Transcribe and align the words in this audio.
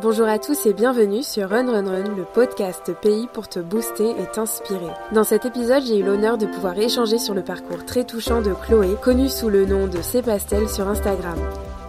Bonjour 0.00 0.26
à 0.26 0.38
tous 0.38 0.64
et 0.64 0.72
bienvenue 0.72 1.22
sur 1.22 1.50
Run 1.50 1.70
Run 1.70 1.86
Run, 1.86 2.16
le 2.16 2.24
podcast 2.24 2.92
pays 3.02 3.28
pour 3.30 3.46
te 3.46 3.58
booster 3.58 4.08
et 4.08 4.26
t'inspirer. 4.32 4.90
Dans 5.12 5.22
cet 5.22 5.44
épisode, 5.44 5.82
j'ai 5.86 5.98
eu 5.98 6.02
l'honneur 6.02 6.38
de 6.38 6.46
pouvoir 6.46 6.78
échanger 6.78 7.18
sur 7.18 7.34
le 7.34 7.42
parcours 7.42 7.84
très 7.84 8.04
touchant 8.04 8.40
de 8.40 8.54
Chloé, 8.54 8.96
connue 9.02 9.28
sous 9.28 9.50
le 9.50 9.66
nom 9.66 9.88
de 9.88 10.00
C 10.00 10.22
Pastel 10.22 10.66
sur 10.70 10.88
Instagram. 10.88 11.38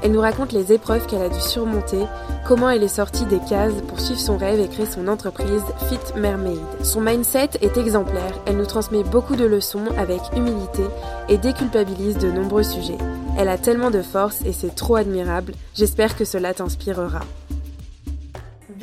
Elle 0.03 0.11
nous 0.11 0.19
raconte 0.19 0.51
les 0.51 0.73
épreuves 0.73 1.07
qu'elle 1.07 1.21
a 1.21 1.29
dû 1.29 1.39
surmonter, 1.39 2.05
comment 2.45 2.69
elle 2.69 2.83
est 2.83 2.89
sortie 2.89 3.25
des 3.25 3.39
cases 3.39 3.81
pour 3.87 4.01
suivre 4.01 4.19
son 4.19 4.35
rêve 4.35 4.59
et 4.59 4.67
créer 4.67 4.85
son 4.85 5.07
entreprise 5.07 5.63
Fit 5.87 6.19
Mermaid. 6.19 6.59
Son 6.83 6.99
mindset 6.99 7.51
est 7.61 7.77
exemplaire, 7.77 8.37
elle 8.45 8.57
nous 8.57 8.65
transmet 8.65 9.03
beaucoup 9.03 9.37
de 9.37 9.45
leçons 9.45 9.85
avec 9.97 10.19
humilité 10.35 10.83
et 11.29 11.37
déculpabilise 11.37 12.17
de 12.17 12.29
nombreux 12.29 12.63
sujets. 12.63 12.97
Elle 13.37 13.47
a 13.47 13.57
tellement 13.57 13.91
de 13.91 14.01
force 14.01 14.41
et 14.41 14.51
c'est 14.51 14.75
trop 14.75 14.97
admirable, 14.97 15.53
j'espère 15.73 16.17
que 16.17 16.25
cela 16.25 16.53
t'inspirera. 16.53 17.21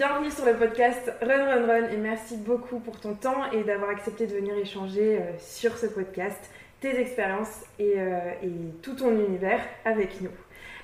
Bienvenue 0.00 0.30
sur 0.30 0.46
le 0.46 0.54
podcast 0.54 1.12
Run 1.20 1.44
Run 1.44 1.66
Run 1.66 1.90
et 1.90 1.98
merci 1.98 2.38
beaucoup 2.38 2.78
pour 2.78 2.98
ton 2.98 3.12
temps 3.12 3.52
et 3.52 3.64
d'avoir 3.64 3.90
accepté 3.90 4.26
de 4.26 4.32
venir 4.34 4.56
échanger 4.56 5.18
euh, 5.18 5.38
sur 5.38 5.76
ce 5.76 5.84
podcast, 5.84 6.38
tes 6.80 6.98
expériences 6.98 7.66
et, 7.78 7.96
euh, 7.98 8.18
et 8.42 8.50
tout 8.80 8.94
ton 8.94 9.10
univers 9.10 9.60
avec 9.84 10.22
nous. 10.22 10.30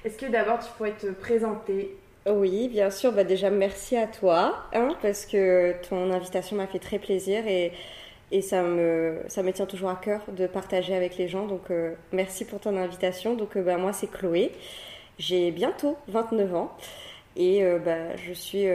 Est-ce 0.04 0.18
que 0.18 0.26
d'abord 0.26 0.58
tu 0.58 0.66
pourrais 0.76 0.92
te 0.92 1.06
présenter? 1.06 1.96
Oui, 2.26 2.68
bien 2.68 2.90
sûr. 2.90 3.10
Bah 3.10 3.24
déjà, 3.24 3.48
merci 3.48 3.96
à 3.96 4.06
toi, 4.06 4.66
hein, 4.74 4.94
parce 5.00 5.24
que 5.24 5.74
ton 5.88 6.10
invitation 6.12 6.54
m'a 6.56 6.66
fait 6.66 6.78
très 6.78 6.98
plaisir 6.98 7.42
et, 7.46 7.72
ça, 8.42 8.60
me, 8.60 9.22
ça 9.28 9.42
me 9.42 9.50
tient 9.50 9.64
toujours 9.64 9.88
à 9.88 9.96
cœur 9.96 10.20
de 10.28 10.46
partager 10.46 10.94
avec 10.94 11.16
les 11.16 11.26
gens. 11.26 11.46
Donc, 11.46 11.70
euh, 11.70 11.94
merci 12.12 12.44
pour 12.44 12.60
ton 12.60 12.76
invitation. 12.76 13.32
Donc, 13.32 13.56
bah, 13.56 13.78
moi, 13.78 13.94
c'est 13.94 14.10
Chloé. 14.10 14.52
J'ai 15.18 15.52
bientôt 15.52 15.96
29 16.08 16.54
ans 16.54 16.76
et 17.36 17.62
euh, 17.62 17.78
bah, 17.78 18.16
je 18.16 18.32
suis 18.32 18.66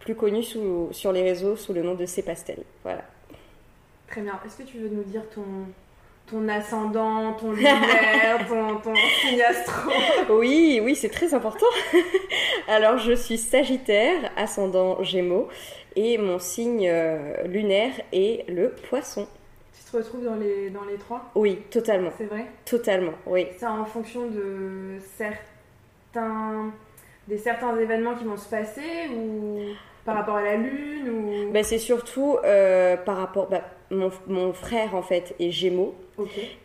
plus 0.00 0.14
connue 0.14 0.42
sous, 0.42 0.88
sur 0.92 1.12
les 1.12 1.22
réseaux 1.22 1.56
sous 1.56 1.72
le 1.72 1.82
nom 1.82 1.94
de 1.94 2.06
C 2.06 2.22
Pastel. 2.22 2.58
Voilà. 2.82 3.02
Très 4.08 4.20
bien. 4.20 4.38
Est-ce 4.46 4.58
que 4.58 4.62
tu 4.62 4.78
veux 4.78 4.88
nous 4.88 5.02
dire 5.02 5.28
ton, 5.30 5.42
ton 6.26 6.48
ascendant, 6.48 7.32
ton 7.34 7.52
lunaire, 7.52 8.46
ton, 8.48 8.76
ton 8.76 8.94
signe 9.20 9.42
astro. 9.42 9.90
Oui, 10.30 10.80
oui, 10.82 10.94
c'est 10.96 11.08
très 11.10 11.34
important. 11.34 11.66
Alors, 12.68 12.98
je 12.98 13.12
suis 13.12 13.38
Sagittaire, 13.38 14.30
ascendant 14.36 15.02
Gémeaux, 15.02 15.48
et 15.96 16.18
mon 16.18 16.38
signe 16.38 16.88
euh, 16.88 17.42
lunaire 17.44 17.92
est 18.12 18.48
le 18.48 18.70
Poisson. 18.88 19.26
Tu 19.72 19.90
te 19.90 19.96
retrouves 19.96 20.24
dans 20.24 20.36
les, 20.36 20.70
dans 20.70 20.84
les 20.84 20.96
trois? 20.96 21.30
Oui, 21.34 21.58
totalement. 21.70 22.10
C'est 22.16 22.26
vrai? 22.26 22.46
Totalement, 22.64 23.14
oui. 23.26 23.46
C'est 23.58 23.66
en 23.66 23.84
fonction 23.84 24.28
de 24.28 24.98
certains, 25.16 26.72
des 27.28 27.38
certains 27.38 27.76
événements 27.78 28.14
qui 28.14 28.24
vont 28.24 28.36
se 28.36 28.48
passer 28.48 29.08
ou 29.14 29.58
par 30.04 30.16
rapport 30.16 30.36
à 30.36 30.42
la 30.42 30.56
lune 30.56 31.08
ou... 31.08 31.52
Ben, 31.52 31.64
c'est 31.64 31.78
surtout 31.78 32.38
euh, 32.44 32.96
par 32.96 33.16
rapport... 33.16 33.48
Ben, 33.48 33.62
mon, 33.90 34.10
mon, 34.26 34.52
frère 34.52 34.94
en 34.94 35.02
fait 35.02 35.34
est 35.38 35.50
Gémeaux 35.50 35.94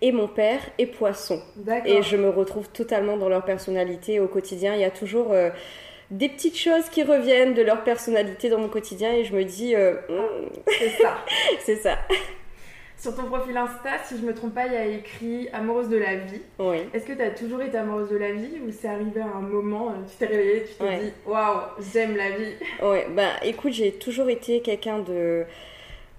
et 0.01 0.11
mon 0.11 0.27
père 0.27 0.61
est 0.77 0.88
Poisson. 0.88 1.41
Et 1.85 2.01
je 2.01 2.17
me 2.17 2.29
retrouve 2.29 2.69
totalement 2.69 3.17
dans 3.17 3.29
leur 3.29 3.45
personnalité 3.45 4.19
au 4.19 4.27
quotidien. 4.27 4.73
Il 4.73 4.81
y 4.81 4.85
a 4.85 4.91
toujours 4.91 5.31
euh, 5.31 5.49
des 6.11 6.29
petites 6.29 6.57
choses 6.57 6.89
qui 6.89 7.03
reviennent 7.03 7.53
de 7.53 7.61
leur 7.61 7.83
personnalité 7.83 8.49
dans 8.49 8.59
mon 8.59 8.69
quotidien 8.69 9.13
et 9.13 9.25
je 9.25 9.35
me 9.35 9.44
dis... 9.44 9.75
Euh, 9.75 9.95
c'est 10.67 10.89
ça. 10.89 11.17
c'est 11.59 11.75
ça. 11.75 11.97
Sur 13.00 13.16
ton 13.16 13.23
profil 13.23 13.55
Insta, 13.55 13.92
si 14.03 14.17
je 14.17 14.25
me 14.25 14.33
trompe 14.33 14.53
pas, 14.53 14.67
il 14.67 14.73
y 14.73 14.75
a 14.75 14.86
écrit 14.86 15.47
amoureuse 15.53 15.88
de 15.88 15.95
la 15.95 16.16
vie. 16.16 16.42
Oui. 16.59 16.80
Est-ce 16.94 17.06
que 17.06 17.14
tu 17.14 17.22
as 17.22 17.31
toujours 17.31 17.61
été 17.61 17.78
amoureuse 17.78 18.09
de 18.09 18.17
la 18.17 18.33
vie 18.33 18.59
ou 18.66 18.72
c'est 18.72 18.89
arrivé 18.89 19.22
à 19.22 19.38
un 19.38 19.41
moment, 19.41 19.89
euh, 19.89 19.94
tu 20.09 20.17
t'es 20.17 20.25
réveillée, 20.25 20.66
tu 20.66 20.73
t'es 20.73 20.97
dit 21.00 21.14
waouh, 21.25 21.61
j'aime 21.94 22.17
la 22.17 22.31
vie 22.31 22.53
Oui, 22.83 22.97
bah 23.16 23.31
écoute, 23.44 23.72
j'ai 23.72 23.94
toujours 23.94 24.30
été 24.30 24.61
quelqu'un 24.61 25.00
de 25.00 25.45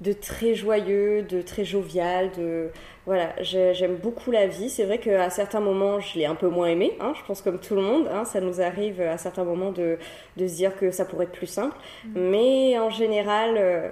de 0.01 0.15
très 0.15 0.55
joyeux, 0.55 1.23
de 1.23 1.43
très 1.43 1.65
jovial, 1.65 2.31
de 2.33 2.71
voilà, 3.05 3.35
j'aime 3.43 3.97
beaucoup 3.97 4.31
la 4.31 4.47
vie. 4.47 4.71
C'est 4.71 4.85
vrai 4.85 4.99
qu'à 4.99 5.29
certains 5.31 5.61
moments, 5.61 6.01
je 6.01 6.19
l'ai 6.19 6.27
un 6.27 6.35
peu 6.35 6.49
moins 6.49 6.69
aimé. 6.69 6.97
Hein, 7.01 7.13
je 7.19 7.25
pense 7.27 7.43
comme 7.43 7.59
tout 7.59 7.75
le 7.75 7.83
monde, 7.83 8.09
hein, 8.11 8.25
ça 8.25 8.41
nous 8.41 8.61
arrive 8.61 9.01
à 9.01 9.19
certains 9.19 9.45
moments 9.45 9.73
de, 9.73 9.99
de, 10.37 10.47
se 10.47 10.55
dire 10.55 10.77
que 10.77 10.91
ça 10.91 11.05
pourrait 11.05 11.25
être 11.25 11.33
plus 11.33 11.47
simple. 11.47 11.77
Mm. 12.05 12.21
Mais 12.31 12.79
en 12.79 12.89
général, 12.89 13.57
euh, 13.59 13.89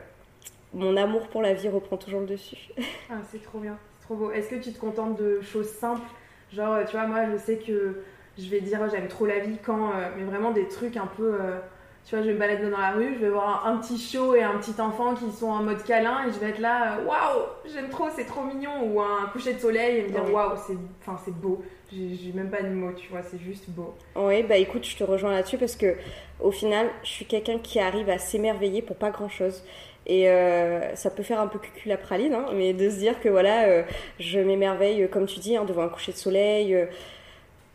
mon 0.75 0.97
amour 0.97 1.29
pour 1.29 1.43
la 1.43 1.55
vie 1.55 1.69
reprend 1.69 1.97
toujours 1.97 2.21
le 2.21 2.27
dessus. 2.27 2.69
Ah, 3.11 3.15
c'est 3.31 3.43
trop 3.43 3.59
bien, 3.59 3.79
c'est 3.99 4.06
trop 4.06 4.17
beau. 4.17 4.31
Est-ce 4.31 4.51
que 4.51 4.56
tu 4.56 4.73
te 4.73 4.79
contentes 4.79 5.19
de 5.19 5.41
choses 5.41 5.69
simples? 5.69 6.06
Genre, 6.53 6.79
tu 6.87 6.93
vois, 6.93 7.06
moi, 7.06 7.31
je 7.31 7.37
sais 7.37 7.56
que 7.56 8.03
je 8.39 8.49
vais 8.49 8.61
dire 8.61 8.89
j'aime 8.91 9.09
trop 9.09 9.27
la 9.27 9.41
vie 9.41 9.59
quand, 9.65 9.91
euh, 9.91 10.09
mais 10.17 10.25
vraiment 10.25 10.53
des 10.53 10.69
trucs 10.69 10.97
un 10.97 11.06
peu. 11.06 11.34
Euh, 11.34 11.59
tu 12.05 12.15
vois, 12.15 12.25
je 12.25 12.29
vais 12.29 12.34
me 12.34 12.39
balader 12.39 12.71
dans 12.71 12.79
la 12.79 12.93
rue, 12.93 13.17
je 13.17 13.19
vais 13.19 13.29
voir 13.29 13.67
un, 13.67 13.77
petit 13.77 13.99
chiot 13.99 14.34
et 14.34 14.43
un 14.43 14.56
petit 14.56 14.81
enfant 14.81 15.15
qui 15.15 15.31
sont 15.31 15.49
en 15.49 15.62
mode 15.62 15.83
câlin 15.83 16.27
et 16.27 16.33
je 16.33 16.39
vais 16.39 16.51
être 16.51 16.59
là, 16.59 16.97
euh, 16.97 17.05
waouh, 17.05 17.45
j'aime 17.71 17.91
trop, 17.91 18.06
c'est 18.17 18.25
trop 18.25 18.45
mignon. 18.45 18.91
Ou 18.91 19.03
un 19.03 19.27
coucher 19.31 19.53
de 19.53 19.59
soleil 19.59 19.99
et 19.99 20.03
me 20.05 20.09
dire, 20.09 20.33
waouh, 20.33 20.56
c'est, 20.56 20.77
c'est 21.23 21.35
beau. 21.35 21.62
J'ai 21.93 22.33
même 22.33 22.50
pas 22.50 22.62
de 22.62 22.69
mots, 22.69 22.93
tu 22.93 23.09
vois, 23.11 23.23
c'est 23.23 23.39
juste 23.39 23.69
beau. 23.69 23.95
Oui, 24.17 24.43
bah 24.43 24.56
écoute, 24.56 24.87
je 24.87 24.97
te 24.97 25.05
rejoins 25.05 25.33
là-dessus 25.33 25.59
parce 25.59 25.77
que 25.77 25.97
au 26.41 26.50
final, 26.50 26.89
je 27.03 27.09
suis 27.09 27.27
quelqu'un 27.27 27.59
qui 27.59 27.79
arrive 27.79 28.09
à 28.09 28.19
s'émerveiller 28.19 28.81
pour 28.81 28.97
pas 28.97 29.11
grand-chose. 29.11 29.62
Et 30.09 30.29
euh, 30.29 30.95
ça 30.97 31.11
peut 31.11 31.23
faire 31.23 31.41
un 31.41 31.47
peu 31.49 31.59
cucul 31.59 31.91
la 31.91 31.99
praline, 31.99 32.35
hein, 32.35 32.47
mais 32.55 32.73
de 32.73 32.89
se 32.89 32.97
dire 32.97 33.21
que 33.21 33.29
voilà, 33.29 33.65
euh, 33.65 33.83
je 34.19 34.41
m'émerveille, 34.41 35.09
comme 35.11 35.27
tu 35.27 35.39
dis, 35.39 35.57
hein, 35.57 35.65
devant 35.65 35.83
un 35.83 35.89
coucher 35.89 36.13
de 36.13 36.17
soleil 36.17 36.89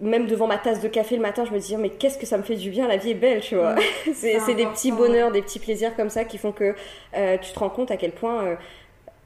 même 0.03 0.27
devant 0.27 0.47
ma 0.47 0.57
tasse 0.57 0.81
de 0.81 0.87
café 0.87 1.15
le 1.15 1.21
matin, 1.21 1.45
je 1.45 1.51
me 1.51 1.59
dis 1.59 1.75
mais 1.77 1.89
qu'est-ce 1.89 2.17
que 2.17 2.25
ça 2.25 2.37
me 2.37 2.43
fait 2.43 2.55
du 2.55 2.69
bien, 2.69 2.87
la 2.87 2.97
vie 2.97 3.11
est 3.11 3.15
belle, 3.15 3.41
tu 3.41 3.55
vois. 3.55 3.75
c'est 4.13 4.55
des 4.55 4.65
petits 4.65 4.91
bonheurs, 4.91 5.31
des 5.31 5.41
petits 5.41 5.59
plaisirs 5.59 5.95
comme 5.95 6.09
ça 6.09 6.25
qui 6.25 6.37
font 6.37 6.51
que 6.51 6.75
euh, 7.15 7.37
tu 7.37 7.51
te 7.51 7.59
rends 7.59 7.69
compte 7.69 7.89
à 7.89 7.97
quel 7.97 8.11
point 8.11 8.43
euh, 8.43 8.55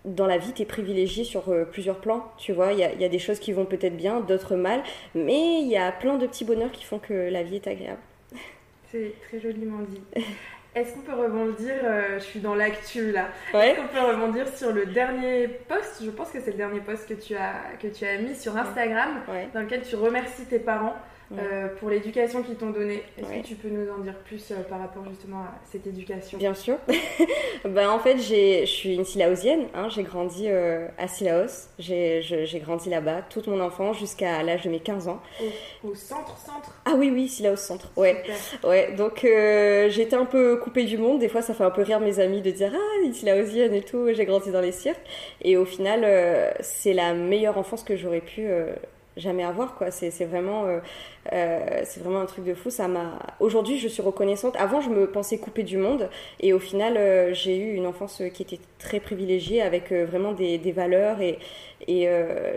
dans 0.06 0.28
la 0.28 0.38
vie 0.38 0.54
tu 0.54 0.62
es 0.62 0.66
privilégié 0.66 1.24
sur 1.24 1.50
euh, 1.50 1.66
plusieurs 1.66 2.00
plans, 2.00 2.32
tu 2.38 2.54
vois. 2.54 2.74
Il 2.74 2.80
y 2.80 2.84
a, 2.84 3.10
des 3.10 3.20
choses 3.20 3.40
qui 3.40 3.52
vont 3.52 3.66
peut-être 3.66 3.98
bien, 3.98 4.20
d'autres 4.20 4.56
mal, 4.56 4.84
mais 5.16 5.62
il 5.62 5.68
y 5.68 5.78
a 5.78 5.92
plein 5.92 6.18
de 6.18 6.28
petits 6.28 6.46
bonheurs 6.46 6.72
qui 6.72 6.86
font 6.86 7.00
que 7.00 7.14
la 7.14 7.44
vie 7.44 7.56
est 7.56 7.68
agréable. 7.68 8.02
C'est 8.92 9.14
très 9.28 9.40
joliment 9.40 9.80
dit. 9.82 10.02
Est-ce 10.78 10.94
qu'on 10.94 11.02
peut 11.02 11.16
rebondir 11.16 11.74
euh, 11.84 12.20
Je 12.20 12.24
suis 12.24 12.40
dans 12.40 12.54
l'actu 12.54 13.12
là. 13.12 13.30
Est-ce 13.52 13.82
qu'on 13.82 13.88
peut 13.88 14.00
rebondir 14.00 14.48
sur 14.48 14.72
le 14.72 14.86
dernier 14.86 15.48
post? 15.48 16.04
Je 16.04 16.12
pense 16.12 16.30
que 16.30 16.40
c'est 16.40 16.52
le 16.52 16.58
dernier 16.58 16.82
post 16.82 17.10
que 17.10 17.16
tu 17.16 17.36
as, 17.36 17.54
que 17.82 17.88
tu 17.88 18.06
as 18.06 18.20
mis 18.20 18.36
sur 18.36 18.56
Instagram, 18.56 19.22
dans 19.56 19.62
lequel 19.62 19.82
tu 19.82 19.96
remercies 19.96 20.46
tes 20.46 20.60
parents 20.60 20.96
euh, 21.34 21.68
pour 21.80 21.90
l'éducation 21.90 22.42
qu'ils 22.42 22.56
t'ont 22.56 22.70
donnée. 22.70 23.04
Est-ce 23.18 23.42
que 23.42 23.48
tu 23.48 23.56
peux 23.56 23.68
nous 23.68 23.92
en 23.92 23.98
dire 23.98 24.16
plus 24.20 24.52
euh, 24.52 24.64
par 24.64 24.80
rapport 24.80 25.04
justement 25.10 25.42
à 25.42 25.56
cette 25.70 25.86
éducation? 25.86 26.38
Bien 26.38 26.54
sûr. 26.54 26.78
ben, 27.66 27.90
en 27.90 28.00
fait, 28.00 28.18
je 28.18 28.66
suis 28.66 28.96
une 28.96 29.04
Silaosienne. 29.04 29.66
Hein, 29.74 29.90
j'ai 29.90 30.04
grandi 30.04 30.46
euh, 30.48 30.88
à 30.98 31.08
Silaos. 31.10 31.68
J'ai 31.80 32.62
grandi 32.64 32.90
là-bas 32.90 33.24
toute 33.30 33.48
mon 33.48 33.60
enfance 33.60 34.00
jusqu'à 34.00 34.42
l'âge 34.42 34.64
de 34.64 34.70
mes 34.70 34.80
15 34.80 35.10
ans. 35.10 35.22
Au, 35.84 35.94
centre, 35.96 36.38
centre? 36.38 36.74
Ah 36.86 36.94
oui, 36.96 37.12
oui, 37.14 37.28
Silaos 37.28 37.58
centre. 37.58 37.92
Ouais. 37.98 38.24
ouais. 38.64 38.94
Donc 38.94 39.20
j'étais 39.24 40.16
un 40.16 40.26
peu 40.26 40.58
coupée 40.58 40.86
du 40.86 40.98
monde. 40.98 41.20
Des 41.20 41.28
fois, 41.30 41.42
ça 41.42 41.54
fait 41.54 41.66
un 41.66 41.72
peu 41.72 41.82
rire 41.82 42.00
mes 42.00 42.20
amis 42.20 42.42
de 42.42 42.52
dire 42.52 42.72
Ah, 42.74 43.06
une 43.06 43.14
Silaosienne 43.14 43.74
et 43.74 43.82
tout. 43.82 44.08
J'ai 44.14 44.26
grandi 44.26 44.52
dans 44.52 44.62
les 44.62 44.72
cirques. 44.72 45.06
Et 45.42 45.58
au 45.58 45.66
final, 45.66 46.56
c'est 46.62 46.94
la 46.94 47.14
meilleure 47.14 47.58
enfance 47.58 47.84
que 47.84 47.98
j'aurais 47.98 48.22
pu 48.22 48.48
jamais 49.18 49.44
avoir 49.44 49.76
quoi. 49.76 49.92
C'est 49.92 50.26
vraiment 50.26 50.66
euh, 50.66 50.80
euh, 51.34 51.82
c'est 51.84 52.02
vraiment 52.02 52.22
un 52.22 52.26
truc 52.26 52.46
de 52.46 52.54
fou. 52.54 52.70
Ça 52.70 52.88
m'a 52.88 53.20
aujourd'hui 53.40 53.80
je 53.80 53.88
suis 53.88 54.02
reconnaissante. 54.02 54.56
Avant 54.58 54.80
je 54.80 54.90
me 54.90 55.08
pensais 55.08 55.38
coupée 55.38 55.64
du 55.64 55.78
monde. 55.78 56.10
Et 56.40 56.54
au 56.54 56.60
final 56.60 56.96
euh, 56.98 57.34
j'ai 57.34 57.58
eu 57.58 57.74
une 57.74 57.86
enfance 57.86 58.22
qui 58.34 58.44
était 58.44 58.60
très 58.80 59.00
privilégiée 59.00 59.62
avec 59.62 59.92
vraiment 59.92 60.34
des, 60.34 60.58
des, 60.58 60.72
valeurs 60.72 61.20
et, 61.20 61.40
et 61.88 62.08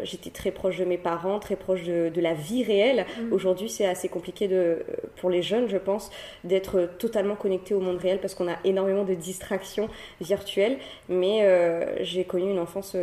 j'étais 0.02 0.30
très 0.30 0.50
proche 0.50 0.78
de 0.78 0.84
mes 0.84 0.98
parents 0.98 1.38
très 1.38 1.56
proche 1.56 1.82
de, 1.84 2.10
de 2.10 2.20
la 2.20 2.34
vie 2.34 2.62
réelle. 2.62 3.06
Mmh. 3.18 3.32
aujourd'hui 3.32 3.68
c'est 3.70 3.86
assez 3.86 4.08
compliqué 4.08 4.46
de 4.46 4.84
pour 5.16 5.30
les 5.30 5.42
jeunes 5.42 5.68
je 5.68 5.78
pense 5.78 6.10
d'être 6.44 6.90
totalement 6.98 7.36
connecté 7.36 7.74
au 7.74 7.80
monde 7.80 7.98
réel 7.98 8.18
parce 8.20 8.34
qu'on 8.34 8.48
a 8.48 8.56
énormément 8.64 9.04
de 9.04 9.14
distractions 9.14 9.88
virtuelles. 10.20 10.76
Mais 11.08 11.46
j'ai 12.02 12.24
connu 12.24 12.50
une 12.50 12.58
enfance 12.58 12.96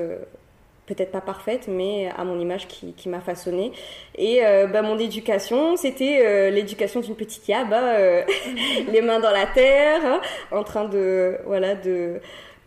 peut-être 0.88 1.12
pas 1.12 1.22
parfaite, 1.22 1.68
mais 1.68 2.10
à 2.18 2.24
mon 2.24 2.40
image 2.40 2.68
qui, 2.68 3.10
m'a 3.10 3.20
façonnée. 3.20 3.72
Et 4.16 4.44
euh, 4.44 4.68
bah, 4.68 4.82
mon 4.82 4.98
éducation, 4.98 5.76
c'était 5.76 6.26
euh, 6.26 6.50
l'éducation 6.50 7.02
d'une 7.02 7.16
petite 7.16 7.48
yab, 7.48 7.72
hein, 7.72 7.84
euh, 7.84 8.24
les 8.92 9.02
mains 9.02 9.20
dans 9.20 9.32
la 9.32 9.46
terre, 9.46 10.02
hein, 10.04 10.22
en 10.52 10.64
train 10.64 10.86
de, 10.86 11.38
voilà, 11.46 11.76
de, 11.76 12.22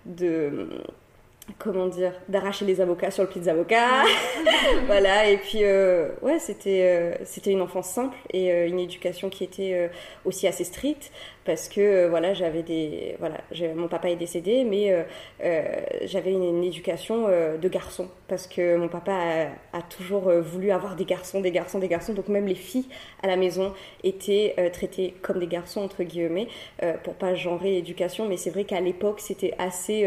de 0.04 0.68
comment 1.58 1.86
dire, 1.86 2.12
d'arracher 2.28 2.64
les 2.64 2.80
avocats 2.80 3.10
sur 3.10 3.22
le 3.22 3.28
pied 3.28 3.40
des 3.40 3.48
avocats. 3.48 4.04
voilà, 4.86 5.28
et 5.28 5.36
puis, 5.36 5.60
euh, 5.62 6.08
ouais, 6.22 6.38
c'était, 6.38 6.82
euh, 6.82 7.14
c'était 7.24 7.50
une 7.50 7.60
enfance 7.60 7.88
simple 7.88 8.16
et 8.32 8.52
euh, 8.52 8.68
une 8.68 8.78
éducation 8.78 9.30
qui 9.30 9.44
était 9.44 9.90
aussi 10.24 10.46
assez 10.46 10.64
stricte 10.64 11.12
parce 11.44 11.68
que, 11.68 12.08
voilà, 12.08 12.34
j'avais 12.34 12.62
des. 12.62 13.16
Voilà, 13.18 13.38
mon 13.74 13.88
papa 13.88 14.10
est 14.10 14.16
décédé, 14.16 14.64
mais 14.64 14.94
j'avais 16.04 16.32
une, 16.32 16.62
éducation 16.62 17.28
de 17.28 17.68
garçon 17.68 18.08
parce 18.28 18.46
que 18.46 18.76
mon 18.76 18.88
papa 18.88 19.12
a, 19.72 19.78
a, 19.78 19.82
toujours 19.82 20.30
voulu 20.30 20.70
avoir 20.70 20.96
des 20.96 21.04
garçons, 21.04 21.40
des 21.40 21.50
garçons, 21.50 21.78
des 21.78 21.88
garçons. 21.88 22.12
Donc, 22.12 22.28
même 22.28 22.46
les 22.46 22.54
filles 22.54 22.88
à 23.22 23.26
la 23.26 23.36
maison 23.36 23.72
étaient 24.04 24.54
traitées 24.72 25.14
comme 25.22 25.38
des 25.38 25.46
garçons, 25.46 25.80
entre 25.80 26.02
guillemets, 26.02 26.48
pour 27.02 27.14
pas 27.14 27.34
genrer 27.34 27.70
l'éducation. 27.70 28.28
Mais 28.28 28.36
c'est 28.36 28.50
vrai 28.50 28.64
qu'à 28.64 28.80
l'époque, 28.80 29.20
c'était 29.20 29.54
assez 29.58 30.04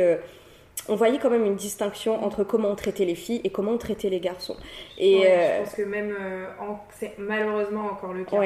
on 0.90 0.96
voyait 0.96 1.18
quand 1.18 1.30
même 1.30 1.46
une 1.46 1.56
distinction 1.56 2.24
entre 2.24 2.44
comment 2.44 2.70
on 2.70 2.76
traitait 2.76 3.06
les 3.06 3.16
filles 3.16 3.42
et 3.44 3.50
comment 3.50 3.72
on 3.72 3.78
traitait 3.78 4.10
les 4.10 4.20
garçons. 4.20 4.58
Et 4.98 5.22
Je 5.22 5.28
euh, 5.28 5.64
pense 5.64 5.76
que 5.76 5.82
même, 5.84 6.16
euh, 6.20 6.46
c'est 6.90 7.14
malheureusement 7.18 7.86
encore 7.86 8.14
le 8.14 8.26
cas. 8.26 8.40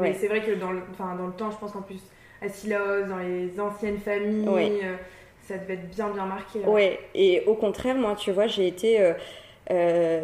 Mais 0.00 0.14
c'est 0.14 0.28
vrai 0.28 0.42
que 0.42 0.52
dans 0.52 0.72
le, 0.72 0.82
dans 0.98 1.26
le 1.26 1.32
temps, 1.32 1.50
je 1.50 1.56
pense 1.56 1.72
qu'en 1.72 1.82
plus, 1.82 2.02
à 2.42 2.48
Silos, 2.48 3.06
dans 3.08 3.18
les 3.18 3.58
anciennes 3.58 3.98
familles, 3.98 4.46
euh, 4.84 4.96
ça 5.46 5.56
devait 5.56 5.74
être 5.74 5.88
bien, 5.88 6.10
bien 6.10 6.26
marqué. 6.26 6.60
Ouais, 6.60 7.00
et 7.14 7.42
au 7.46 7.54
contraire, 7.54 7.94
moi, 7.94 8.14
tu 8.16 8.32
vois, 8.32 8.46
j'ai 8.46 8.66
été 8.66 9.14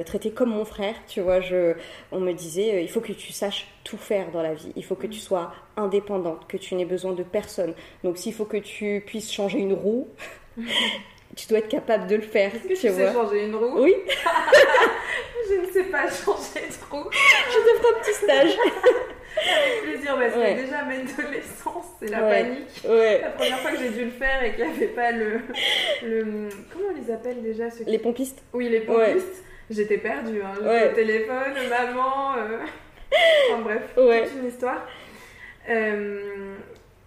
traitée 0.04 0.32
comme 0.32 0.50
mon 0.50 0.66
frère, 0.66 0.94
tu 1.06 1.22
vois. 1.22 1.40
Je, 1.40 1.74
on 2.12 2.20
me 2.20 2.32
disait, 2.32 2.82
il 2.82 2.90
faut 2.90 3.00
que 3.00 3.12
tu 3.12 3.32
saches 3.32 3.68
tout 3.84 3.96
faire 3.96 4.30
dans 4.32 4.42
la 4.42 4.52
vie. 4.52 4.72
Il 4.76 4.84
faut 4.84 4.96
que 4.96 5.06
tu 5.06 5.18
mm. 5.18 5.22
sois 5.22 5.52
indépendante, 5.78 6.46
que 6.46 6.58
tu 6.58 6.74
n'aies 6.74 6.84
besoin 6.84 7.12
de 7.12 7.22
personne. 7.22 7.72
Donc, 8.02 8.18
s'il 8.18 8.34
faut 8.34 8.44
que 8.44 8.58
tu 8.58 9.02
puisses 9.06 9.32
changer 9.32 9.60
une 9.60 9.72
roue, 9.72 10.08
tu 11.36 11.46
dois 11.48 11.58
être 11.58 11.68
capable 11.68 12.06
de 12.06 12.16
le 12.16 12.22
faire. 12.22 12.54
Est-ce 12.54 12.62
que 12.62 12.68
tu, 12.68 12.76
sais 12.76 13.12
changer 13.12 13.46
une 13.46 13.54
roue 13.54 13.82
Oui. 13.82 13.94
je 15.48 15.54
ne 15.54 15.66
sais 15.72 15.84
pas 15.84 16.08
changer 16.08 16.68
de 16.68 16.94
roue. 16.94 17.10
Je 17.12 17.58
te 17.58 17.78
ferai 17.78 17.94
un 17.94 18.00
petit 18.00 18.14
stage. 18.14 18.58
Avec 19.36 19.82
plaisir, 19.82 20.16
parce 20.16 20.32
que 20.32 20.62
déjà, 20.62 20.84
de 20.84 21.32
l'essence, 21.32 21.86
c'est 22.00 22.10
la 22.10 22.20
panique. 22.20 22.82
La 22.84 23.30
première 23.30 23.58
fois 23.58 23.70
que 23.72 23.78
j'ai 23.78 23.90
dû 23.90 24.04
le 24.04 24.10
faire 24.10 24.42
et 24.42 24.54
qu'il 24.54 24.64
n'y 24.64 24.70
avait 24.70 24.86
pas 24.88 25.10
le, 25.10 25.40
le. 26.02 26.48
Comment 26.72 26.88
on 26.92 27.00
les 27.00 27.10
appelle 27.12 27.42
déjà 27.42 27.70
ceux 27.70 27.84
Les 27.84 27.98
pompistes 27.98 28.42
Oui, 28.52 28.68
les 28.68 28.80
pompistes. 28.80 29.44
J'étais 29.70 29.98
perdue. 29.98 30.42
Hein. 30.42 30.52
J'étais 30.54 30.90
au 30.90 30.94
téléphone, 30.94 31.54
maman. 31.68 32.36
Euh... 32.36 32.58
Enfin 33.50 33.62
bref, 33.62 33.82
toute 33.94 34.40
une 34.40 34.48
histoire. 34.48 34.86
Euh... 35.68 36.54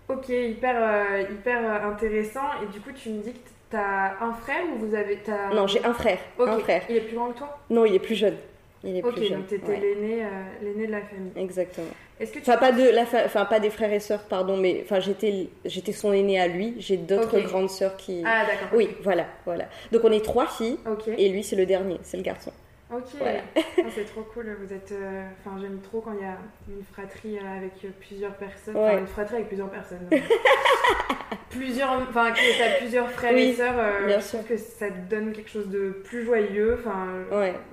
Ok, 0.10 0.30
hyper, 0.30 0.76
euh, 0.78 1.24
hyper 1.30 1.86
intéressant. 1.86 2.62
Et 2.64 2.72
du 2.72 2.80
coup, 2.80 2.92
tu 2.94 3.10
me 3.10 3.22
dis 3.22 3.34
que 3.34 3.40
T'as 3.70 4.14
un 4.22 4.34
frère 4.34 4.64
ou 4.74 4.86
vous 4.86 4.96
avez. 4.96 5.20
As... 5.28 5.54
Non, 5.54 5.68
j'ai 5.68 5.84
un 5.84 5.94
frère. 5.94 6.20
un 6.40 6.60
frère. 6.60 6.84
Il 6.90 6.96
est 6.98 7.02
plus 7.02 7.16
grand 7.16 7.32
que 7.32 7.40
toi? 7.40 7.58
Non, 7.70 7.86
il 7.86 7.96
est 7.96 8.00
plus 8.00 8.16
jeune. 8.16 8.38
Il 8.84 8.96
est 8.96 9.02
plus 9.02 9.26
jeune. 9.26 9.40
donc 9.40 9.48
t'étais 9.48 9.80
l'aîné, 9.80 10.24
euh, 10.24 10.28
l'aîné 10.62 10.88
de 10.88 10.92
la 10.92 11.02
famille. 11.02 11.32
Exactement. 11.36 11.88
Est-ce 12.20 12.32
que 12.32 12.40
tu 12.40 12.50
enfin, 12.50 12.60
pas 12.60 12.72
de 12.72 12.90
la 12.90 13.04
enfin 13.04 13.46
pas 13.46 13.60
des 13.60 13.70
frères 13.70 13.92
et 13.92 14.00
sœurs, 14.00 14.24
pardon, 14.24 14.58
mais 14.58 14.82
enfin 14.84 15.00
j'étais 15.00 15.50
j'étais 15.66 15.92
son 15.92 16.14
aîné 16.14 16.40
à 16.40 16.48
lui. 16.48 16.76
J'ai 16.80 16.98
d'autres 16.98 17.40
grandes 17.42 17.70
sœurs 17.70 17.98
qui. 17.98 18.24
Ah 18.26 18.46
d'accord. 18.46 18.70
Oui, 18.74 18.90
voilà, 19.04 19.26
voilà. 19.46 19.66
Donc 19.92 20.04
on 20.04 20.12
est 20.12 20.24
trois 20.24 20.48
filles. 20.48 20.78
Et 21.18 21.30
lui 21.30 21.44
c'est 21.44 21.56
le 21.56 21.66
dernier, 21.66 22.00
c'est 22.04 22.18
le 22.18 22.24
garçon. 22.24 22.52
Ok, 22.94 23.04
ah, 23.22 23.62
c'est 23.94 24.06
trop 24.06 24.22
cool. 24.22 24.56
Vous 24.62 24.74
êtes, 24.74 24.94
euh, 24.94 25.24
enfin 25.40 25.58
j'aime 25.60 25.80
trop 25.82 26.00
quand 26.00 26.14
il 26.14 26.22
y 26.22 26.26
a 26.26 26.38
une 26.70 26.84
fratrie 26.84 27.38
euh, 27.38 27.58
avec 27.58 27.74
plusieurs 28.00 28.34
personnes, 28.36 28.78
une 28.78 29.08
fratrie 29.08 29.36
avec 29.36 29.48
plusieurs 29.48 29.70
personnes. 29.70 30.08
plusieurs, 31.50 31.92
enfin 32.10 32.32
que 32.32 32.58
t'as 32.58 32.78
plusieurs 32.78 33.12
frères 33.12 33.36
et 33.36 33.54
sœurs. 33.54 33.78
Euh, 33.78 34.20
je 34.20 34.28
trouve 34.28 34.46
que 34.46 34.56
ça 34.56 34.90
te 34.90 35.10
donne 35.10 35.34
quelque 35.34 35.50
chose 35.50 35.68
de 35.68 36.02
plus 36.06 36.24
joyeux. 36.24 36.78
Enfin, 36.80 37.08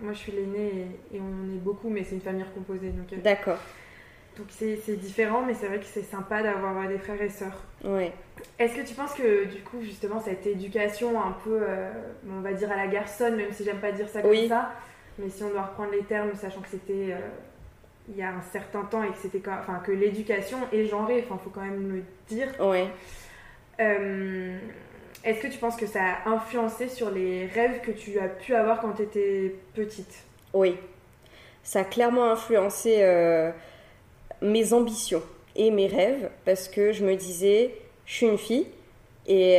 moi 0.02 0.12
je 0.12 0.18
suis 0.18 0.32
l'aînée 0.32 0.88
et, 1.12 1.20
on 1.20 1.54
est 1.54 1.60
beaucoup, 1.60 1.90
mais 1.90 2.02
c'est 2.02 2.16
une 2.16 2.20
famille 2.20 2.44
recomposée. 2.44 2.88
Donc. 2.88 3.22
D'accord. 3.22 3.58
Donc 4.36 4.48
c'est 4.50 4.96
différent, 4.96 5.42
mais 5.46 5.54
c'est 5.54 5.68
vrai 5.68 5.78
que 5.78 5.86
c'est 5.86 6.02
sympa 6.02 6.42
d'avoir 6.42 6.88
des 6.88 6.98
frères 6.98 7.22
et 7.22 7.28
sœurs. 7.28 7.62
Ouais. 7.84 8.10
Est-ce 8.58 8.74
que 8.74 8.84
tu 8.84 8.94
penses 8.94 9.14
que 9.14 9.44
du 9.44 9.62
coup 9.62 9.80
justement 9.80 10.18
cette 10.18 10.44
éducation 10.44 11.22
un 11.22 11.36
peu, 11.44 11.60
on 12.28 12.40
va 12.40 12.52
dire 12.52 12.72
à 12.72 12.76
la 12.76 12.88
garçonne, 12.88 13.36
même 13.36 13.52
si 13.52 13.62
j'aime 13.62 13.78
pas 13.78 13.92
dire 13.92 14.08
ça 14.08 14.22
comme 14.22 14.48
ça 14.48 14.72
mais 15.18 15.28
si 15.30 15.42
on 15.44 15.50
doit 15.50 15.62
reprendre 15.62 15.92
les 15.92 16.02
termes, 16.02 16.34
sachant 16.34 16.60
que 16.60 16.68
c'était 16.68 17.12
euh, 17.12 17.18
il 18.08 18.16
y 18.16 18.22
a 18.22 18.30
un 18.30 18.42
certain 18.52 18.82
temps 18.82 19.02
et 19.02 19.08
que 19.08 19.18
c'était 19.18 19.42
enfin 19.48 19.80
que 19.84 19.92
l'éducation 19.92 20.58
est 20.72 20.86
genrée, 20.86 21.24
enfin 21.24 21.40
faut 21.42 21.50
quand 21.50 21.62
même 21.62 21.92
le 21.92 22.02
dire. 22.28 22.48
Ouais. 22.60 22.88
Euh, 23.80 24.58
est-ce 25.22 25.40
que 25.40 25.46
tu 25.48 25.58
penses 25.58 25.76
que 25.76 25.86
ça 25.86 26.00
a 26.02 26.28
influencé 26.28 26.88
sur 26.88 27.10
les 27.10 27.46
rêves 27.46 27.80
que 27.80 27.92
tu 27.92 28.18
as 28.18 28.28
pu 28.28 28.54
avoir 28.54 28.80
quand 28.80 28.92
tu 28.92 29.02
étais 29.02 29.54
petite? 29.74 30.24
Oui, 30.52 30.76
ça 31.62 31.80
a 31.80 31.84
clairement 31.84 32.30
influencé 32.30 32.98
euh, 33.00 33.50
mes 34.42 34.72
ambitions 34.72 35.22
et 35.56 35.70
mes 35.70 35.86
rêves 35.86 36.28
parce 36.44 36.68
que 36.68 36.92
je 36.92 37.04
me 37.04 37.14
disais, 37.14 37.74
je 38.06 38.12
suis 38.14 38.26
une 38.26 38.38
fille 38.38 38.66
et 39.26 39.58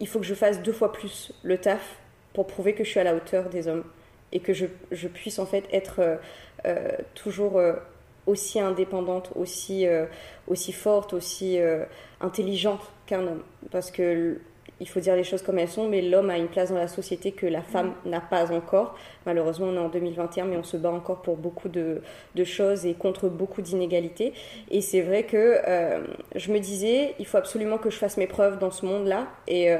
il 0.00 0.08
faut 0.08 0.18
que 0.18 0.26
je 0.26 0.34
fasse 0.34 0.60
deux 0.62 0.72
fois 0.72 0.92
plus 0.92 1.32
le 1.44 1.58
taf 1.58 1.96
pour 2.34 2.48
prouver 2.48 2.74
que 2.74 2.82
je 2.82 2.90
suis 2.90 2.98
à 2.98 3.04
la 3.04 3.14
hauteur 3.14 3.48
des 3.48 3.68
hommes 3.68 3.84
et 4.32 4.40
que 4.40 4.52
je, 4.52 4.66
je 4.90 5.08
puisse 5.08 5.38
en 5.38 5.46
fait 5.46 5.64
être 5.72 6.00
euh, 6.00 6.16
euh, 6.66 6.88
toujours 7.14 7.58
euh, 7.58 7.74
aussi 8.26 8.60
indépendante, 8.60 9.30
aussi, 9.34 9.84
aussi 10.46 10.72
forte, 10.72 11.12
aussi 11.12 11.58
intelligente 12.20 12.92
qu'un 13.04 13.26
homme. 13.26 13.42
Parce 13.72 13.90
que 13.90 14.38
il 14.78 14.88
faut 14.88 15.00
dire 15.00 15.16
les 15.16 15.24
choses 15.24 15.42
comme 15.42 15.58
elles 15.58 15.68
sont, 15.68 15.88
mais 15.88 16.02
l'homme 16.02 16.30
a 16.30 16.38
une 16.38 16.46
place 16.46 16.70
dans 16.70 16.76
la 16.76 16.86
société 16.86 17.32
que 17.32 17.46
la 17.46 17.62
femme 17.62 17.94
mm. 18.04 18.10
n'a 18.10 18.20
pas 18.20 18.52
encore. 18.52 18.96
Malheureusement, 19.26 19.66
on 19.66 19.74
est 19.74 19.80
en 19.80 19.88
2021, 19.88 20.44
mais 20.44 20.56
on 20.56 20.62
se 20.62 20.76
bat 20.76 20.92
encore 20.92 21.20
pour 21.22 21.36
beaucoup 21.36 21.68
de, 21.68 22.00
de 22.36 22.44
choses 22.44 22.86
et 22.86 22.94
contre 22.94 23.28
beaucoup 23.28 23.60
d'inégalités. 23.60 24.34
Et 24.70 24.82
c'est 24.82 25.00
vrai 25.00 25.24
que 25.24 25.58
je 26.36 26.52
me 26.52 26.60
disais, 26.60 27.16
il 27.18 27.26
faut 27.26 27.38
absolument 27.38 27.78
que 27.78 27.90
je 27.90 27.96
fasse 27.96 28.18
mes 28.18 28.28
preuves 28.28 28.60
dans 28.60 28.70
ce 28.70 28.86
monde-là. 28.86 29.26
Et, 29.48 29.74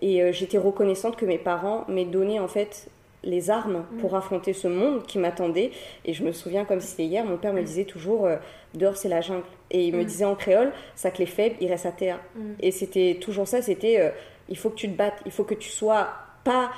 et 0.00 0.32
j'étais 0.32 0.58
reconnaissante 0.58 1.16
que 1.16 1.26
mes 1.26 1.38
parents 1.38 1.84
m'aient 1.88 2.06
donné 2.06 2.40
en 2.40 2.48
fait 2.48 2.88
les 3.26 3.50
armes 3.50 3.84
mm. 3.90 3.98
pour 3.98 4.14
affronter 4.14 4.54
ce 4.54 4.68
monde 4.68 5.04
qui 5.04 5.18
m'attendait. 5.18 5.72
Et 6.04 6.14
je 6.14 6.24
me 6.24 6.32
souviens 6.32 6.64
comme 6.64 6.80
si 6.80 6.88
c'était 6.88 7.04
hier, 7.04 7.24
mon 7.24 7.36
père 7.36 7.52
me 7.52 7.60
mm. 7.60 7.64
disait 7.64 7.84
toujours 7.84 8.24
euh, 8.24 8.36
dehors 8.74 8.96
c'est 8.96 9.08
la 9.08 9.20
jungle. 9.20 9.44
Et 9.70 9.84
il 9.84 9.94
me 9.94 10.02
mm. 10.02 10.06
disait 10.06 10.24
en 10.24 10.36
créole, 10.36 10.72
ça 10.94 11.10
que 11.10 11.18
les 11.18 11.26
faibles, 11.26 11.56
ils 11.60 11.68
restent 11.68 11.86
à 11.86 11.92
terre. 11.92 12.20
Et 12.60 12.70
c'était 12.70 13.18
toujours 13.20 13.46
ça, 13.46 13.60
c'était 13.60 14.00
euh, 14.00 14.10
il 14.48 14.56
faut 14.56 14.70
que 14.70 14.76
tu 14.76 14.88
te 14.88 14.96
battes, 14.96 15.20
il 15.26 15.32
faut 15.32 15.44
que 15.44 15.54
tu 15.54 15.68
sois 15.68 16.08
pas. 16.44 16.70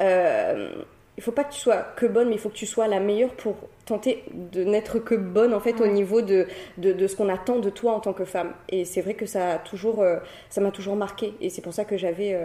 Euh, 0.00 0.70
il 1.18 1.22
faut 1.22 1.32
pas 1.32 1.44
que 1.44 1.54
tu 1.54 1.60
sois 1.60 1.78
que 1.96 2.04
bonne, 2.04 2.28
mais 2.28 2.34
il 2.34 2.38
faut 2.38 2.50
que 2.50 2.54
tu 2.54 2.66
sois 2.66 2.88
la 2.88 3.00
meilleure 3.00 3.32
pour 3.32 3.56
tenter 3.86 4.22
de 4.34 4.64
n'être 4.64 4.98
que 4.98 5.14
bonne 5.14 5.54
en 5.54 5.60
fait 5.60 5.80
au 5.80 5.86
niveau 5.86 6.20
de, 6.20 6.46
de, 6.76 7.06
ce 7.06 7.16
qu'on 7.16 7.30
attend 7.30 7.58
de 7.58 7.70
toi 7.70 7.92
en 7.92 8.00
tant 8.00 8.12
que 8.12 8.26
femme. 8.26 8.52
Et 8.68 8.84
c'est 8.84 9.00
vrai 9.00 9.14
que 9.14 9.24
ça 9.24 9.52
a 9.52 9.58
toujours, 9.58 10.04
ça 10.50 10.60
m'a 10.60 10.70
toujours 10.70 10.94
marqué. 10.94 11.32
Et 11.40 11.48
c'est 11.48 11.62
pour 11.62 11.72
ça 11.72 11.86
que 11.86 11.96
j'avais, 11.96 12.38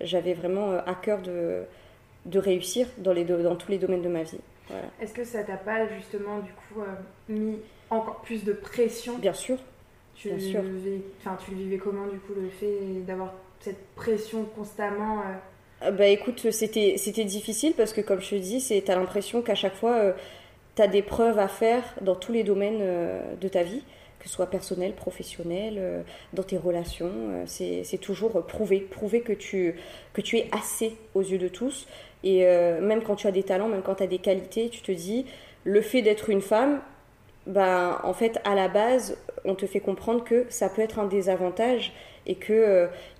j'avais 0.00 0.32
vraiment 0.32 0.78
à 0.86 0.94
cœur 0.94 1.20
de, 1.20 1.64
de 2.26 2.38
réussir 2.38 2.86
dans, 2.98 3.12
les 3.12 3.24
dans 3.24 3.56
tous 3.56 3.70
les 3.70 3.78
domaines 3.78 4.02
de 4.02 4.08
ma 4.08 4.22
vie. 4.22 4.38
Est-ce 5.00 5.14
que 5.14 5.24
ça 5.24 5.42
t'a 5.44 5.56
pas 5.56 5.86
justement 5.88 6.40
du 6.40 6.50
coup 6.52 6.80
euh, 6.80 7.32
mis 7.32 7.58
encore 7.88 8.20
plus 8.22 8.44
de 8.44 8.52
pression? 8.52 9.16
Bien 9.18 9.32
sûr. 9.32 9.58
Tu 10.14 10.28
Bien 10.28 10.38
sûr. 10.38 10.62
Vivais, 10.62 11.02
tu 11.44 11.50
le 11.52 11.56
vivais 11.56 11.78
comment 11.78 12.06
du 12.06 12.18
coup 12.18 12.32
le 12.34 12.48
fait 12.48 13.02
d'avoir 13.06 13.32
cette 13.60 13.86
pression 13.94 14.44
constamment 14.44 15.20
euh? 15.20 15.90
Bah 15.92 16.06
écoute, 16.06 16.50
c'était, 16.50 16.94
c'était 16.96 17.24
difficile 17.24 17.74
parce 17.76 17.92
que 17.92 18.00
comme 18.00 18.20
je 18.20 18.30
te 18.30 18.34
dis, 18.36 18.64
tu 18.66 18.90
as 18.90 18.96
l'impression 18.96 19.42
qu'à 19.42 19.54
chaque 19.54 19.74
fois, 19.74 19.94
euh, 19.96 20.12
tu 20.74 20.80
as 20.82 20.88
des 20.88 21.02
preuves 21.02 21.38
à 21.38 21.48
faire 21.48 21.84
dans 22.00 22.14
tous 22.14 22.32
les 22.32 22.44
domaines 22.44 22.82
de 23.38 23.48
ta 23.48 23.62
vie 23.62 23.82
que 24.26 24.30
ce 24.30 24.36
soit 24.36 24.50
personnel, 24.50 24.92
professionnel, 24.92 26.04
dans 26.32 26.42
tes 26.42 26.56
relations. 26.56 27.12
c'est, 27.46 27.84
c'est 27.84 27.98
toujours 27.98 28.44
prouver, 28.46 28.80
prouver 28.80 29.20
que 29.20 29.32
tu, 29.32 29.76
que 30.12 30.20
tu 30.20 30.36
es 30.38 30.48
assez 30.52 30.96
aux 31.14 31.22
yeux 31.22 31.38
de 31.38 31.48
tous. 31.48 31.86
Et 32.26 32.44
euh, 32.44 32.80
même 32.80 33.02
quand 33.02 33.14
tu 33.14 33.28
as 33.28 33.32
des 33.32 33.44
talents, 33.44 33.68
même 33.68 33.82
quand 33.82 33.96
tu 33.96 34.02
as 34.02 34.08
des 34.08 34.18
qualités, 34.18 34.68
tu 34.68 34.80
te 34.80 34.90
dis, 34.90 35.26
le 35.62 35.80
fait 35.80 36.02
d'être 36.02 36.28
une 36.28 36.40
femme, 36.40 36.80
ben, 37.46 38.00
en 38.02 38.12
fait, 38.12 38.40
à 38.44 38.56
la 38.56 38.66
base, 38.66 39.16
on 39.44 39.54
te 39.54 39.66
fait 39.66 39.78
comprendre 39.78 40.24
que 40.24 40.44
ça 40.48 40.68
peut 40.68 40.82
être 40.82 40.98
un 40.98 41.06
désavantage 41.06 41.92
et 42.26 42.34
que 42.34 42.52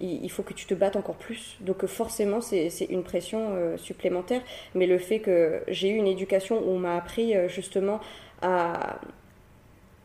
euh, 0.01 0.29
faut 0.29 0.43
que 0.43 0.55
tu 0.55 0.67
te 0.67 0.75
battes 0.75 0.97
encore 0.97 1.15
plus. 1.15 1.57
Donc 1.61 1.85
euh, 1.85 1.87
forcément, 1.87 2.41
c'est 2.41 2.69
une 2.91 3.05
pression 3.05 3.77
supplémentaire. 3.77 4.43
Mais 4.75 4.87
le 4.87 4.99
fait 4.99 5.21
que 5.21 5.63
j'ai 5.69 5.91
eu 5.91 5.95
une 5.95 6.09
éducation 6.09 6.59
où 6.59 6.71
on 6.71 6.79
m'a 6.79 6.97
appris 6.97 7.35
justement 7.49 8.01
à, 8.43 8.99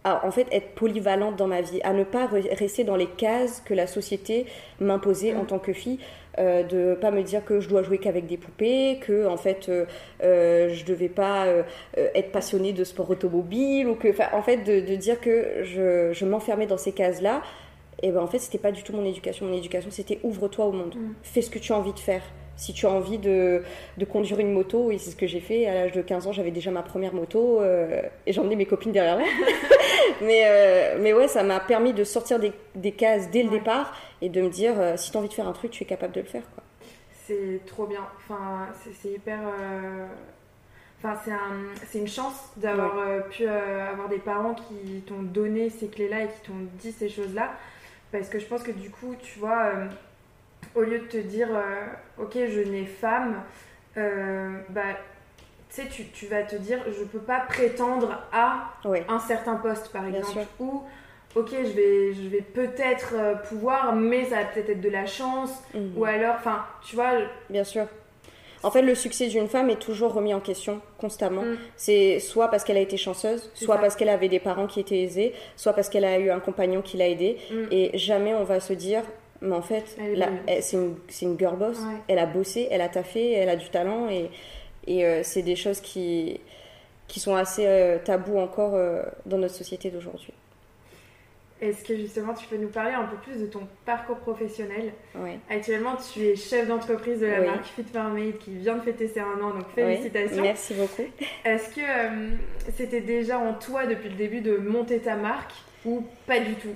à, 0.04 0.26
en 0.26 0.32
fait 0.32 0.48
être 0.52 0.76
polyvalente 0.76 1.36
dans 1.36 1.48
ma 1.48 1.62
vie, 1.62 1.80
à 1.84 1.94
ne 1.94 2.04
pas 2.04 2.28
rester 2.28 2.84
dans 2.84 2.96
les 2.96 3.08
cases 3.08 3.62
que 3.66 3.74
la 3.74 3.88
société 3.88 4.46
m'imposait 4.80 5.36
en 5.36 5.44
mmh. 5.44 5.48
tant 5.48 5.60
que 5.60 5.74
fille. 5.74 6.00
Euh, 6.40 6.64
de 6.64 6.96
pas 6.96 7.12
me 7.12 7.24
dire 7.24 7.44
que 7.44 7.60
je 7.60 7.68
dois 7.68 7.84
jouer 7.84 7.98
qu'avec 7.98 8.26
des 8.26 8.38
poupées, 8.38 9.00
que 9.02 9.28
en 9.28 9.36
fait 9.36 9.68
euh, 9.68 9.86
euh, 10.24 10.70
je 10.74 10.86
devais 10.86 11.10
pas 11.10 11.46
être 11.98 12.32
passionnée 12.32 12.72
de 12.72 12.86
sport 12.86 13.10
automobile 13.10 13.88
ou 13.88 13.96
que, 13.96 14.08
en 14.34 14.42
fait 14.42 14.58
de, 14.58 14.96
dire 14.96 15.20
que 15.20 15.64
je, 15.64 16.14
je 16.14 16.26
m'enfermais 16.26 16.68
dans 16.68 16.78
ces 16.78 16.94
cases 16.94 17.22
là. 17.22 17.42
Et 18.02 18.12
ben 18.12 18.22
en 18.22 18.28
fait 18.28 18.40
c'était 18.40 18.58
pas 18.58 18.72
du 18.72 18.82
tout 18.82 18.94
mon 18.94 19.04
éducation. 19.04 19.46
Mon 19.46 19.54
éducation 19.54 19.92
c'était 19.92 20.20
ouvre-toi 20.24 20.66
au 20.66 20.72
monde, 20.72 20.96
mm. 20.96 21.14
fais 21.22 21.42
ce 21.42 21.50
que 21.50 21.60
tu 21.60 21.74
as 21.74 21.78
envie 21.78 21.94
de 21.94 22.00
faire. 22.00 22.24
Si 22.58 22.74
tu 22.74 22.86
as 22.86 22.90
envie 22.90 23.18
de, 23.18 23.64
de 23.98 24.06
conduire 24.06 24.40
une 24.40 24.54
moto, 24.54 24.92
et 24.92 24.98
c'est 24.98 25.12
ce 25.12 25.16
que 25.16 25.26
j'ai 25.26 25.40
fait, 25.40 25.66
à 25.66 25.74
l'âge 25.74 25.94
de 25.94 26.02
15 26.02 26.28
ans, 26.28 26.32
j'avais 26.32 26.52
déjà 26.52 26.70
ma 26.70 26.84
première 26.84 27.14
moto 27.14 27.60
euh, 27.60 28.02
et 28.28 28.34
j'emmenais 28.34 28.56
mes 28.56 28.66
copines 28.66 28.92
derrière 28.92 29.18
moi. 29.18 29.28
mais, 30.22 30.44
euh, 30.46 30.98
mais 31.00 31.14
ouais, 31.14 31.28
ça 31.28 31.44
m'a 31.44 31.60
permis 31.60 31.94
de 31.94 32.04
sortir 32.04 32.40
des, 32.40 32.52
des 32.76 32.92
cases 32.92 33.32
dès 33.32 33.44
le 33.44 33.50
départ 33.50 33.96
et 34.22 34.30
de 34.30 34.42
me 34.42 34.50
dire, 34.50 34.74
euh, 34.78 34.96
si 34.96 35.10
tu 35.10 35.18
as 35.18 35.20
envie 35.20 35.30
de 35.30 35.34
faire 35.34 35.48
un 35.48 35.54
truc, 35.54 35.72
tu 35.72 35.84
es 35.84 35.88
capable 35.88 36.14
de 36.14 36.22
le 36.22 36.28
faire. 36.28 36.44
Quoi. 36.54 36.64
C'est 37.26 37.62
trop 37.66 37.88
bien. 37.88 38.06
Enfin, 38.18 38.68
c'est 39.02 39.10
hyper. 39.10 39.40
Enfin, 41.00 41.20
c'est 41.26 41.32
un, 41.32 42.00
une 42.00 42.08
chance 42.08 42.52
d'avoir 42.58 42.94
pu 43.30 43.48
avoir 43.48 44.08
des 44.08 44.20
parents 44.20 44.54
qui 44.54 45.02
t'ont 45.02 45.24
donné 45.24 45.70
ces 45.72 45.88
clés-là 45.88 46.24
et 46.24 46.28
qui 46.28 46.48
t'ont 46.48 46.68
dit 46.80 46.92
ces 46.92 47.10
choses-là. 47.10 47.54
Parce 48.12 48.28
que 48.30 48.38
je 48.38 48.46
pense 48.46 48.62
que 48.62 48.72
du 48.72 48.90
coup, 48.92 49.16
tu 49.20 49.40
vois, 49.40 49.72
au 50.76 50.82
lieu 50.82 51.00
de 51.00 51.06
te 51.06 51.18
dire, 51.18 51.50
ok, 52.18 52.34
je 52.34 52.62
n'ai 52.62 52.86
femme, 52.86 53.42
bah, 53.96 54.96
tu 55.74 55.82
sais, 55.82 55.88
tu, 56.14 56.28
vas 56.28 56.44
te 56.44 56.56
dire, 56.56 56.80
je 56.88 57.04
peux 57.06 57.20
pas 57.20 57.42
prétendre 57.48 58.22
à 58.34 58.74
un 59.08 59.20
certain 59.20 59.56
poste, 59.56 59.90
par 59.92 60.06
exemple. 60.06 60.46
Ou, 60.60 60.84
ok, 61.36 61.50
je 61.52 61.72
vais, 61.72 62.14
je 62.14 62.28
vais 62.28 62.42
peut-être 62.42 63.14
euh, 63.14 63.36
pouvoir, 63.36 63.96
mais 63.96 64.26
ça 64.26 64.38
va 64.38 64.46
peut-être 64.46 64.70
être 64.70 64.82
de 64.82 64.90
la 64.90 65.06
chance. 65.06 65.52
Mhm. 65.74 65.94
Ou 65.96 66.06
alors, 66.06 66.36
enfin, 66.36 66.66
tu 66.86 66.96
vois. 66.96 67.12
Bien 67.50 67.64
sûr. 67.64 67.86
En 68.64 68.70
fait, 68.70 68.82
le 68.82 68.94
succès 68.94 69.28
d'une 69.28 69.48
femme 69.48 69.70
est 69.70 69.80
toujours 69.80 70.14
remis 70.14 70.34
en 70.34 70.40
question 70.40 70.82
constamment. 71.00 71.42
Mm. 71.42 71.58
C'est 71.78 72.20
soit 72.20 72.50
parce 72.50 72.64
qu'elle 72.64 72.78
a 72.78 72.82
été 72.82 72.96
chanceuse, 72.96 73.50
soit 73.56 73.78
parce 73.78 73.96
qu'elle 73.96 74.10
avait 74.10 74.30
des 74.30 74.40
parents 74.40 74.68
qui 74.68 74.80
étaient 74.80 75.02
aisés, 75.02 75.34
soit 75.56 75.74
parce 75.74 75.90
qu'elle 75.90 76.06
a 76.06 76.20
eu 76.20 76.30
un 76.30 76.40
compagnon 76.40 76.84
qui 76.84 76.98
l'a 76.98 77.08
aidée. 77.08 77.38
Mm. 77.50 77.56
Et 77.72 77.98
jamais 77.98 78.36
on 78.36 78.44
va 78.44 78.60
se 78.60 78.74
dire, 78.74 79.02
mais 79.42 79.56
en 79.56 79.62
fait, 79.62 79.98
c'est 80.62 80.78
une, 80.78 80.96
une, 81.22 81.40
girl 81.40 81.58
boss. 81.58 81.80
Elle 82.08 82.20
a 82.20 82.26
bossé, 82.26 82.68
elle 82.72 82.82
a 82.82 82.90
taffé, 82.90 83.32
elle 83.32 83.50
a 83.50 83.56
du 83.56 83.70
talent 83.70 84.10
et 84.10 84.30
et 84.88 85.06
euh, 85.06 85.22
c'est 85.24 85.42
des 85.42 85.56
choses 85.56 85.80
qui, 85.80 86.40
qui 87.08 87.20
sont 87.20 87.36
assez 87.36 87.66
euh, 87.66 88.00
tabous 88.04 88.38
encore 88.38 88.76
euh, 88.76 89.04
dans 89.26 89.38
notre 89.38 89.56
société 89.56 89.90
d'aujourd'hui. 89.90 90.34
Est-ce 91.62 91.84
que 91.84 91.96
justement 91.96 92.34
tu 92.34 92.48
peux 92.48 92.58
nous 92.58 92.70
parler 92.70 92.94
un 92.94 93.04
peu 93.04 93.18
plus 93.18 93.40
de 93.40 93.46
ton 93.46 93.68
parcours 93.86 94.18
professionnel? 94.18 94.94
Oui. 95.14 95.38
Actuellement, 95.48 95.96
tu 95.96 96.22
es 96.22 96.36
chef 96.36 96.68
d'entreprise 96.68 97.20
de 97.20 97.28
la 97.28 97.42
marque 97.42 97.66
Fit 97.66 97.84
Farmade 97.84 98.40
qui 98.40 98.56
vient 98.56 98.78
de 98.78 98.82
fêter 98.82 99.08
ses 99.08 99.20
un 99.20 99.40
an, 99.40 99.52
donc 99.52 99.70
félicitations. 99.76 100.42
Merci 100.42 100.74
beaucoup. 100.74 101.04
Est-ce 101.46 101.76
que 101.76 101.82
c'était 102.76 103.02
déjà 103.02 103.38
en 103.38 103.54
toi 103.54 103.86
depuis 103.86 104.10
le 104.10 104.16
début 104.16 104.42
de 104.42 104.58
monter 104.58 104.98
ta 105.02 105.16
marque 105.16 105.54
ou 105.86 106.04
pas 106.26 106.40
du 106.40 106.56
tout? 106.56 106.76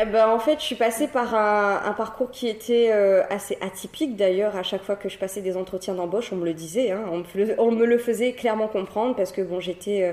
Eh 0.00 0.04
ben, 0.04 0.28
en 0.28 0.38
fait, 0.38 0.60
je 0.60 0.64
suis 0.64 0.76
passée 0.76 1.08
par 1.08 1.34
un, 1.34 1.92
parcours 1.92 2.30
qui 2.30 2.48
était 2.48 2.90
euh, 2.92 3.22
assez 3.30 3.58
atypique 3.60 4.16
d'ailleurs. 4.16 4.56
À 4.56 4.62
chaque 4.62 4.82
fois 4.82 4.96
que 4.96 5.08
je 5.08 5.18
passais 5.18 5.40
des 5.40 5.56
entretiens 5.56 5.94
d'embauche, 5.94 6.32
on 6.32 6.36
me 6.36 6.44
le 6.44 6.54
disait, 6.54 6.92
hein. 6.92 7.02
on, 7.58 7.70
me 7.72 7.84
le, 7.84 7.98
faisait 7.98 8.32
clairement 8.32 8.68
comprendre 8.68 9.16
parce 9.16 9.32
que 9.32 9.42
bon, 9.42 9.58
j'étais, 9.58 10.04
euh, 10.04 10.12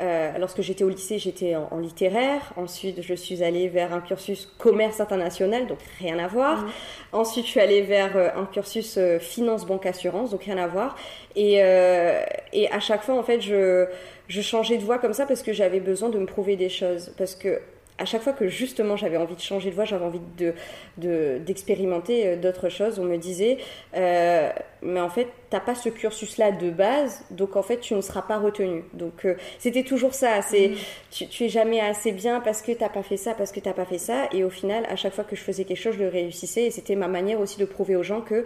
euh, 0.00 0.38
lorsque 0.38 0.62
j'étais 0.62 0.84
au 0.84 0.88
lycée, 0.88 1.18
j'étais 1.18 1.54
en, 1.54 1.78
littéraire. 1.78 2.40
Ensuite, 2.56 3.02
je 3.02 3.14
suis 3.14 3.44
allée 3.44 3.68
vers 3.68 3.92
un 3.92 4.00
cursus 4.00 4.48
commerce 4.58 5.00
international, 5.00 5.66
donc 5.66 5.78
rien 5.98 6.18
à 6.18 6.26
voir. 6.26 6.62
Mmh. 6.62 6.70
Ensuite, 7.12 7.44
je 7.44 7.50
suis 7.50 7.60
allée 7.60 7.82
vers 7.82 8.16
un 8.16 8.46
cursus 8.46 8.98
finance, 9.20 9.66
banque, 9.66 9.84
assurance, 9.84 10.30
donc 10.30 10.44
rien 10.44 10.58
à 10.58 10.66
voir. 10.66 10.96
Et, 11.36 11.56
et 11.56 12.72
à 12.72 12.80
chaque 12.80 13.02
fois, 13.02 13.16
en 13.16 13.22
fait, 13.22 13.42
je, 13.42 13.86
je 14.28 14.40
changeais 14.40 14.78
de 14.78 14.82
voie 14.82 14.98
comme 14.98 15.12
ça 15.12 15.26
parce 15.26 15.42
que 15.42 15.52
j'avais 15.52 15.80
besoin 15.80 16.08
de 16.08 16.18
me 16.18 16.26
prouver 16.26 16.56
des 16.56 16.70
choses. 16.70 17.12
Parce 17.18 17.34
que 17.34 17.60
à 18.00 18.06
chaque 18.06 18.22
fois 18.22 18.32
que 18.32 18.48
justement 18.48 18.96
j'avais 18.96 19.18
envie 19.18 19.36
de 19.36 19.40
changer 19.40 19.70
de 19.70 19.74
voie, 19.74 19.84
j'avais 19.84 20.04
envie 20.04 20.22
de, 20.38 21.38
d'expérimenter 21.38 22.26
euh, 22.26 22.36
d'autres 22.36 22.70
choses, 22.70 22.98
on 22.98 23.04
me 23.04 23.18
disait, 23.18 23.58
euh, 23.94 24.50
mais 24.82 25.00
en 25.00 25.10
fait, 25.10 25.28
t'as 25.50 25.60
pas 25.60 25.74
ce 25.74 25.90
cursus-là 25.90 26.52
de 26.52 26.70
base, 26.70 27.22
donc 27.30 27.56
en 27.56 27.62
fait, 27.62 27.78
tu 27.78 27.94
ne 27.94 28.00
seras 28.00 28.22
pas 28.22 28.38
retenu. 28.38 28.84
Donc 28.94 29.26
euh, 29.26 29.36
c'était 29.58 29.84
toujours 29.84 30.14
ça, 30.14 30.40
c'est 30.40 30.68
mm. 30.68 30.76
tu, 31.10 31.28
tu, 31.28 31.44
es 31.44 31.48
jamais 31.50 31.80
assez 31.80 32.12
bien 32.12 32.40
parce 32.40 32.62
que 32.62 32.72
t'as 32.72 32.88
pas 32.88 33.02
fait 33.02 33.18
ça, 33.18 33.34
parce 33.34 33.52
que 33.52 33.60
t'as 33.60 33.74
pas 33.74 33.84
fait 33.84 33.98
ça, 33.98 34.28
et 34.32 34.44
au 34.44 34.50
final, 34.50 34.86
à 34.88 34.96
chaque 34.96 35.12
fois 35.12 35.24
que 35.24 35.36
je 35.36 35.42
faisais 35.42 35.64
quelque 35.64 35.80
chose, 35.80 35.94
je 35.94 36.02
le 36.02 36.08
réussissais, 36.08 36.64
et 36.64 36.70
c'était 36.70 36.96
ma 36.96 37.08
manière 37.08 37.38
aussi 37.38 37.58
de 37.58 37.66
prouver 37.66 37.96
aux 37.96 38.02
gens 38.02 38.22
que 38.22 38.44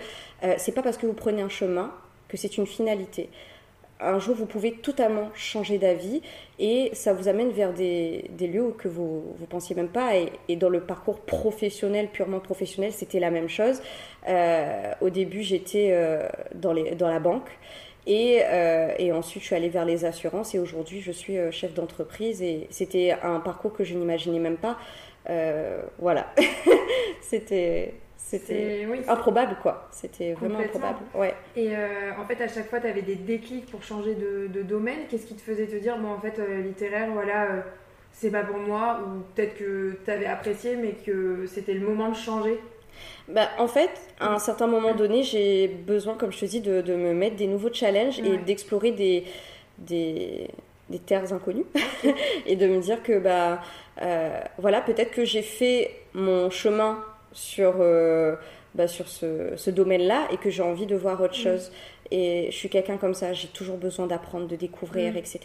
c'est 0.58 0.72
pas 0.72 0.82
parce 0.82 0.98
que 0.98 1.06
vous 1.06 1.12
prenez 1.12 1.42
un 1.42 1.48
chemin 1.48 1.92
que 2.28 2.36
c'est 2.36 2.58
une 2.58 2.66
finalité 2.66 3.30
un 4.04 4.18
jour, 4.18 4.34
vous 4.34 4.46
pouvez 4.46 4.72
totalement 4.72 5.30
changer 5.34 5.78
d'avis 5.78 6.22
et 6.58 6.90
ça 6.92 7.12
vous 7.12 7.28
amène 7.28 7.50
vers 7.50 7.72
des, 7.72 8.30
lieux 8.38 8.74
que 8.76 8.88
vous 8.88 9.36
ne 9.40 9.46
pensiez 9.46 9.74
même 9.74 9.88
pas. 9.88 10.12
Et, 10.48 10.56
dans 10.56 10.68
le 10.68 10.80
parcours 10.80 11.20
professionnel, 11.20 12.08
purement 12.12 12.40
professionnel, 12.40 12.92
c'était 12.92 13.20
la 13.20 13.30
même 13.30 13.48
chose. 13.48 13.80
Euh, 14.28 14.92
au 15.00 15.10
début, 15.10 15.42
j'étais 15.42 15.90
euh, 15.92 16.28
dans, 16.54 16.74
dans 16.96 17.08
la 17.08 17.20
banque. 17.20 17.48
Et, 18.06 18.40
euh, 18.44 18.92
et, 18.98 19.12
ensuite, 19.12 19.42
je 19.42 19.46
suis 19.46 19.56
allée 19.56 19.70
vers 19.70 19.84
les 19.84 20.04
assurances 20.04 20.54
et 20.54 20.58
aujourd'hui, 20.58 21.00
je 21.00 21.12
suis 21.12 21.36
chef 21.50 21.72
d'entreprise 21.74 22.42
et 22.42 22.66
c'était 22.70 23.16
un 23.22 23.40
parcours 23.40 23.72
que 23.72 23.84
je 23.84 23.94
n'imaginais 23.94 24.38
même 24.38 24.58
pas. 24.58 24.76
voilà, 25.98 26.26
c'était 27.22 27.94
c'était 28.26 28.88
improbable, 29.06 29.56
quoi. 29.60 29.86
C'était 29.90 30.32
vraiment 30.32 30.58
improbable. 30.58 31.00
Ouais. 31.14 31.34
Et 31.56 31.76
euh, 31.76 32.12
en 32.18 32.24
fait, 32.24 32.42
à 32.42 32.48
chaque 32.48 32.70
fois, 32.70 32.80
tu 32.80 32.86
avais 32.86 33.02
des 33.02 33.16
déclics 33.16 33.66
pour 33.66 33.82
changer 33.82 34.14
de, 34.14 34.62
domaine. 34.62 35.00
Qu'est-ce 35.10 35.26
qui 35.26 35.34
te 35.34 35.42
faisait 35.42 35.66
te 35.66 35.76
dire, 35.76 35.98
bon, 35.98 36.08
en 36.08 36.20
fait, 36.20 36.38
euh, 36.38 36.62
littéraire, 36.62 37.10
voilà, 37.12 37.44
euh, 37.44 37.60
c'est 38.12 38.30
pas 38.30 38.42
pour 38.42 38.56
moi 38.56 39.00
Ou 39.04 39.20
peut-être 39.34 39.58
que 39.58 39.98
tu 40.02 40.10
avais 40.10 40.24
apprécié, 40.24 40.74
mais 40.76 40.92
que 40.92 41.44
c'était 41.46 41.74
le 41.74 41.86
moment 41.86 42.08
de 42.08 42.16
changer? 42.16 42.58
Bah, 43.28 43.46
en 43.58 43.68
fait, 43.68 43.90
à 44.18 44.32
un 44.32 44.38
certain 44.38 44.68
moment 44.68 44.94
donné, 44.94 45.22
j'ai 45.22 45.68
besoin, 45.68 46.14
comme 46.14 46.32
je 46.32 46.40
te 46.40 46.46
dis, 46.46 46.60
de, 46.62 46.80
de, 46.80 46.94
me 46.94 47.12
mettre 47.12 47.36
des 47.36 47.46
nouveaux 47.46 47.72
challenges 47.74 48.20
et 48.20 48.38
d'explorer 48.38 48.92
des, 48.92 49.24
des, 49.76 50.48
des, 50.88 50.98
terres 50.98 51.30
inconnues 51.34 51.66
et 52.46 52.56
de 52.56 52.66
me 52.68 52.80
dire 52.80 53.02
que, 53.02 53.18
bah, 53.18 53.60
voilà, 54.56 54.80
peut-être 54.80 55.10
que 55.10 55.26
j'ai 55.26 55.42
fait 55.42 55.90
mon 56.14 56.48
chemin 56.48 57.04
sur, 57.34 57.74
euh, 57.80 58.36
bah, 58.74 58.88
sur 58.88 59.08
ce, 59.08 59.54
ce 59.56 59.70
domaine-là 59.70 60.28
et 60.32 60.38
que 60.38 60.48
j'ai 60.48 60.62
envie 60.62 60.86
de 60.86 60.96
voir 60.96 61.20
autre 61.20 61.38
mm. 61.38 61.42
chose. 61.42 61.72
Et 62.10 62.48
je 62.50 62.56
suis 62.56 62.68
quelqu'un 62.68 62.96
comme 62.96 63.14
ça, 63.14 63.32
j'ai 63.32 63.48
toujours 63.48 63.76
besoin 63.76 64.06
d'apprendre, 64.06 64.46
de 64.46 64.56
découvrir, 64.56 65.12
mm. 65.12 65.16
etc. 65.16 65.40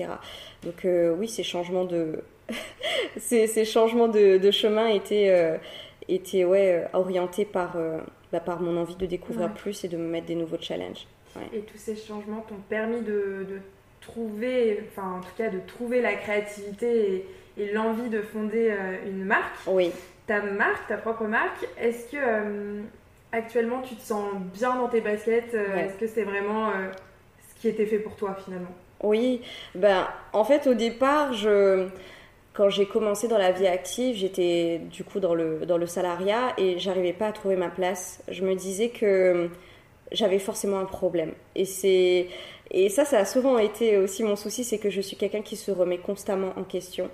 Donc 0.63 0.86
euh, 0.86 1.13
oui, 1.17 1.27
ces 1.27 1.43
changements 1.43 1.86
de, 1.86 2.24
ces, 3.17 3.48
ces, 3.48 3.65
changements 3.65 4.08
de, 4.08 4.38
de 4.38 4.51
chemin 4.51 4.88
étaient, 4.88 5.29
euh, 5.29 5.58
étaient 6.08 6.46
ouais, 6.46 6.86
orientés 6.93 7.46
par, 7.46 7.75
bah, 8.31 8.39
par 8.39 8.62
mon 8.62 8.77
envie 8.77 8.96
de 8.96 9.05
découvrir 9.05 9.53
plus 9.53 9.84
et 9.84 9.88
de 9.88 9.98
me 9.98 10.08
mettre 10.08 10.27
des 10.27 10.36
nouveaux 10.36 10.62
challenges. 10.62 11.08
Et 11.53 11.60
tous 11.60 11.77
ces 11.77 11.96
changements 11.96 12.43
t'ont 12.48 12.55
permis 12.69 13.01
de, 13.01 13.46
de, 13.50 13.60
trouver, 14.01 14.81
enfin 14.88 15.17
en 15.17 15.19
tout 15.19 15.36
cas 15.38 15.50
de 15.50 15.60
trouver 15.67 16.01
la 16.01 16.15
créativité 16.15 17.25
et, 17.58 17.62
et 17.62 17.72
l'envie 17.74 18.10
de 18.10 18.22
fonder 18.22 18.74
une 19.05 19.25
marque? 19.25 19.55
Oui 19.67 19.91
ta 20.30 20.42
marque, 20.42 20.88
ta 20.88 20.98
propre 20.98 21.24
marque, 21.24 21.68
est-ce 21.82 22.12
que 22.12 22.18
euh, 22.18 22.82
actuellement 23.32 23.82
tu 23.82 23.96
te 23.96 24.02
sens 24.02 24.32
bien 24.54 24.76
dans 24.76 24.88
tes 24.88 25.02
baskets 25.02 25.56
euh, 25.56 25.76
Est-ce 25.76 25.96
que 25.96 26.06
c'est 26.06 26.24
vraiment 26.24 26.70
euh, 26.70 26.92
ce 27.50 27.60
qui 27.60 27.68
était 27.68 27.88
fait 27.88 27.98
pour 27.98 28.16
toi 28.16 28.38
finalement? 28.46 28.70
Oui, 29.02 29.42
ben 29.74 30.08
en 30.34 30.44
fait 30.44 30.68
au 30.68 30.76
départ, 30.76 31.34
je 31.34 31.88
quand 32.54 32.70
j'ai 32.70 32.86
commencé 32.86 33.28
dans 33.28 33.40
la 33.40 33.52
vie 33.52 33.66
active, 33.66 34.16
j'étais 34.16 34.82
du 34.92 35.04
coup 35.04 35.20
dans 35.20 35.34
le, 35.34 35.66
dans 35.66 35.78
le 35.78 35.88
salariat 35.88 36.54
et 36.58 36.78
j'arrivais 36.78 37.14
pas 37.14 37.28
à 37.28 37.32
trouver 37.32 37.56
ma 37.56 37.70
place. 37.70 38.22
Je 38.28 38.44
me 38.44 38.54
disais 38.54 38.90
que 38.90 39.50
j'avais 40.12 40.40
forcément 40.40 40.78
un 40.78 40.86
problème. 40.86 41.32
Et 41.56 41.66
c'est 41.66 42.28
et 42.72 42.90
ça, 42.90 43.04
ça 43.04 43.18
a 43.18 43.26
souvent 43.26 43.58
été 43.58 43.98
aussi 43.98 44.24
mon 44.24 44.36
souci, 44.36 44.64
c'est 44.64 44.78
que 44.78 44.92
je 44.92 45.02
suis 45.02 45.18
quelqu'un 45.18 45.42
qui 45.42 45.56
se 45.56 45.72
remet 45.72 45.98
constamment 45.98 46.54
en 46.56 46.64
question. 46.64 47.10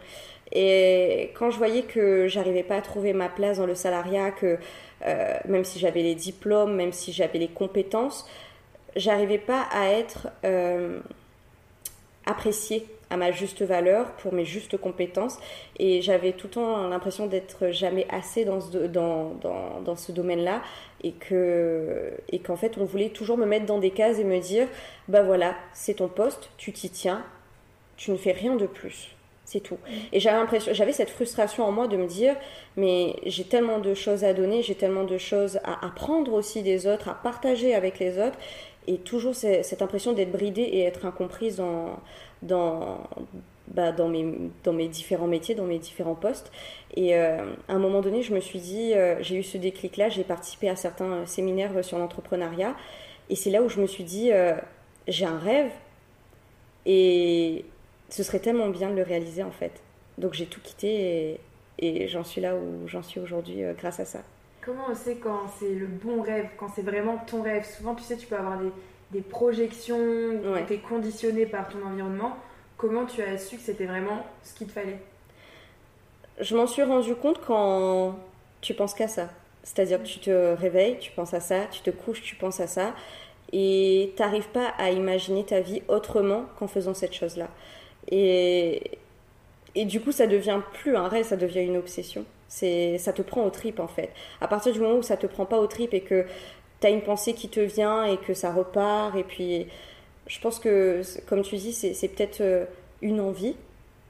Et 0.51 1.31
quand 1.37 1.49
je 1.49 1.57
voyais 1.57 1.81
que 1.83 2.27
j'arrivais 2.27 2.63
pas 2.63 2.77
à 2.77 2.81
trouver 2.81 3.13
ma 3.13 3.29
place 3.29 3.57
dans 3.57 3.65
le 3.65 3.75
salariat, 3.75 4.31
que 4.31 4.57
euh, 5.05 5.37
même 5.47 5.63
si 5.63 5.79
j'avais 5.79 6.01
les 6.01 6.15
diplômes, 6.15 6.75
même 6.75 6.93
si 6.93 7.11
j'avais 7.11 7.39
les 7.39 7.47
compétences, 7.47 8.27
j'arrivais 8.95 9.37
pas 9.37 9.65
à 9.71 9.89
être 9.89 10.29
euh, 10.45 10.99
appréciée 12.25 12.85
à 13.09 13.17
ma 13.17 13.31
juste 13.31 13.61
valeur 13.61 14.11
pour 14.13 14.33
mes 14.33 14.45
justes 14.45 14.77
compétences. 14.77 15.37
Et 15.77 16.01
j'avais 16.01 16.31
tout 16.31 16.47
le 16.47 16.53
temps 16.53 16.87
l'impression 16.87 17.27
d'être 17.27 17.71
jamais 17.71 18.07
assez 18.09 18.45
dans 18.45 18.61
ce, 18.61 20.11
domaine-là. 20.11 20.61
Et 21.03 21.13
qu'en 22.39 22.55
fait 22.55 22.77
on 22.77 22.85
voulait 22.85 23.09
toujours 23.09 23.37
me 23.37 23.45
mettre 23.45 23.65
dans 23.65 23.79
des 23.79 23.91
cases 23.91 24.19
et 24.19 24.23
me 24.23 24.39
dire 24.39 24.67
bah 25.07 25.21
voilà 25.21 25.55
c'est 25.71 25.95
ton 25.95 26.07
poste 26.07 26.49
tu 26.57 26.71
t'y 26.71 26.89
tiens 26.89 27.23
tu 27.95 28.09
ne 28.09 28.17
fais 28.17 28.31
rien 28.31 28.55
de 28.55 28.65
plus 28.65 29.15
c'est 29.45 29.59
tout. 29.59 29.77
Et 30.11 30.19
j'avais 30.19 30.37
l'impression, 30.37 30.73
j'avais 30.73 30.91
cette 30.91 31.09
frustration 31.09 31.63
en 31.63 31.71
moi 31.71 31.87
de 31.87 31.97
me 31.97 32.07
dire, 32.07 32.35
mais 32.75 33.15
j'ai 33.25 33.43
tellement 33.43 33.79
de 33.79 33.93
choses 33.93 34.23
à 34.23 34.33
donner, 34.33 34.63
j'ai 34.63 34.75
tellement 34.75 35.03
de 35.03 35.17
choses 35.17 35.59
à 35.63 35.85
apprendre 35.85 36.33
aussi 36.33 36.63
des 36.63 36.87
autres, 36.87 37.09
à 37.09 37.13
partager 37.13 37.73
avec 37.75 37.99
les 37.99 38.17
autres, 38.19 38.37
et 38.87 38.97
toujours 38.97 39.33
cette 39.35 39.81
impression 39.81 40.13
d'être 40.13 40.31
bridée 40.31 40.61
et 40.61 40.81
être 40.81 41.05
incomprise 41.05 41.55
dans, 41.57 41.99
dans, 42.41 42.99
bah, 43.67 43.91
dans, 43.91 44.07
mes, 44.07 44.25
dans 44.63 44.73
mes 44.73 44.87
différents 44.87 45.27
métiers, 45.27 45.55
dans 45.55 45.65
mes 45.65 45.79
différents 45.79 46.15
postes. 46.15 46.51
Et 46.95 47.15
euh, 47.15 47.37
à 47.67 47.73
un 47.73 47.79
moment 47.79 48.01
donné, 48.01 48.21
je 48.21 48.33
me 48.33 48.39
suis 48.39 48.59
dit, 48.59 48.93
euh, 48.93 49.15
j'ai 49.21 49.37
eu 49.37 49.43
ce 49.43 49.57
déclic-là, 49.57 50.09
j'ai 50.09 50.23
participé 50.23 50.69
à 50.69 50.75
certains 50.75 51.25
séminaires 51.25 51.83
sur 51.83 51.97
l'entrepreneuriat. 51.97 52.75
Et 53.29 53.35
c'est 53.35 53.49
là 53.49 53.63
où 53.63 53.69
je 53.69 53.79
me 53.79 53.87
suis 53.87 54.03
dit, 54.03 54.29
j'ai 55.07 55.25
un 55.25 55.39
rêve 55.39 55.71
et 56.85 57.65
ce 58.09 58.23
serait 58.23 58.39
tellement 58.39 58.69
bien 58.69 58.89
de 58.89 58.95
le 58.95 59.03
réaliser 59.03 59.43
en 59.43 59.51
fait. 59.51 59.71
Donc 60.17 60.33
j'ai 60.33 60.45
tout 60.45 60.61
quitté 60.61 61.39
et, 61.79 62.07
j'en 62.07 62.23
suis 62.23 62.41
là 62.41 62.55
où 62.55 62.87
j'en 62.87 63.03
suis 63.03 63.19
aujourd'hui 63.19 63.63
grâce 63.77 63.99
à 63.99 64.05
ça. 64.05 64.19
Comment 64.61 64.85
on 64.89 64.95
sait 64.95 65.17
quand 65.17 65.43
c'est 65.59 65.73
le 65.73 65.87
bon 65.87 66.21
rêve, 66.21 66.47
quand 66.57 66.69
c'est 66.73 66.81
vraiment 66.81 67.17
ton 67.27 67.43
rêve? 67.43 67.65
Souvent, 67.65 67.93
tu 67.93 68.03
sais, 68.03 68.17
tu 68.17 68.25
peux 68.25 68.35
avoir 68.35 68.57
des, 68.57 68.71
des 69.11 69.21
projections, 69.21 69.99
tu 70.67 70.73
es 70.73 70.77
conditionné 70.77 71.45
par 71.45 71.69
ton 71.69 71.85
environnement. 71.85 72.37
Comment 72.77 73.05
tu 73.05 73.21
as 73.21 73.37
su 73.37 73.57
que 73.57 73.61
c'était 73.61 73.85
vraiment 73.85 74.25
ce 74.43 74.53
qu'il 74.53 74.67
te 74.67 74.71
fallait? 74.71 74.99
Je 76.39 76.55
m'en 76.55 76.67
suis 76.67 76.83
rendu 76.83 77.15
compte 77.15 77.39
quand 77.45 78.17
tu 78.61 78.73
penses 78.73 78.93
qu'à 78.93 79.07
ça. 79.07 79.29
C'est-à-dire 79.63 80.01
que 80.01 80.07
tu 80.07 80.19
te 80.19 80.53
réveilles, 80.55 80.97
tu 80.99 81.11
penses 81.11 81.33
à 81.33 81.39
ça, 81.39 81.65
tu 81.71 81.81
te 81.81 81.89
couches, 81.89 82.21
tu 82.21 82.35
penses 82.35 82.59
à 82.59 82.67
ça, 82.67 82.93
et 83.51 84.13
tu 84.15 84.21
n'arrives 84.21 84.49
pas 84.49 84.73
à 84.77 84.91
imaginer 84.91 85.45
ta 85.45 85.61
vie 85.61 85.81
autrement 85.87 86.45
qu'en 86.59 86.67
faisant 86.67 86.93
cette 86.93 87.13
chose-là. 87.13 87.47
Et, 88.09 88.99
et 89.75 89.85
du 89.85 90.01
coup, 90.01 90.11
ça 90.11 90.27
devient 90.27 90.61
plus 90.73 90.95
un 90.95 91.07
rêve, 91.07 91.25
ça 91.25 91.37
devient 91.37 91.61
une 91.61 91.77
obsession. 91.77 92.25
C'est, 92.47 92.97
ça 92.97 93.11
te 93.11 93.21
prend 93.21 93.43
au 93.43 93.49
trip 93.49 93.79
en 93.79 93.87
fait. 93.87 94.11
À 94.39 94.47
partir 94.47 94.71
du 94.71 94.79
moment 94.79 94.97
où 94.97 95.03
ça 95.03 95.17
te 95.17 95.27
prend 95.27 95.45
pas 95.45 95.57
au 95.57 95.67
trip 95.67 95.93
et 95.93 96.01
que 96.01 96.25
tu 96.81 96.87
as 96.87 96.89
une 96.89 97.01
pensée 97.01 97.33
qui 97.33 97.49
te 97.49 97.59
vient 97.59 98.05
et 98.05 98.17
que 98.17 98.33
ça 98.33 98.53
repart, 98.53 99.15
et 99.15 99.23
puis 99.23 99.67
je 100.27 100.39
pense 100.39 100.59
que, 100.59 101.01
comme 101.27 101.41
tu 101.41 101.55
dis, 101.57 101.73
c'est, 101.73 102.07
peut-être 102.07 102.41
euh, 102.41 102.65
une 103.01 103.19
envie, 103.19 103.55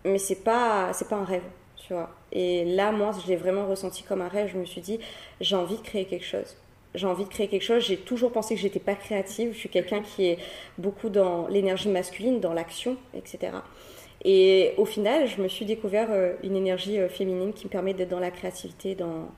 mais 0.03 0.17
c'est 0.17 0.43
pas, 0.43 0.91
c'est 0.93 1.09
pas 1.09 1.17
un 1.17 1.25
rêve, 1.25 1.43
tu 1.75 1.93
vois. 1.93 2.09
Et 2.31 2.65
là, 2.65 2.91
moi, 2.91 3.11
je 3.23 3.27
l'ai 3.27 3.35
vraiment 3.35 3.67
ressenti 3.67 4.03
comme 4.03 4.21
un 4.21 4.27
rêve. 4.27 4.49
Je 4.53 4.57
me 4.57 4.65
suis 4.65 4.81
dit, 4.81 4.99
j'ai 5.41 5.55
envie 5.55 5.77
de 5.77 5.81
créer 5.81 6.05
quelque 6.05 6.25
chose 6.25 6.55
j'ai 6.95 7.07
envie 7.07 7.25
de 7.25 7.29
créer 7.29 7.47
quelque 7.47 7.63
chose. 7.63 7.83
J'ai 7.83 7.97
toujours 7.97 8.31
pensé 8.31 8.55
que 8.55 8.61
j'étais 8.61 8.79
pas 8.79 8.95
créative. 8.95 9.51
Je 9.53 9.57
suis 9.57 9.69
quelqu'un 9.69 10.01
qui 10.01 10.27
est 10.27 10.37
beaucoup 10.77 11.09
dans 11.09 11.47
l'énergie 11.47 11.89
masculine, 11.89 12.39
dans 12.39 12.53
l'action, 12.53 12.97
etc. 13.13 13.51
Et 14.23 14.73
au 14.77 14.85
final, 14.85 15.27
je 15.27 15.41
me 15.41 15.47
suis 15.47 15.65
découvert 15.65 16.07
euh, 16.09 16.33
une 16.43 16.55
énergie 16.55 16.99
euh, 16.99 17.07
féminine 17.07 17.53
qui 17.53 17.65
me 17.65 17.69
permet 17.69 17.93
d'être 17.93 18.09
dans 18.09 18.19
la 18.19 18.31
créativité, 18.31 18.95
dans 18.95 19.29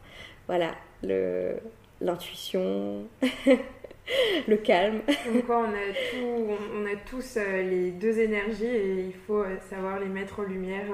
voilà 0.47 0.75
le 1.03 1.57
l'intuition, 1.99 3.05
le 4.47 4.57
calme. 4.57 5.01
Donc 5.07 5.45
quoi, 5.45 5.65
on 5.67 5.73
a, 5.73 5.93
tout, 6.11 6.55
on 6.75 6.85
a 6.85 6.95
tous 7.09 7.37
euh, 7.37 7.63
les 7.63 7.91
deux 7.91 8.19
énergies 8.19 8.65
et 8.65 9.05
il 9.07 9.15
faut 9.25 9.43
savoir 9.67 9.99
les 9.99 10.05
mettre 10.05 10.39
en 10.39 10.43
lumière, 10.43 10.85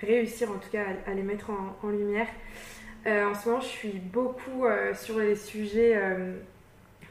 réussir 0.00 0.50
en 0.50 0.58
tout 0.58 0.70
cas 0.70 0.84
à, 1.06 1.12
les 1.12 1.22
mettre 1.22 1.50
en, 1.50 1.76
en 1.86 1.90
lumière. 1.90 2.28
En 3.06 3.34
ce 3.34 3.48
moment, 3.48 3.60
je 3.60 3.66
suis 3.66 4.00
beaucoup 4.12 4.66
sur 4.94 5.18
les 5.18 5.36
sujets 5.36 5.98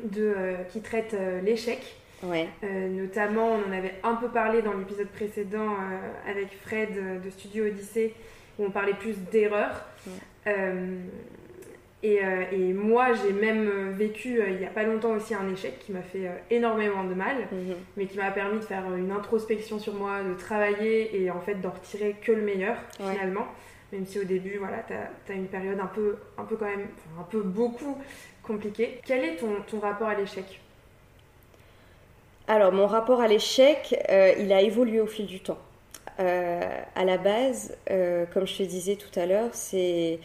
de, 0.04 0.56
qui 0.70 0.82
traitent 0.82 1.18
l'échec. 1.44 1.98
Ouais. 2.24 2.48
Euh, 2.64 2.90
notamment, 2.90 3.52
on 3.52 3.70
en 3.70 3.78
avait 3.78 3.96
un 4.04 4.16
peu 4.16 4.28
parlé 4.28 4.62
dans 4.62 4.74
l'épisode 4.74 5.08
précédent 5.08 5.70
euh, 5.70 6.32
avec 6.32 6.50
Fred 6.66 6.90
euh, 6.98 7.20
de 7.20 7.30
Studio 7.30 7.66
Odyssée, 7.66 8.14
où 8.58 8.66
on 8.66 8.72
parlait 8.72 8.94
plus 8.94 9.16
d'erreurs. 9.32 9.86
Et, 12.04 12.20
et, 12.52 12.74
moi, 12.74 13.08
j'ai 13.14 13.34
même 13.34 13.90
vécu 13.90 14.40
il 14.48 14.58
n'y 14.58 14.66
a 14.66 14.70
pas 14.70 14.84
longtemps 14.84 15.12
aussi 15.14 15.34
un 15.34 15.52
échec 15.52 15.80
qui 15.80 15.92
m'a 15.92 16.04
fait 16.04 16.30
énormément 16.50 17.04
de 17.04 17.14
mal, 17.14 17.36
mhm. 17.52 17.76
mais 17.98 18.06
qui 18.06 18.18
m'a 18.18 18.30
permis 18.32 18.60
de 18.60 18.64
faire 18.64 18.84
une 18.96 19.12
introspection 19.12 19.78
sur 19.78 19.96
moi, 19.96 20.22
de 20.22 20.34
travailler 20.36 21.22
et 21.22 21.32
en 21.32 21.42
fait 21.42 21.56
d'en 21.56 21.72
retirer 21.72 22.16
que 22.22 22.32
le 22.32 22.44
meilleur 22.44 22.78
finalement. 22.94 23.48
Même 23.92 24.06
si 24.06 24.20
au 24.20 24.24
début, 24.24 24.58
voilà, 24.58 24.84
tu 24.86 24.94
as, 24.94 25.36
une 25.36 25.48
période 25.48 25.80
un 25.80 25.88
peu, 25.88 26.18
un 26.38 26.44
peu 26.44 26.58
quand 26.58 26.66
même, 26.66 26.88
un 27.20 27.24
peu 27.24 27.42
beaucoup 27.42 27.98
compliquée. 28.44 29.00
Quel 29.06 29.24
est 29.24 29.36
ton, 29.38 29.62
ton 29.68 29.80
rapport 29.80 30.10
à 30.10 30.16
l'échec? 30.16 30.60
Alors, 32.50 32.72
mon 32.72 32.88
rapport 32.88 33.22
à 33.22 33.28
l'échec, 33.28 33.96
euh, 34.10 34.34
il 34.40 34.54
a 34.54 34.62
évolué 34.62 35.02
au 35.02 35.08
fil 35.08 35.26
du 35.26 35.42
temps. 35.42 35.58
Euh, 36.20 36.62
à 36.96 37.04
la 37.04 37.18
base, 37.18 37.78
euh, 37.92 38.26
comme 38.34 38.48
je 38.48 38.58
te 38.58 38.64
disais 38.64 38.96
tout 38.96 39.20
à 39.20 39.26
l'heure, 39.26 39.50
c'est 39.52 40.20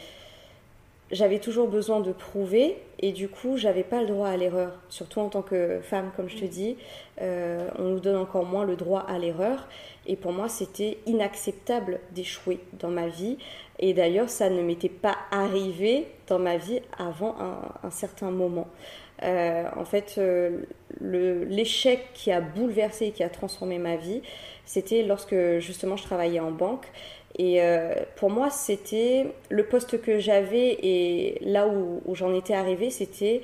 j'avais 1.12 1.38
toujours 1.38 1.68
besoin 1.68 2.00
de 2.00 2.10
prouver 2.10 2.78
et 2.98 3.12
du 3.12 3.28
coup 3.28 3.56
j'avais 3.56 3.84
pas 3.84 4.00
le 4.00 4.08
droit 4.08 4.28
à 4.28 4.36
l'erreur. 4.36 4.72
Surtout 4.88 5.20
en 5.20 5.28
tant 5.28 5.42
que 5.42 5.80
femme 5.82 6.10
comme 6.16 6.28
je 6.28 6.38
te 6.38 6.44
dis 6.44 6.76
on 7.20 7.84
nous 7.84 8.00
donne 8.00 8.16
encore 8.16 8.44
moins 8.44 8.64
le 8.64 8.74
droit 8.74 9.04
à 9.06 9.18
l'erreur. 9.18 9.68
Et 10.06 10.16
pour 10.16 10.32
moi 10.32 10.48
c'était 10.48 10.98
inacceptable 11.06 12.00
d'échouer 12.12 12.58
dans 12.78 12.90
ma 12.90 13.08
vie. 13.08 13.38
Et 13.78 13.94
d'ailleurs 13.94 14.30
ça 14.30 14.50
ne 14.50 14.62
m'était 14.62 14.88
pas 14.88 15.16
arrivé 15.30 16.08
dans 16.26 16.38
ma 16.38 16.56
vie 16.56 16.80
avant 16.98 17.36
un 17.82 17.90
certain 17.90 18.30
moment. 18.30 18.68
Euh, 19.22 19.64
en 19.76 19.84
fait, 19.84 20.16
euh, 20.18 20.62
l'échec 21.00 22.08
qui 22.12 22.32
a 22.32 22.40
bouleversé 22.40 23.06
et 23.06 23.12
qui 23.12 23.22
a 23.22 23.28
transformé 23.28 23.78
ma 23.78 23.96
vie, 23.96 24.22
c'était 24.64 25.02
lorsque 25.02 25.36
justement 25.58 25.96
je 25.96 26.02
travaillais 26.02 26.40
en 26.40 26.50
banque. 26.50 26.86
Et 27.38 27.62
euh, 27.62 27.94
pour 28.16 28.30
moi, 28.30 28.50
c'était 28.50 29.26
le 29.48 29.64
poste 29.64 30.00
que 30.00 30.18
j'avais 30.18 30.78
et 30.82 31.38
là 31.40 31.66
où, 31.66 32.02
j'en 32.14 32.34
étais 32.34 32.54
arrivée, 32.54 32.90
c'était 32.90 33.42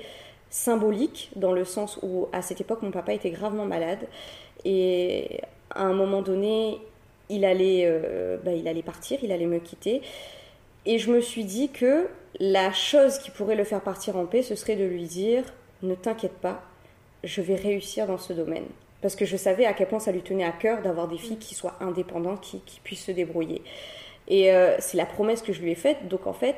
symbolique 0.51 1.31
dans 1.37 1.53
le 1.53 1.65
sens 1.65 1.99
où 2.03 2.29
à 2.33 2.43
cette 2.43 2.61
époque, 2.61 2.83
mon 2.83 2.91
papa 2.91 3.13
était 3.13 3.31
gravement 3.31 3.65
malade 3.65 4.07
et 4.65 5.41
à 5.71 5.85
un 5.85 5.95
moment 5.95 6.23
donné, 6.23 6.79
il 7.31 7.45
allait, 7.45 7.91
bah, 8.45 8.53
il 8.53 8.69
allait 8.69 8.83
partir, 8.83 9.19
il 9.23 9.33
allait 9.33 9.47
me 9.47 9.59
quitter. 9.59 10.03
Et 10.87 10.99
je 10.99 11.11
me 11.11 11.21
suis 11.21 11.45
dit 11.45 11.69
que 11.71 12.09
la 12.41 12.73
chose 12.73 13.19
qui 13.19 13.31
pourrait 13.31 13.57
le 13.57 13.65
faire 13.65 13.81
partir 13.81 14.17
en 14.17 14.27
paix, 14.27 14.43
ce 14.43 14.55
serait 14.55 14.77
de 14.77 14.85
lui 14.85 15.05
dire 15.05 15.45
ne 15.83 15.95
t'inquiète 15.95 16.33
pas, 16.33 16.63
je 17.25 17.41
vais 17.41 17.55
réussir 17.55 18.07
dans 18.07 18.19
ce 18.19 18.33
domaine. 18.33 18.67
Parce 19.01 19.15
que 19.15 19.25
je 19.25 19.37
savais 19.37 19.65
à 19.65 19.73
quel 19.73 19.89
point 19.89 20.01
ça 20.01 20.13
lui 20.13 20.23
tenait 20.23 20.45
à 20.45 20.53
cœur 20.53 20.83
d'avoir 20.83 21.09
des 21.09 21.19
filles 21.19 21.39
qui 21.39 21.55
soient 21.55 21.77
indépendantes, 21.81 22.41
qui, 22.41 22.81
puissent 22.83 23.05
se 23.05 23.13
débrouiller. 23.13 23.63
Et 24.27 24.53
euh, 24.53 24.77
c'est 24.81 24.97
la 24.97 25.07
promesse 25.07 25.41
que 25.43 25.53
je 25.53 25.63
lui 25.63 25.71
ai 25.71 25.77
faite. 25.77 26.09
Donc 26.09 26.27
en 26.27 26.33
fait, 26.33 26.57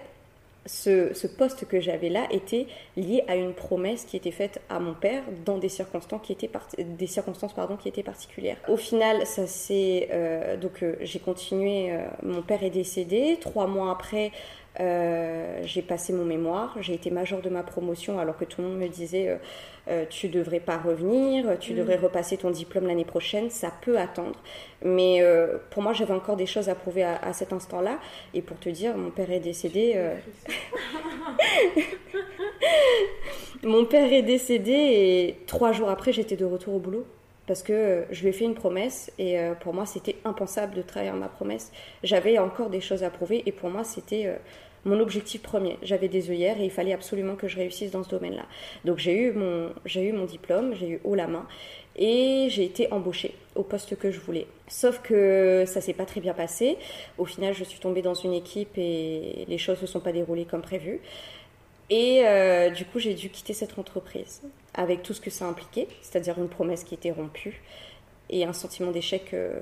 ce, 0.64 1.26
poste 1.26 1.66
que 1.66 1.80
j'avais 1.80 2.08
là 2.08 2.26
était 2.30 2.66
lié 2.96 3.24
à 3.28 3.36
une 3.36 3.52
promesse 3.52 4.04
qui 4.04 4.16
était 4.16 4.30
faite 4.30 4.60
à 4.70 4.78
mon 4.78 4.94
père 4.94 5.22
dans 5.44 5.58
des 5.58 5.68
circonstances 5.68 6.22
qui 6.22 6.32
étaient, 6.32 6.50
des 6.78 7.06
circonstances, 7.06 7.52
pardon, 7.52 7.76
qui 7.76 7.88
étaient 7.88 8.02
particulières. 8.02 8.56
Au 8.68 8.76
final, 8.76 9.26
ça 9.26 9.46
c'est 9.46 10.08
euh, 10.10 10.56
donc 10.56 10.82
euh, 10.82 10.96
j'ai 11.02 11.18
continué. 11.18 11.94
mon 12.22 12.42
père 12.42 12.62
est 12.62 12.70
décédé. 12.70 13.36
Trois 13.38 13.66
mois 13.66 13.90
après, 13.90 14.32
euh, 14.80 15.60
j'ai 15.64 15.82
passé 15.82 16.14
mon 16.14 16.24
mémoire, 16.24 16.74
j'ai 16.80 16.94
été 16.94 17.10
major 17.10 17.42
de 17.42 17.50
ma 17.50 17.62
promotion 17.62 18.18
alors 18.18 18.38
que 18.38 18.46
tout 18.46 18.62
le 18.62 18.68
monde 18.68 18.78
me 18.78 18.88
disait 18.88 19.28
euh, 19.28 19.36
euh, 19.88 20.06
tu 20.08 20.28
devrais 20.28 20.60
pas 20.60 20.78
revenir, 20.78 21.58
tu 21.58 21.74
mm. 21.74 21.76
devrais 21.76 21.96
repasser 21.96 22.38
ton 22.38 22.50
diplôme 22.50 22.86
l'année 22.86 23.04
prochaine, 23.04 23.50
ça 23.50 23.70
peut 23.82 23.98
attendre. 23.98 24.38
Mais 24.82 25.22
pour 25.68 25.82
moi, 25.82 25.92
j'avais 25.92 26.14
encore 26.14 26.36
des 26.36 26.46
choses 26.46 26.70
à 26.70 26.74
prouver 26.74 27.04
à, 27.04 27.34
cet 27.34 27.52
instant-là. 27.52 27.98
Et 28.32 28.40
pour 28.40 28.58
te 28.58 28.70
dire, 28.70 28.96
mon 28.96 29.10
père 29.10 29.30
est 29.30 29.40
décédé. 29.40 29.94
mon 33.62 33.84
père 33.84 34.10
est 34.10 34.22
décédé 34.22 34.72
et 34.72 35.36
trois 35.46 35.72
jours 35.72 35.90
après, 35.90 36.14
j'étais 36.14 36.36
de 36.36 36.46
retour 36.46 36.76
au 36.76 36.78
boulot 36.78 37.04
parce 37.46 37.62
que 37.62 38.04
je 38.10 38.22
lui 38.22 38.28
ai 38.28 38.32
fait 38.32 38.46
une 38.46 38.54
promesse 38.54 39.12
et 39.18 39.36
pour 39.60 39.74
moi 39.74 39.84
c'était 39.84 40.16
impensable 40.24 40.74
de 40.74 40.82
trahir 40.82 41.14
ma 41.14 41.28
promesse. 41.28 41.72
J'avais 42.02 42.38
encore 42.38 42.70
des 42.70 42.80
choses 42.80 43.02
à 43.02 43.10
prouver 43.10 43.42
et 43.44 43.52
pour 43.52 43.68
moi 43.68 43.84
c'était 43.84 44.30
mon 44.84 45.00
objectif 45.00 45.42
premier. 45.42 45.76
J'avais 45.82 46.08
des 46.08 46.30
œillères 46.30 46.60
et 46.60 46.64
il 46.64 46.70
fallait 46.70 46.92
absolument 46.92 47.36
que 47.36 47.48
je 47.48 47.56
réussisse 47.56 47.90
dans 47.90 48.02
ce 48.02 48.08
domaine-là. 48.08 48.46
Donc 48.84 48.98
j'ai 48.98 49.14
eu 49.14 49.32
mon, 49.32 49.70
j'ai 49.84 50.08
eu 50.08 50.12
mon 50.12 50.24
diplôme, 50.24 50.74
j'ai 50.74 50.88
eu 50.88 51.00
haut 51.04 51.14
la 51.14 51.26
main 51.26 51.46
et 51.96 52.46
j'ai 52.50 52.64
été 52.64 52.92
embauchée 52.92 53.34
au 53.54 53.62
poste 53.62 53.96
que 53.96 54.10
je 54.10 54.20
voulais. 54.20 54.46
Sauf 54.68 55.00
que 55.02 55.64
ça 55.66 55.80
s'est 55.80 55.92
pas 55.92 56.06
très 56.06 56.20
bien 56.20 56.34
passé. 56.34 56.78
Au 57.18 57.24
final, 57.24 57.54
je 57.54 57.64
suis 57.64 57.80
tombée 57.80 58.02
dans 58.02 58.14
une 58.14 58.32
équipe 58.32 58.78
et 58.78 59.44
les 59.48 59.58
choses 59.58 59.80
ne 59.80 59.86
se 59.86 59.92
sont 59.92 60.00
pas 60.00 60.12
déroulées 60.12 60.44
comme 60.44 60.62
prévu. 60.62 61.00
Et 61.90 62.22
euh, 62.24 62.70
du 62.70 62.84
coup, 62.84 63.00
j'ai 63.00 63.14
dû 63.14 63.28
quitter 63.30 63.52
cette 63.52 63.78
entreprise 63.78 64.42
avec 64.74 65.02
tout 65.02 65.12
ce 65.12 65.20
que 65.20 65.30
ça 65.30 65.46
impliquait, 65.46 65.88
c'est-à-dire 66.02 66.38
une 66.38 66.48
promesse 66.48 66.84
qui 66.84 66.94
était 66.94 67.10
rompue 67.10 67.60
et 68.30 68.44
un 68.44 68.52
sentiment 68.52 68.92
d'échec 68.92 69.34
euh, 69.34 69.60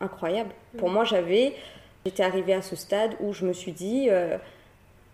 incroyable. 0.00 0.50
Pour 0.76 0.90
mmh. 0.90 0.92
moi, 0.92 1.04
j'avais, 1.04 1.54
j'étais 2.04 2.24
arrivée 2.24 2.52
à 2.52 2.62
ce 2.62 2.74
stade 2.74 3.14
où 3.20 3.32
je 3.32 3.46
me 3.46 3.52
suis 3.52 3.70
dit, 3.70 4.08
euh, 4.10 4.38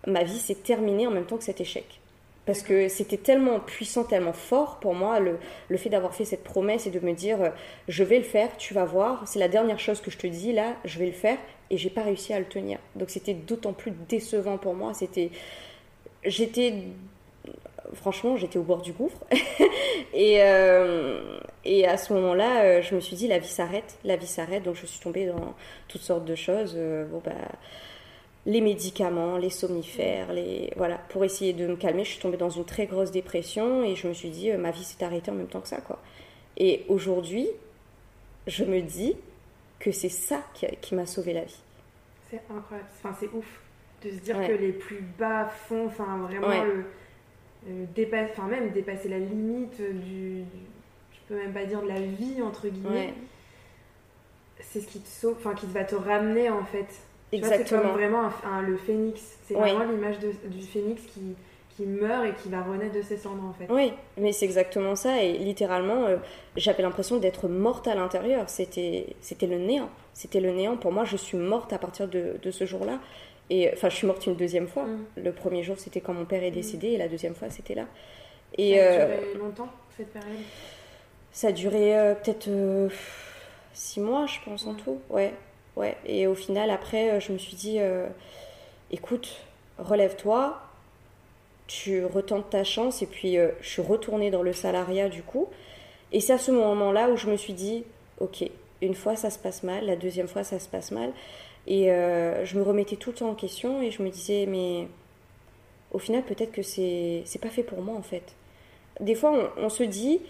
ma 0.07 0.23
vie 0.25 0.39
s'est 0.39 0.55
terminée 0.55 1.07
en 1.07 1.11
même 1.11 1.27
temps 1.27 1.37
que 1.37 1.45
cet 1.45 1.61
échec. 1.61 2.01
Parce 2.47 2.61
que 2.61 2.89
c'était 2.89 3.17
tellement 3.17 3.59
puissant, 3.59 4.05
tellement 4.05 4.35
fort 4.35 4.79
pour 4.79 4.95
moi, 4.95 5.19
le, 5.19 5.39
le 5.69 5.77
fait 5.79 5.89
d'avoir 5.89 6.15
fait 6.15 6.27
cette 6.27 6.45
promesse 6.45 6.87
et 6.87 6.91
de 6.91 7.01
me 7.01 7.13
dire, 7.13 7.41
euh, 7.41 7.49
je 7.89 8.05
vais 8.05 8.19
le 8.19 8.25
faire, 8.25 8.55
tu 8.59 8.75
vas 8.75 8.85
voir, 8.85 9.27
c'est 9.27 9.39
la 9.39 9.49
dernière 9.49 9.79
chose 9.79 10.01
que 10.03 10.11
je 10.11 10.19
te 10.19 10.27
dis 10.27 10.53
là, 10.53 10.75
je 10.85 10.99
vais 10.99 11.07
le 11.07 11.13
faire, 11.13 11.39
et 11.71 11.79
j'ai 11.79 11.89
pas 11.89 12.03
réussi 12.03 12.35
à 12.35 12.39
le 12.39 12.45
tenir. 12.45 12.79
Donc 12.97 13.09
c'était 13.09 13.33
d'autant 13.33 13.73
plus 13.73 13.93
décevant 14.09 14.59
pour 14.59 14.75
moi. 14.75 14.93
C'était, 14.93 15.31
j'étais, 16.23 16.75
franchement, 17.95 18.37
j'étais 18.37 18.59
au 18.59 18.63
bord 18.63 18.83
du 18.83 18.93
gouffre. 18.93 19.25
et, 20.13 20.43
euh, 20.43 21.39
et 21.65 21.87
à 21.87 21.97
ce 21.97 22.13
moment-là, 22.13 22.63
euh, 22.63 22.83
je 22.83 22.95
me 22.95 23.01
suis 23.01 23.17
dit, 23.17 23.27
la 23.27 23.39
vie 23.39 23.49
s'arrête, 23.49 23.97
la 24.05 24.17
vie 24.17 24.27
s'arrête. 24.27 24.65
Donc 24.65 24.75
je 24.75 24.85
suis 24.85 25.01
tombée 25.01 25.25
dans 25.25 25.55
toutes 25.89 26.03
sortes 26.03 26.27
de 26.27 26.35
choses. 26.35 26.77
bon 27.11 27.23
bah 27.25 27.33
les 28.47 28.61
médicaments, 28.61 29.39
les 29.39 29.51
somnifères, 29.51 30.33
les 30.33 30.73
voilà, 30.77 30.99
pour 31.09 31.25
essayer 31.25 31.53
de 31.53 31.67
me 31.67 31.77
calmer. 31.77 32.05
Je 32.05 32.11
suis 32.11 32.21
tombée 32.21 32.37
dans 32.37 32.51
une 32.51 32.65
très 32.65 32.87
grosse 32.87 33.11
dépression 33.11 33.85
et 33.85 33.97
je 33.97 34.07
me 34.07 34.13
suis 34.13 34.31
dit, 34.31 34.53
ma 34.53 34.71
vie 34.71 34.85
s'est 34.85 35.03
arrêtée 35.03 35.31
en 35.31 35.35
même 35.35 35.49
temps 35.49 35.61
que 35.61 35.69
ça, 35.69 35.81
quoi. 35.81 35.99
Et 36.57 36.85
aujourd'hui, 36.89 37.49
je 38.47 38.65
me 38.65 38.81
dis 38.81 39.17
que 39.79 39.93
c'est 39.93 40.09
ça 40.09 40.43
qui, 40.55 40.95
m'a 40.95 41.07
sauvé 41.07 41.33
la 41.33 41.45
vie. 41.45 41.61
C'est 42.31 42.43
incroyable, 42.51 42.89
enfin, 42.99 43.17
c'est 43.19 43.29
ouf 43.35 43.61
de 44.03 44.11
se 44.11 44.17
dire 44.17 44.47
que 44.47 44.53
les 44.53 44.73
plus 44.73 45.03
bas 45.19 45.47
fonds, 45.47 45.87
enfin 45.87 46.19
vraiment 46.19 46.65
le, 46.65 46.85
enfin 48.31 48.47
même 48.49 48.71
dépasser 48.71 49.09
la 49.09 49.19
limite 49.19 49.81
du, 49.81 50.45
je 51.13 51.19
peux 51.29 51.37
même 51.37 51.53
pas 51.53 51.65
dire 51.65 51.83
de 51.83 51.89
la 51.89 52.01
vie 52.01 52.43
entre 52.43 52.69
guillemets. 52.69 53.15
C'est 54.61 54.81
ce 54.81 54.87
qui 54.87 55.01
te 55.01 55.09
sauve, 55.09 55.37
enfin 55.39 55.55
qui 55.55 55.67
va 55.67 55.85
te 55.85 55.95
ramener 55.95 56.51
en 56.51 56.65
fait. 56.65 56.89
Exactement. 57.33 57.65
C'est 57.65 57.89
comme 57.89 57.93
vraiment 57.93 58.31
le 58.61 58.77
phénix. 58.77 59.39
C'est 59.45 59.55
vraiment 59.55 59.85
l'image 59.85 60.19
du 60.19 60.63
phénix 60.63 61.03
qui, 61.03 61.35
qui 61.77 61.87
meurt 61.87 62.25
et 62.27 62.33
qui 62.35 62.49
va 62.49 62.63
renaître 62.63 62.95
de 62.95 63.03
ses 63.03 63.17
cendres 63.17 63.45
en 63.45 63.53
fait. 63.53 63.67
Oui, 63.71 63.93
mais 64.17 64.33
c'est 64.33 64.45
exactement 64.45 64.95
ça 64.95 65.23
et 65.23 65.33
littéralement 65.33 66.05
euh, 66.07 66.17
j'avais 66.57 66.83
l'impression 66.83 67.19
d'être 67.19 67.49
morte 67.49 67.89
à 67.89 67.95
l'intérieur, 67.95 68.49
c'était 68.49 69.17
c'était 69.21 69.47
le 69.47 69.59
néant, 69.59 69.91
c'était 70.13 70.41
le 70.41 70.53
néant 70.53 70.77
pour 70.77 70.93
moi, 70.93 71.05
je 71.05 71.17
suis 71.17 71.37
morte 71.37 71.73
à 71.73 71.79
partir 71.79 72.07
de, 72.09 72.37
de 72.41 72.51
ce 72.51 72.65
jour-là 72.65 73.01
et 73.51 73.71
enfin 73.73 73.89
je 73.89 73.97
suis 73.97 74.07
morte 74.07 74.27
une 74.27 74.37
deuxième 74.37 74.69
fois. 74.69 74.85
Mm. 74.85 75.05
Le 75.17 75.33
premier 75.33 75.63
jour 75.63 75.77
c'était 75.79 76.01
quand 76.01 76.15
mon 76.15 76.25
père 76.25 76.45
est 76.45 76.51
mm. 76.51 76.55
décédé 76.55 76.89
et 76.89 76.97
la 76.97 77.09
deuxième 77.09 77.35
fois 77.35 77.51
c'était 77.51 77.75
là. 77.75 77.87
Et 78.57 78.77
ça 78.77 78.81
a 78.81 78.85
euh, 78.85 79.21
duré 79.21 79.39
longtemps 79.39 79.69
cette 79.97 80.13
période? 80.13 80.39
Ça 81.33 81.49
a 81.49 81.53
duré 81.53 81.99
euh, 81.99 82.15
peut-être 82.15 82.49
six 83.73 84.01
mois 84.01 84.27
je 84.27 84.39
pense 84.45 84.67
en 84.67 84.75
tout, 84.75 85.01
ouais. 85.11 85.35
Ouais, 85.77 85.97
et 86.07 86.27
au 86.27 86.35
final 86.35 86.71
après 86.71 87.21
je 87.21 87.33
me 87.33 87.39
suis 87.39 87.57
dit 87.57 87.81
écoute, 88.91 89.41
relève-toi, 89.79 90.61
tu 91.67 92.05
retentes 92.05 92.51
ta 92.51 92.65
chance 92.65 93.03
et 93.03 93.07
puis 93.07 93.39
euh, 93.39 93.51
je 93.61 93.69
suis 93.69 93.83
retournée 93.83 94.31
dans 94.31 94.43
le 94.43 94.53
salariat 94.53 95.09
du 95.09 95.23
coup. 95.23 95.49
Et 96.13 96.21
c'est 96.21 96.33
à 96.33 96.39
ce 96.39 96.51
moment-là 96.53 97.11
où 97.11 97.17
je 97.17 97.29
me 97.29 97.37
suis 97.37 97.55
dit, 97.55 97.85
ok, 98.21 98.49
une 98.83 98.95
fois 98.95 99.17
ça 99.17 99.31
se 99.31 99.39
passe 99.39 99.63
mal, 99.63 99.87
la 99.87 99.97
deuxième 99.97 100.29
fois 100.29 100.45
ça 100.45 100.59
se 100.59 100.69
passe 100.69 100.91
mal. 100.91 101.13
Et 101.67 101.91
euh, 101.91 102.45
je 102.45 102.57
me 102.59 102.63
remettais 102.63 102.97
tout 102.97 103.11
le 103.11 103.17
temps 103.17 103.31
en 103.31 103.35
question 103.35 103.81
et 103.83 103.91
je 103.91 104.03
me 104.03 104.11
disais, 104.11 104.47
mais 104.47 104.87
au 105.93 105.99
final 105.99 106.23
peut-être 106.23 106.53
que 106.53 106.63
c'est, 106.63 107.23
c'est 107.25 107.41
pas 107.41 107.51
fait 107.51 107.63
pour 107.63 107.81
moi 107.81 107.97
en 107.97 108.03
fait. 108.03 108.35
Des 109.01 109.15
fois 109.15 109.53
on, 109.57 109.69
se 109.71 109.83
dit, 109.83 110.21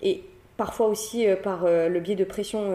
et 0.00 0.22
parfois 0.56 0.86
aussi 0.86 1.26
euh, 1.26 1.34
par 1.34 1.64
le 1.64 1.98
biais 1.98 2.14
de 2.14 2.24
pression 2.24 2.70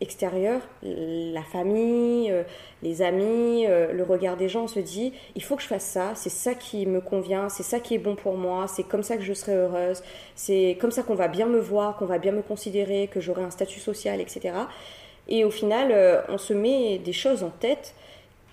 extérieur, 0.00 0.60
la 0.82 1.42
famille, 1.42 2.30
euh, 2.30 2.42
les 2.82 3.02
amis, 3.02 3.66
euh, 3.66 3.92
le 3.92 4.02
regard 4.02 4.36
des 4.36 4.48
gens, 4.48 4.64
on 4.64 4.68
se 4.68 4.80
dit 4.80 5.12
il 5.34 5.42
faut 5.42 5.56
que 5.56 5.62
je 5.62 5.66
fasse 5.66 5.84
ça, 5.84 6.12
c'est 6.14 6.30
ça 6.30 6.54
qui 6.54 6.86
me 6.86 7.00
convient, 7.00 7.48
c'est 7.48 7.62
ça 7.62 7.80
qui 7.80 7.94
est 7.94 7.98
bon 7.98 8.16
pour 8.16 8.36
moi, 8.36 8.66
c'est 8.66 8.82
comme 8.82 9.02
ça 9.02 9.16
que 9.16 9.22
je 9.22 9.34
serai 9.34 9.54
heureuse, 9.54 10.02
c'est 10.34 10.78
comme 10.80 10.90
ça 10.90 11.02
qu'on 11.02 11.14
va 11.14 11.28
bien 11.28 11.46
me 11.46 11.60
voir, 11.60 11.96
qu'on 11.96 12.06
va 12.06 12.18
bien 12.18 12.32
me 12.32 12.42
considérer, 12.42 13.08
que 13.12 13.20
j'aurai 13.20 13.42
un 13.42 13.50
statut 13.50 13.80
social, 13.80 14.20
etc. 14.20 14.54
Et 15.28 15.44
au 15.44 15.50
final, 15.50 15.90
euh, 15.92 16.22
on 16.28 16.38
se 16.38 16.54
met 16.54 16.98
des 16.98 17.12
choses 17.12 17.44
en 17.44 17.50
tête 17.50 17.94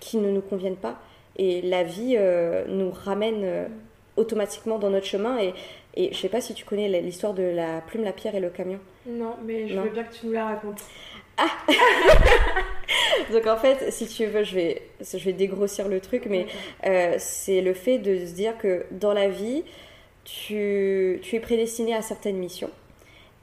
qui 0.00 0.18
ne 0.18 0.30
nous 0.30 0.42
conviennent 0.42 0.76
pas. 0.76 0.98
Et 1.36 1.62
la 1.62 1.84
vie 1.84 2.18
nous 2.66 2.90
ramène 2.90 3.68
automatiquement 4.16 4.80
dans 4.80 4.90
notre 4.90 5.06
chemin. 5.06 5.38
Et, 5.38 5.54
et 5.94 6.12
je 6.12 6.18
sais 6.18 6.28
pas 6.28 6.40
si 6.40 6.52
tu 6.52 6.64
connais 6.64 6.88
l'histoire 7.00 7.32
de 7.32 7.44
la 7.44 7.80
plume, 7.80 8.02
la 8.02 8.12
pierre 8.12 8.34
et 8.34 8.40
le 8.40 8.50
camion. 8.50 8.80
Non, 9.06 9.36
mais 9.44 9.68
je 9.68 9.78
veux 9.78 9.90
bien 9.90 10.02
que 10.02 10.12
tu 10.12 10.26
nous 10.26 10.32
la 10.32 10.46
racontes. 10.46 10.82
Ah 11.38 11.50
Donc 13.32 13.46
en 13.46 13.56
fait, 13.56 13.92
si 13.92 14.06
tu 14.06 14.26
veux, 14.26 14.42
je 14.42 14.54
vais, 14.54 14.82
je 15.00 15.18
vais 15.18 15.32
dégrossir 15.32 15.88
le 15.88 16.00
truc, 16.00 16.26
mais 16.26 16.46
euh, 16.86 17.14
c'est 17.18 17.60
le 17.60 17.74
fait 17.74 17.98
de 17.98 18.26
se 18.26 18.32
dire 18.32 18.56
que 18.58 18.86
dans 18.90 19.12
la 19.12 19.28
vie, 19.28 19.62
tu, 20.24 21.20
tu 21.22 21.36
es 21.36 21.40
prédestiné 21.40 21.94
à 21.94 22.02
certaines 22.02 22.36
missions. 22.36 22.70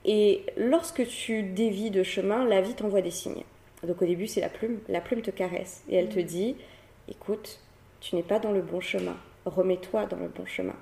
Et 0.03 0.43
lorsque 0.58 1.08
tu 1.08 1.43
dévis 1.43 1.89
de 1.89 2.03
chemin, 2.03 2.45
la 2.45 2.62
vie 2.62 2.73
t'envoie 2.73 3.01
des 3.01 3.12
signes. 3.12 3.43
Donc 3.84 4.01
au 4.01 4.05
début, 4.05 4.27
c'est 4.27 4.41
la 4.41 4.49
plume. 4.49 4.79
La 4.88 5.01
plume 5.01 5.21
te 5.21 5.31
caresse 5.31 5.84
et 5.89 5.95
elle 5.95 6.10
te 6.10 6.19
mm. 6.19 6.23
dit, 6.23 6.55
écoute, 7.08 7.60
tu 8.01 8.15
n'es 8.15 8.23
pas 8.23 8.39
dans 8.39 8.51
le 8.51 8.62
bon 8.62 8.81
chemin. 8.81 9.15
Remets-toi 9.45 10.05
dans 10.05 10.17
le 10.17 10.27
bon 10.27 10.45
chemin. 10.45 10.75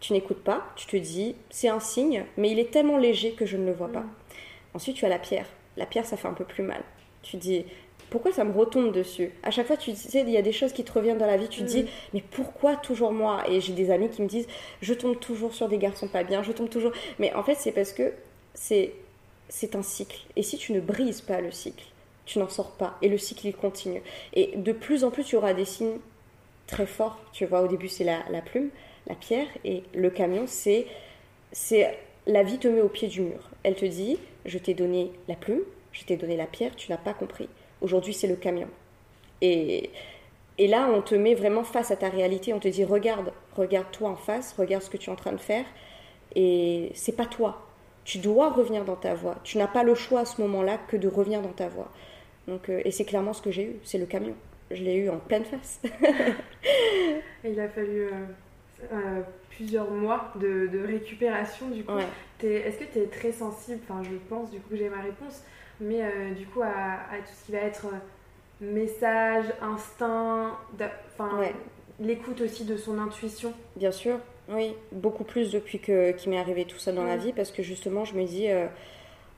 Tu 0.00 0.14
n'écoutes 0.14 0.42
pas, 0.42 0.64
tu 0.76 0.86
te 0.86 0.96
dis, 0.96 1.34
c'est 1.50 1.68
un 1.68 1.80
signe, 1.80 2.24
mais 2.38 2.50
il 2.50 2.58
est 2.58 2.70
tellement 2.70 2.96
léger 2.96 3.32
que 3.32 3.44
je 3.44 3.58
ne 3.58 3.66
le 3.66 3.72
vois 3.72 3.92
pas. 3.92 4.04
Ensuite, 4.74 4.96
tu 4.96 5.04
as 5.04 5.08
la 5.08 5.18
pierre. 5.18 5.46
La 5.76 5.86
pierre, 5.86 6.06
ça 6.06 6.16
fait 6.16 6.28
un 6.28 6.34
peu 6.34 6.44
plus 6.44 6.62
mal. 6.62 6.82
Tu 7.22 7.36
dis, 7.36 7.64
pourquoi 8.10 8.32
ça 8.32 8.44
me 8.44 8.52
retombe 8.52 8.92
dessus? 8.92 9.30
À 9.42 9.50
chaque 9.50 9.66
fois, 9.66 9.76
tu 9.76 9.94
sais, 9.94 10.20
il 10.22 10.30
y 10.30 10.36
a 10.36 10.42
des 10.42 10.52
choses 10.52 10.72
qui 10.72 10.84
te 10.84 10.92
reviennent 10.92 11.18
dans 11.18 11.26
la 11.26 11.36
vie, 11.36 11.48
tu 11.48 11.60
te 11.60 11.66
dis, 11.66 11.84
mm. 11.84 11.88
mais 12.14 12.24
pourquoi 12.30 12.76
toujours 12.76 13.12
moi? 13.12 13.42
Et 13.48 13.60
j'ai 13.60 13.72
des 13.72 13.90
amis 13.90 14.10
qui 14.10 14.22
me 14.22 14.26
disent, 14.26 14.48
je 14.82 14.94
tombe 14.94 15.18
toujours 15.18 15.54
sur 15.54 15.68
des 15.68 15.78
garçons 15.78 16.08
pas 16.08 16.24
bien, 16.24 16.42
je 16.42 16.52
tombe 16.52 16.68
toujours. 16.68 16.92
Mais 17.18 17.32
en 17.34 17.42
fait, 17.42 17.54
c'est 17.54 17.72
parce 17.72 17.92
que 17.92 18.12
c'est 18.54 18.92
c'est 19.48 19.74
un 19.74 19.82
cycle. 19.82 20.20
Et 20.36 20.42
si 20.42 20.56
tu 20.58 20.72
ne 20.72 20.80
brises 20.80 21.20
pas 21.20 21.40
le 21.40 21.50
cycle, 21.50 21.84
tu 22.24 22.38
n'en 22.38 22.48
sors 22.48 22.70
pas. 22.70 22.96
Et 23.02 23.08
le 23.08 23.18
cycle, 23.18 23.48
il 23.48 23.54
continue. 23.54 24.02
Et 24.32 24.56
de 24.56 24.72
plus 24.72 25.02
en 25.04 25.10
plus, 25.10 25.24
tu 25.24 25.36
auras 25.36 25.54
des 25.54 25.64
signes 25.64 25.98
très 26.66 26.86
forts. 26.86 27.18
Tu 27.32 27.46
vois, 27.46 27.62
au 27.62 27.68
début, 27.68 27.88
c'est 27.88 28.04
la, 28.04 28.20
la 28.30 28.40
plume, 28.42 28.70
la 29.08 29.16
pierre, 29.16 29.48
et 29.64 29.82
le 29.94 30.10
camion, 30.10 30.44
c'est 30.46 30.86
c'est 31.52 31.98
la 32.26 32.44
vie 32.44 32.58
te 32.58 32.68
met 32.68 32.80
au 32.80 32.88
pied 32.88 33.08
du 33.08 33.22
mur. 33.22 33.50
Elle 33.64 33.74
te 33.74 33.84
dit, 33.84 34.18
je 34.44 34.58
t'ai 34.58 34.74
donné 34.74 35.12
la 35.28 35.34
plume, 35.34 35.62
je 35.92 36.04
t'ai 36.04 36.16
donné 36.16 36.36
la 36.36 36.46
pierre, 36.46 36.74
tu 36.76 36.90
n'as 36.90 36.98
pas 36.98 37.14
compris. 37.14 37.48
Aujourd'hui, 37.80 38.14
c'est 38.14 38.26
le 38.26 38.36
camion. 38.36 38.68
Et, 39.40 39.90
et 40.58 40.66
là, 40.66 40.88
on 40.92 41.00
te 41.00 41.14
met 41.14 41.34
vraiment 41.34 41.64
face 41.64 41.90
à 41.90 41.96
ta 41.96 42.08
réalité. 42.08 42.52
On 42.52 42.58
te 42.58 42.68
dit, 42.68 42.84
regarde, 42.84 43.32
regarde-toi 43.56 44.10
en 44.10 44.16
face, 44.16 44.54
regarde 44.58 44.82
ce 44.82 44.90
que 44.90 44.96
tu 44.96 45.08
es 45.08 45.12
en 45.12 45.16
train 45.16 45.32
de 45.32 45.38
faire. 45.38 45.64
Et 46.34 46.92
c'est 46.94 47.16
pas 47.16 47.26
toi. 47.26 47.66
Tu 48.04 48.18
dois 48.18 48.50
revenir 48.50 48.84
dans 48.84 48.96
ta 48.96 49.14
voie. 49.14 49.36
Tu 49.44 49.58
n'as 49.58 49.66
pas 49.66 49.82
le 49.82 49.94
choix 49.94 50.20
à 50.20 50.24
ce 50.24 50.40
moment-là 50.42 50.78
que 50.88 50.96
de 50.96 51.08
revenir 51.08 51.42
dans 51.42 51.52
ta 51.52 51.68
voie. 51.68 51.90
Donc, 52.46 52.68
euh, 52.68 52.82
et 52.84 52.90
c'est 52.90 53.04
clairement 53.04 53.32
ce 53.32 53.42
que 53.42 53.50
j'ai 53.50 53.64
eu. 53.64 53.76
C'est 53.84 53.98
le 53.98 54.06
camion. 54.06 54.34
Je 54.70 54.82
l'ai 54.82 54.94
eu 54.94 55.08
en 55.10 55.18
pleine 55.18 55.44
face. 55.44 55.80
il 57.44 57.58
a 57.58 57.68
fallu 57.68 58.02
euh, 58.02 58.10
euh, 58.92 59.20
plusieurs 59.50 59.90
mois 59.90 60.32
de, 60.36 60.68
de, 60.68 60.86
récupération 60.86 61.68
du 61.70 61.84
coup. 61.84 61.92
Est-ce 62.46 62.78
que 62.78 62.84
tu 62.84 62.98
es 62.98 63.06
très 63.06 63.32
sensible, 63.32 63.80
enfin 63.88 64.02
je 64.02 64.16
pense 64.28 64.50
du 64.50 64.58
coup 64.58 64.70
que 64.70 64.76
j'ai 64.76 64.88
ma 64.88 65.02
réponse, 65.02 65.42
mais 65.80 66.02
euh, 66.02 66.32
du 66.34 66.46
coup 66.46 66.62
à, 66.62 66.66
à, 66.66 67.18
tout 67.18 67.32
ce 67.38 67.46
qui 67.46 67.52
va 67.52 67.58
être 67.58 67.86
euh, 67.86 68.64
message, 68.72 69.46
instinct, 69.62 70.56
enfin 71.14 71.42
l'écoute 71.98 72.40
aussi 72.40 72.64
de 72.64 72.76
son 72.76 72.98
intuition. 72.98 73.52
Bien 73.76 73.92
sûr, 73.92 74.18
oui, 74.48 74.74
beaucoup 74.92 75.24
plus 75.24 75.50
depuis 75.50 75.78
que 75.78 76.12
qu'il 76.12 76.30
m'est 76.30 76.38
arrivé 76.38 76.64
tout 76.64 76.78
ça 76.78 76.92
dans 76.92 77.04
la 77.04 77.16
vie 77.16 77.32
parce 77.32 77.50
que 77.50 77.62
justement 77.62 78.04
je 78.04 78.14
me 78.14 78.24
dis 78.24 78.48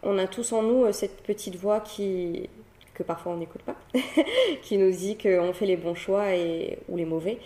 on 0.03 0.19
a 0.19 0.27
tous 0.27 0.53
en 0.53 0.63
nous 0.63 0.93
cette 0.93 1.23
petite 1.23 1.57
voix 1.57 1.81
qui 1.81 2.49
que 2.95 3.03
parfois 3.03 3.33
on 3.33 3.37
n'écoute 3.37 3.63
pas, 3.63 3.77
qui 4.63 4.79
nous 4.79 4.91
dit 4.91 5.17
qu'on 5.17 5.53
fait 5.53 5.67
les 5.67 5.77
bons 5.77 5.95
choix 5.95 6.35
et, 6.35 6.79
ou 6.89 6.97
les 6.97 7.05
mauvais. 7.05 7.39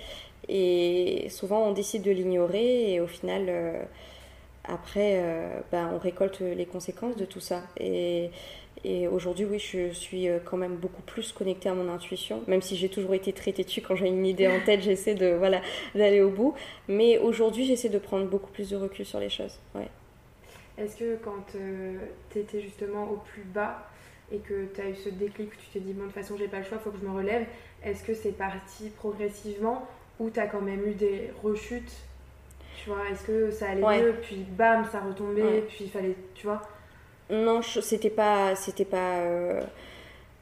Et 0.48 1.26
souvent, 1.30 1.64
on 1.66 1.72
décide 1.72 2.02
de 2.02 2.10
l'ignorer 2.10 2.92
et 2.92 3.00
au 3.00 3.06
final, 3.06 3.46
euh, 3.48 3.82
après, 4.68 5.20
euh, 5.22 5.60
ben, 5.72 5.90
on 5.94 5.98
récolte 5.98 6.40
les 6.40 6.66
conséquences 6.66 7.16
de 7.16 7.24
tout 7.24 7.40
ça. 7.40 7.62
Et, 7.78 8.30
et 8.84 9.08
aujourd'hui, 9.08 9.44
oui, 9.44 9.58
je 9.58 9.90
suis 9.90 10.28
euh, 10.28 10.38
quand 10.44 10.56
même 10.56 10.76
beaucoup 10.76 11.02
plus 11.02 11.32
connectée 11.32 11.68
à 11.68 11.74
mon 11.74 11.88
intuition, 11.88 12.42
même 12.46 12.62
si 12.62 12.76
j'ai 12.76 12.88
toujours 12.88 13.14
été 13.14 13.32
très 13.32 13.52
têtue. 13.52 13.80
Quand 13.80 13.96
j'ai 13.96 14.08
une 14.08 14.26
idée 14.26 14.48
en 14.48 14.60
tête, 14.64 14.80
j'essaie 14.82 15.14
de 15.14 15.34
voilà 15.34 15.60
d'aller 15.94 16.20
au 16.20 16.30
bout. 16.30 16.54
Mais 16.88 17.18
aujourd'hui, 17.18 17.64
j'essaie 17.64 17.88
de 17.88 17.98
prendre 17.98 18.26
beaucoup 18.26 18.50
plus 18.50 18.70
de 18.70 18.76
recul 18.76 19.04
sur 19.04 19.20
les 19.20 19.30
choses. 19.30 19.58
Ouais. 19.74 19.88
Est-ce 20.78 20.96
que 20.96 21.16
quand 21.16 21.46
tu 21.50 22.38
étais 22.38 22.60
justement 22.60 23.04
au 23.10 23.16
plus 23.16 23.44
bas 23.44 23.88
et 24.30 24.38
que 24.38 24.66
tu 24.74 24.80
as 24.80 24.88
eu 24.88 24.94
ce 24.94 25.08
déclic, 25.08 25.50
tu 25.56 25.66
t'es 25.72 25.80
dit, 25.80 25.92
bon, 25.92 26.02
de 26.02 26.06
toute 26.06 26.14
façon, 26.14 26.36
j'ai 26.36 26.48
pas 26.48 26.58
le 26.58 26.64
choix, 26.64 26.78
il 26.78 26.84
faut 26.84 26.90
que 26.90 26.98
je 27.00 27.06
me 27.06 27.14
relève, 27.14 27.46
est-ce 27.82 28.02
que 28.02 28.12
c'est 28.12 28.32
parti 28.36 28.90
progressivement 28.90 29.86
ou 30.18 30.30
tu 30.30 30.40
as 30.40 30.46
quand 30.46 30.60
même 30.60 30.86
eu 30.86 30.94
des 30.94 31.30
rechutes 31.42 31.92
Tu 32.82 32.90
vois, 32.90 33.08
est-ce 33.10 33.22
que 33.22 33.50
ça 33.50 33.70
allait 33.70 34.02
mieux, 34.02 34.14
puis 34.22 34.44
bam, 34.56 34.84
ça 34.90 35.00
retombait, 35.00 35.64
puis 35.68 35.84
il 35.84 35.90
fallait, 35.90 36.14
tu 36.34 36.46
vois 36.46 36.62
Non, 37.30 37.62
c'était 37.62 38.10
pas, 38.10 38.54
c'était 38.54 38.84
pas 38.84 39.20
euh, 39.20 39.62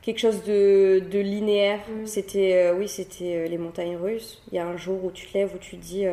quelque 0.03 0.19
chose 0.19 0.43
de, 0.43 1.03
de 1.11 1.19
linéaire. 1.21 1.81
Mm. 1.89 2.07
C'était, 2.07 2.55
euh, 2.55 2.75
oui, 2.75 2.89
c'était 2.89 3.37
euh, 3.37 3.49
les 3.49 3.59
montagnes 3.59 3.97
russes. 3.97 4.43
Il 4.51 4.57
y 4.57 4.59
a 4.59 4.67
un 4.67 4.77
jour 4.77 5.05
où 5.05 5.11
tu 5.11 5.27
te 5.27 5.39
lèves, 5.39 5.55
où 5.55 5.59
tu 5.59 5.77
te 5.77 5.83
dis, 5.83 6.07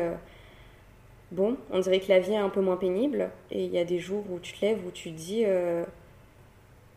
bon, 1.32 1.56
on 1.70 1.80
dirait 1.80 2.00
que 2.00 2.08
la 2.08 2.20
vie 2.20 2.32
est 2.32 2.36
un 2.36 2.50
peu 2.50 2.60
moins 2.60 2.76
pénible, 2.76 3.30
et 3.50 3.64
il 3.64 3.72
y 3.72 3.78
a 3.78 3.84
des 3.84 3.98
jours 3.98 4.24
où 4.30 4.38
tu 4.38 4.52
te 4.52 4.64
lèves, 4.64 4.78
où 4.86 4.90
tu 4.90 5.10
te 5.10 5.16
dis, 5.16 5.44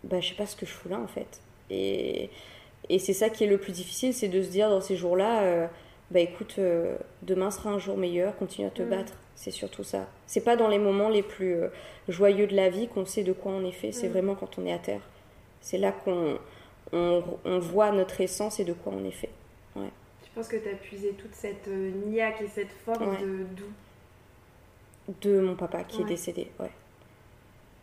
bah, 0.03 0.19
je 0.21 0.29
sais 0.29 0.35
pas 0.35 0.45
ce 0.45 0.55
que 0.55 0.65
je 0.65 0.71
fous 0.71 0.89
là 0.89 0.99
en 0.99 1.07
fait. 1.07 1.41
Et, 1.71 2.29
et 2.89 2.99
c'est 2.99 3.13
ça 3.13 3.29
qui 3.29 3.43
est 3.43 3.47
le 3.47 3.57
plus 3.57 3.71
difficile, 3.71 4.13
c'est 4.13 4.27
de 4.27 4.41
se 4.43 4.49
dire 4.49 4.69
dans 4.69 4.81
ces 4.81 4.95
jours-là 4.95 5.67
bah 6.11 6.19
écoute, 6.19 6.55
euh, 6.59 6.97
demain 7.23 7.49
sera 7.49 7.71
un 7.71 7.79
jour 7.79 7.97
meilleur, 7.97 8.35
continue 8.37 8.67
à 8.67 8.71
te 8.71 8.83
mm. 8.83 8.89
battre. 8.89 9.13
C'est 9.35 9.51
surtout 9.51 9.83
ça. 9.83 10.07
C'est 10.27 10.43
pas 10.43 10.55
dans 10.55 10.67
les 10.67 10.77
moments 10.77 11.09
les 11.09 11.23
plus 11.23 11.55
euh, 11.55 11.67
joyeux 12.07 12.47
de 12.47 12.55
la 12.55 12.69
vie 12.69 12.87
qu'on 12.87 13.05
sait 13.05 13.23
de 13.23 13.33
quoi 13.33 13.51
on 13.51 13.65
est 13.65 13.71
fait, 13.71 13.91
c'est 13.91 14.07
mm. 14.07 14.11
vraiment 14.11 14.35
quand 14.35 14.57
on 14.59 14.65
est 14.65 14.73
à 14.73 14.79
terre. 14.79 15.01
C'est 15.61 15.77
là 15.77 15.91
qu'on 15.91 16.37
on, 16.91 17.59
voit 17.59 17.91
notre 17.91 18.21
essence 18.21 18.59
et 18.59 18.65
de 18.65 18.73
quoi 18.73 18.93
on 18.95 19.03
est 19.03 19.11
fait. 19.11 19.31
Ouais. 19.75 19.89
Tu 20.23 20.29
penses 20.31 20.47
que 20.47 20.57
tu 20.57 20.69
as 20.69 20.75
puisé 20.75 21.13
toute 21.13 21.33
cette 21.33 21.67
euh, 21.67 21.91
niaque 22.05 22.41
et 22.41 22.47
cette 22.47 22.71
force 22.71 22.99
de 22.99 23.45
d'où? 23.55 23.65
De 25.21 25.39
mon 25.39 25.55
papa 25.55 25.83
qui 25.83 26.01
est 26.01 26.05
décédé, 26.05 26.47
ouais. 26.59 26.71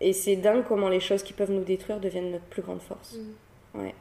Et 0.00 0.12
c'est 0.12 0.34
dingue 0.34 0.64
comment 0.66 0.88
les 0.88 0.98
choses 0.98 1.22
qui 1.22 1.32
peuvent 1.32 1.52
nous 1.52 1.62
détruire 1.62 2.00
deviennent 2.00 2.32
notre 2.32 2.44
plus 2.44 2.62
grande 2.62 2.80
force. 2.80 3.16
Mm. 3.16 3.80
Ouais. 3.80 3.94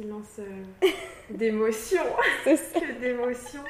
Silence 0.00 0.40
euh, 0.40 0.88
d'émotion. 1.30 2.02
d'émotion. 3.00 3.60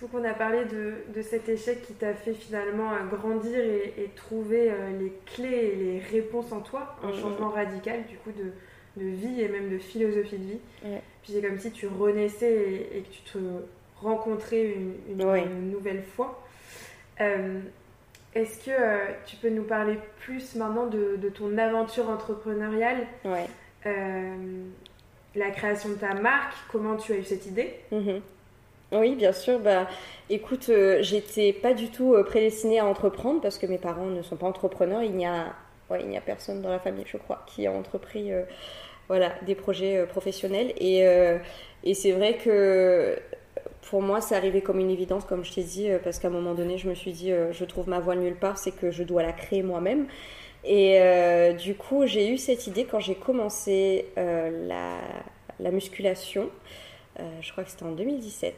Donc 0.00 0.10
on 0.14 0.24
a 0.24 0.32
parlé 0.32 0.64
de, 0.64 1.22
cet 1.22 1.48
échec 1.48 1.82
qui 1.82 1.92
t'a 1.94 2.14
fait 2.14 2.32
finalement 2.32 2.92
euh, 2.92 3.04
grandir 3.04 3.58
et, 3.58 4.10
trouver 4.14 4.70
euh, 4.70 4.98
les 4.98 5.12
clés 5.26 5.72
et 5.72 5.76
les 5.76 5.98
réponses 5.98 6.52
en 6.52 6.60
toi, 6.60 6.96
un 7.02 7.10
mm-hmm. 7.10 7.20
changement 7.20 7.50
radical 7.50 8.04
du 8.06 8.16
coup 8.18 8.30
de, 8.32 8.52
vie 8.96 9.40
et 9.40 9.48
même 9.48 9.70
de 9.70 9.78
philosophie 9.78 10.38
de 10.38 10.44
vie. 10.44 10.60
Puis 11.22 11.32
c'est 11.32 11.42
comme 11.42 11.58
si 11.58 11.70
tu 11.70 11.86
renaissais 11.86 12.88
et, 12.92 13.02
que 13.02 13.08
tu 13.08 13.20
te 13.32 13.38
rencontrais 14.00 14.74
une, 14.74 15.70
nouvelle 15.70 16.02
fois. 16.02 16.42
Euh, 17.20 17.60
est-ce 18.34 18.64
que 18.64 19.24
tu 19.24 19.36
peux 19.36 19.50
nous 19.50 19.62
parler 19.62 19.98
plus 20.20 20.56
maintenant 20.56 20.86
de, 20.86 21.28
ton 21.28 21.56
aventure 21.58 22.08
entrepreneuriale? 22.08 23.06
La 23.84 25.50
création 25.50 25.90
de 25.90 25.94
ta 25.94 26.14
marque, 26.14 26.54
comment 26.72 26.96
tu 26.96 27.12
as 27.12 27.16
eu 27.16 27.24
cette 27.24 27.46
idée? 27.46 27.74
Mm-hmm. 27.92 28.20
Oui, 28.92 29.14
bien 29.14 29.32
sûr. 29.32 29.58
Bah, 29.58 29.86
écoute, 30.30 30.68
euh, 30.70 30.98
j'étais 31.02 31.52
pas 31.52 31.74
du 31.74 31.90
tout 31.90 32.14
euh, 32.14 32.24
prédestinée 32.24 32.78
à 32.78 32.86
entreprendre 32.86 33.40
parce 33.40 33.58
que 33.58 33.66
mes 33.66 33.76
parents 33.78 34.06
ne 34.06 34.22
sont 34.22 34.36
pas 34.36 34.46
entrepreneurs. 34.46 35.02
Il 35.02 35.12
n'y 35.12 35.26
a, 35.26 35.52
ouais, 35.90 36.00
il 36.00 36.08
n'y 36.08 36.16
a 36.16 36.22
personne 36.22 36.62
dans 36.62 36.70
la 36.70 36.78
famille, 36.78 37.04
je 37.06 37.18
crois, 37.18 37.44
qui 37.46 37.66
a 37.66 37.72
entrepris 37.72 38.32
euh, 38.32 38.44
voilà, 39.08 39.32
des 39.42 39.54
projets 39.54 40.06
professionnels. 40.06 40.72
Et, 40.78 41.00
et 41.84 41.94
c'est 41.94 42.12
vrai 42.12 42.36
que 42.36 43.18
pour 43.88 44.02
moi, 44.02 44.20
c'est 44.20 44.34
arrivé 44.34 44.60
comme 44.60 44.80
une 44.80 44.90
évidence, 44.90 45.24
comme 45.24 45.44
je 45.44 45.54
t'ai 45.54 45.62
dit, 45.62 45.88
parce 46.04 46.18
qu'à 46.18 46.28
un 46.28 46.30
moment 46.30 46.52
donné, 46.52 46.76
je 46.76 46.88
me 46.90 46.94
suis 46.94 47.12
dit, 47.12 47.32
je 47.52 47.64
trouve 47.64 47.88
ma 47.88 48.00
voie 48.00 48.16
nulle 48.16 48.36
part, 48.36 48.58
c'est 48.58 48.72
que 48.72 48.90
je 48.90 49.02
dois 49.02 49.22
la 49.22 49.32
créer 49.32 49.62
moi-même. 49.62 50.08
Et 50.64 51.00
du 51.58 51.74
coup, 51.74 52.06
j'ai 52.06 52.28
eu 52.28 52.36
cette 52.36 52.66
idée 52.66 52.84
quand 52.84 53.00
j'ai 53.00 53.14
commencé 53.14 54.06
la, 54.16 54.98
la 55.60 55.70
musculation. 55.70 56.50
Euh, 57.20 57.24
je 57.40 57.50
crois 57.50 57.64
que 57.64 57.70
c'était 57.70 57.84
en 57.84 57.92
2017. 57.92 58.54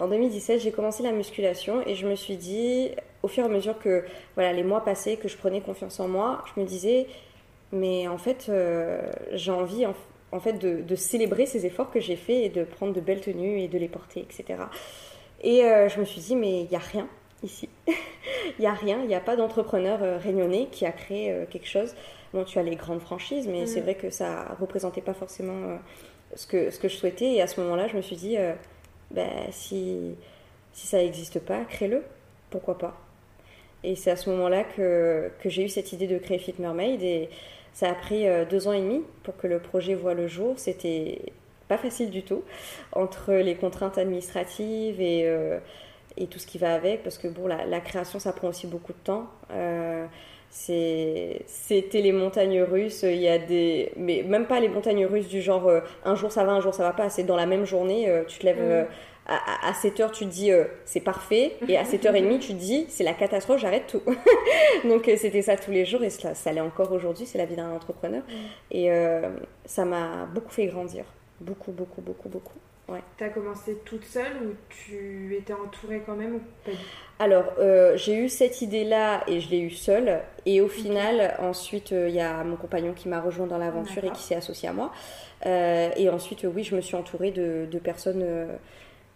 En 0.00 0.08
2017, 0.08 0.60
j'ai 0.60 0.72
commencé 0.72 1.02
la 1.02 1.12
musculation 1.12 1.86
et 1.86 1.94
je 1.94 2.06
me 2.06 2.16
suis 2.16 2.36
dit, 2.36 2.90
au 3.22 3.28
fur 3.28 3.44
et 3.44 3.46
à 3.46 3.50
mesure 3.50 3.78
que 3.78 4.04
voilà, 4.34 4.52
les 4.52 4.64
mois 4.64 4.84
passaient, 4.84 5.16
que 5.16 5.28
je 5.28 5.36
prenais 5.36 5.60
confiance 5.60 6.00
en 6.00 6.08
moi, 6.08 6.44
je 6.54 6.60
me 6.60 6.66
disais, 6.66 7.06
mais 7.72 8.08
en 8.08 8.18
fait, 8.18 8.46
euh, 8.48 9.00
j'ai 9.32 9.52
envie 9.52 9.86
en, 9.86 10.40
fait 10.40 10.54
de, 10.54 10.94
célébrer 10.96 11.46
ces 11.46 11.66
efforts 11.66 11.90
que 11.90 12.00
j'ai 12.00 12.16
faits 12.16 12.44
et 12.44 12.48
de 12.48 12.64
prendre 12.64 12.92
de 12.92 13.00
belles 13.00 13.20
tenues 13.20 13.60
et 13.60 13.68
de 13.68 13.78
les 13.78 13.88
porter, 13.88 14.20
etc. 14.20 14.64
Et 15.42 15.64
euh, 15.64 15.88
je 15.88 16.00
me 16.00 16.04
suis 16.04 16.20
dit, 16.20 16.34
mais 16.34 16.62
il 16.62 16.68
n'y 16.68 16.76
a 16.76 16.80
rien 16.80 17.08
ici. 17.44 17.68
Il 18.58 18.62
n'y 18.62 18.66
a 18.66 18.74
rien, 18.74 19.00
il 19.00 19.08
n'y 19.08 19.14
a 19.14 19.20
pas 19.20 19.36
d'entrepreneur 19.36 20.20
rayonné 20.20 20.68
qui 20.70 20.84
a 20.84 20.92
créé 20.92 21.46
quelque 21.50 21.66
chose. 21.66 21.94
Bon, 22.34 22.44
tu 22.44 22.58
as 22.58 22.62
les 22.62 22.76
grandes 22.76 23.00
franchises, 23.00 23.48
mais 23.48 23.66
c'est 23.66 23.80
vrai 23.80 23.94
que 23.94 24.10
ça 24.10 24.48
ne 24.50 24.60
représentait 24.60 25.00
pas 25.00 25.14
forcément 25.14 25.78
ce 26.34 26.46
que, 26.46 26.70
ce 26.70 26.78
que 26.78 26.88
je 26.88 26.96
souhaitais. 26.96 27.34
Et 27.34 27.42
à 27.42 27.46
ce 27.46 27.60
moment-là, 27.60 27.88
je 27.88 27.96
me 27.96 28.02
suis 28.02 28.16
dit, 28.16 28.36
euh, 28.36 28.52
ben, 29.10 29.28
si, 29.50 30.14
si 30.72 30.86
ça 30.86 30.98
n'existe 30.98 31.40
pas, 31.40 31.64
crée-le. 31.64 32.02
Pourquoi 32.50 32.78
pas? 32.78 32.96
Et 33.82 33.96
c'est 33.96 34.10
à 34.10 34.16
ce 34.16 34.30
moment-là 34.30 34.64
que, 34.64 35.30
que 35.40 35.48
j'ai 35.48 35.64
eu 35.64 35.68
cette 35.68 35.92
idée 35.92 36.06
de 36.06 36.18
créer 36.18 36.38
Fit 36.38 36.54
Mermaid. 36.58 37.02
Et 37.02 37.30
ça 37.72 37.90
a 37.90 37.94
pris 37.94 38.26
euh, 38.26 38.44
deux 38.44 38.68
ans 38.68 38.72
et 38.72 38.80
demi 38.80 39.02
pour 39.22 39.36
que 39.36 39.46
le 39.46 39.58
projet 39.58 39.94
voit 39.94 40.14
le 40.14 40.28
jour. 40.28 40.54
C'était 40.58 41.20
pas 41.68 41.78
facile 41.78 42.10
du 42.10 42.24
tout, 42.24 42.42
entre 42.92 43.32
les 43.32 43.54
contraintes 43.54 43.96
administratives 43.96 45.00
et, 45.00 45.22
euh, 45.26 45.58
et 46.20 46.26
tout 46.26 46.38
ce 46.38 46.46
qui 46.46 46.58
va 46.58 46.74
avec, 46.74 47.02
parce 47.02 47.18
que 47.18 47.26
bon, 47.26 47.48
la, 47.48 47.64
la, 47.66 47.80
création, 47.80 48.20
ça 48.20 48.32
prend 48.32 48.48
aussi 48.48 48.66
beaucoup 48.66 48.92
de 48.92 48.98
temps. 48.98 49.26
C'était 50.50 52.00
les 52.00 52.10
montagnes 52.10 52.62
russes 52.62 53.04
il 53.04 53.20
y 53.20 53.28
a 53.28 53.38
des 53.38 53.92
mais 53.96 54.24
même 54.24 54.46
pas 54.46 54.58
les 54.58 54.68
montagnes 54.68 55.06
russes 55.06 55.28
du 55.28 55.40
genre 55.40 55.68
euh, 55.68 55.80
un 56.04 56.16
jour 56.16 56.32
ça 56.32 56.42
va 56.42 56.52
un 56.52 56.60
jour 56.60 56.74
ça 56.74 56.82
va 56.82 56.92
pas 56.92 57.08
c'est 57.08 57.22
dans 57.22 57.36
la 57.36 57.46
même 57.46 57.64
journée 57.64 58.08
euh, 58.08 58.24
tu 58.26 58.40
te 58.40 58.46
lèves 58.46 58.58
euh, 58.58 58.84
à, 59.28 59.72
7 59.72 60.00
heures 60.00 60.10
tu 60.10 60.24
te 60.24 60.30
dis 60.30 60.50
c'est 60.84 61.00
parfait 61.00 61.56
et 61.68 61.76
à 61.76 61.84
7h30 61.84 62.40
tu 62.40 62.48
te 62.48 62.58
dis 62.58 62.86
c'est 62.88 63.04
la 63.04 63.14
catastrophe 63.14 63.60
j'arrête 63.60 63.86
tout. 63.86 64.02
Donc 64.88 65.08
c'était 65.16 65.42
ça 65.42 65.56
tous 65.56 65.70
les 65.70 65.84
jours 65.84 66.02
et 66.02 66.10
ça, 66.10 66.34
ça 66.34 66.50
l'est 66.50 66.60
encore 66.60 66.90
aujourd'hui 66.90 67.26
c'est 67.26 67.38
la 67.38 67.44
vie 67.44 67.54
d'un 67.54 67.70
entrepreneur. 67.70 68.22
Et 68.72 68.90
ça 69.66 69.84
m'a 69.84 70.26
beaucoup 70.34 70.50
fait 70.50 70.66
grandir. 70.66 71.04
Beaucoup 71.40 71.70
beaucoup 71.70 72.00
beaucoup 72.00 72.28
beaucoup 72.28 72.58
Ouais. 72.90 73.02
Tu 73.16 73.22
as 73.22 73.28
commencé 73.28 73.76
toute 73.84 74.04
seule 74.04 74.32
ou 74.42 74.54
tu 74.68 75.36
étais 75.36 75.52
entourée 75.52 76.02
quand 76.04 76.16
même 76.16 76.36
ou 76.36 76.40
pas 76.64 76.72
Alors, 77.20 77.44
euh, 77.60 77.96
j'ai 77.96 78.16
eu 78.16 78.28
cette 78.28 78.62
idée-là 78.62 79.22
et 79.28 79.40
je 79.40 79.48
l'ai 79.48 79.60
eu 79.60 79.70
seule. 79.70 80.20
Et 80.44 80.60
au 80.60 80.66
final, 80.66 81.36
ensuite, 81.38 81.92
euh, 81.92 82.08
il 82.08 82.16
y 82.16 82.20
a 82.20 82.42
mon 82.42 82.56
compagnon 82.56 82.92
qui 82.92 83.08
m'a 83.08 83.20
rejoint 83.20 83.46
dans 83.46 83.58
l'aventure 83.58 84.04
et 84.04 84.10
qui 84.10 84.22
s'est 84.22 84.34
associé 84.34 84.68
à 84.68 84.72
moi. 84.72 84.90
Euh, 85.46 85.90
et 85.96 86.10
ensuite, 86.10 86.44
oui, 86.52 86.64
je 86.64 86.74
me 86.74 86.80
suis 86.80 86.96
entourée 86.96 87.30
de, 87.30 87.68
de 87.70 87.78
personnes 87.78 88.48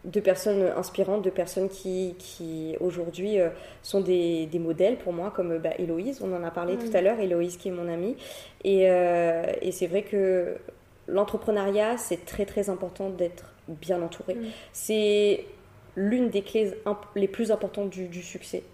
de 0.05 0.21
personnes 0.21 0.71
inspirantes, 0.77 1.23
de 1.23 1.31
personnes 1.31 1.71
qui, 1.71 2.15
qui 2.19 2.77
aujourd'hui 2.79 3.39
sont 3.81 4.03
des, 4.03 4.45
des, 4.45 4.59
modèles 4.59 4.99
pour 4.99 5.15
moi, 5.15 5.33
comme 5.35 5.57
bah, 5.57 5.71
Héloïse, 5.79 6.21
on 6.23 6.31
en 6.37 6.45
a 6.45 6.51
parlé 6.51 6.77
tout 6.77 6.95
à 6.95 7.01
l'heure, 7.01 7.19
Héloïse 7.19 7.57
qui 7.57 7.69
est 7.69 7.73
mon 7.73 7.89
amie. 7.89 8.15
Et, 8.65 8.83
et 8.83 9.73
c'est 9.73 9.87
vrai 9.87 10.03
que 10.03 10.59
l'entrepreneuriat, 11.09 11.97
c'est 11.97 12.27
très 12.27 12.45
très 12.45 12.69
important 12.69 13.09
d'être 13.09 13.54
bien 13.69 14.03
entouré. 14.03 14.35
Mm. 14.35 14.47
C'est 14.73 15.45
l'une 15.97 16.31
des 16.31 16.43
clés 16.43 16.73
les 17.15 17.29
plus 17.29 17.53
importantes 17.53 17.91
du, 17.91 18.23
succès, 18.23 18.65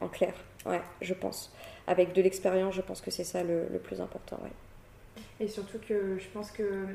en 0.00 0.08
clair. 0.08 0.34
Ouais, 0.66 0.80
je 1.00 1.14
pense. 1.14 1.52
Avec 1.86 2.12
de 2.12 2.22
l'expérience, 2.22 2.74
je 2.74 2.82
pense 2.82 3.00
que 3.00 3.10
c'est 3.10 3.24
ça 3.24 3.42
le, 3.42 3.66
plus 3.82 4.00
important. 4.00 4.38
Ouais. 4.42 5.22
Et 5.40 5.48
surtout 5.48 5.78
que 5.78 6.18
je 6.18 6.28
pense 6.32 6.50
que 6.50 6.86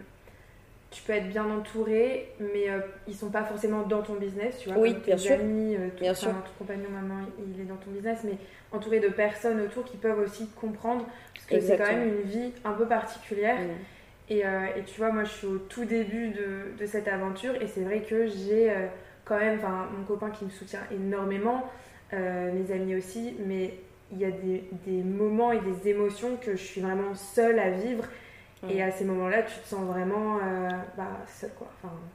tu 0.92 1.04
peux 1.04 1.14
être 1.14 1.28
bien 1.28 1.50
entouré, 1.50 2.32
mais 2.40 2.70
euh, 2.70 2.80
ils 3.08 3.16
sont 3.16 3.30
pas 3.30 3.44
forcément 3.44 3.82
dans 3.82 4.02
ton 4.02 4.14
business, 4.16 4.60
tu 4.60 4.70
vois. 4.70 4.78
Oui, 4.78 4.96
bien 5.06 5.18
sûr. 5.18 5.34
Amis, 5.34 5.76
euh, 5.76 5.90
bien 6.00 6.14
sûr. 6.14 6.30
Ton 6.30 6.60
compagnon, 6.60 6.90
maman, 6.90 7.26
il 7.40 7.60
est 7.60 7.66
dans 7.66 7.76
ton 7.76 7.92
business, 7.92 8.20
mais 8.24 8.38
entouré 8.72 9.00
de 9.00 9.10
personnes 9.10 9.60
autour 9.62 9.84
qui 9.84 9.98
peuvent 9.98 10.20
aussi 10.20 10.48
comprendre, 10.56 11.06
parce 11.34 11.46
que 11.48 11.60
c'est 11.60 11.78
quand 11.78 11.88
même 11.88 12.08
une 12.08 12.22
vie 12.22 12.54
un 12.64 12.74
peu 12.74 12.88
particulière. 12.88 13.58
Euh, 14.32 14.66
et, 14.76 14.84
tu 14.84 14.98
vois, 14.98 15.12
moi 15.12 15.24
je 15.24 15.32
suis 15.32 15.48
au 15.48 15.58
tout 15.58 15.86
début 15.86 16.30
de, 16.30 16.78
de 16.80 16.86
cette 16.86 17.08
aventure 17.08 17.56
et 17.62 17.68
c'est 17.68 17.82
vrai 17.82 18.00
que 18.00 18.28
j'ai 18.28 18.72
euh, 18.72 18.88
quand 19.24 19.38
même 19.38 19.60
mon 19.98 20.04
copain 20.06 20.32
qui 20.32 20.46
me 20.46 20.50
soutient 20.50 20.82
énormément, 20.92 21.64
euh, 22.14 22.52
mes 22.52 22.74
amis 22.74 22.96
aussi, 22.96 23.36
mais 23.46 23.74
il 24.12 24.20
y 24.20 24.26
a 24.26 24.32
des, 24.32 24.64
des, 24.86 25.04
moments 25.04 25.52
et 25.52 25.60
des 25.60 25.90
émotions 25.90 26.38
que 26.38 26.56
je 26.56 26.64
suis 26.64 26.82
vraiment 26.82 27.14
seule 27.14 27.60
à 27.60 27.70
vivre. 27.72 28.06
Et 28.68 28.82
à 28.82 28.90
ces 28.90 29.06
moments-là, 29.06 29.44
tu 29.44 29.60
te 29.60 29.68
sens 29.68 29.84
vraiment 29.86 30.40
bah, 30.98 31.10
seule. 31.28 31.52
Quoi. 31.56 31.68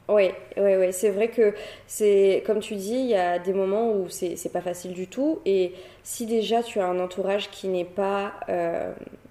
Oui, 0.08 0.30
oui, 0.56 0.76
oui. 0.78 0.92
c'est 0.92 1.10
vrai 1.10 1.28
que 1.28 1.54
c'est 1.86 2.42
comme 2.44 2.58
tu 2.58 2.74
dis, 2.74 2.94
il 2.94 3.06
y 3.06 3.14
a 3.14 3.38
des 3.38 3.52
moments 3.52 3.92
où 3.92 4.08
c'est 4.08 4.52
pas 4.52 4.60
facile 4.60 4.92
du 4.92 5.06
tout. 5.06 5.38
Et 5.46 5.74
si 6.02 6.26
déjà 6.26 6.64
tu 6.64 6.80
as 6.80 6.86
un 6.86 6.98
entourage 6.98 7.50
qui 7.50 7.68
n'est 7.68 7.84
pas 7.84 8.32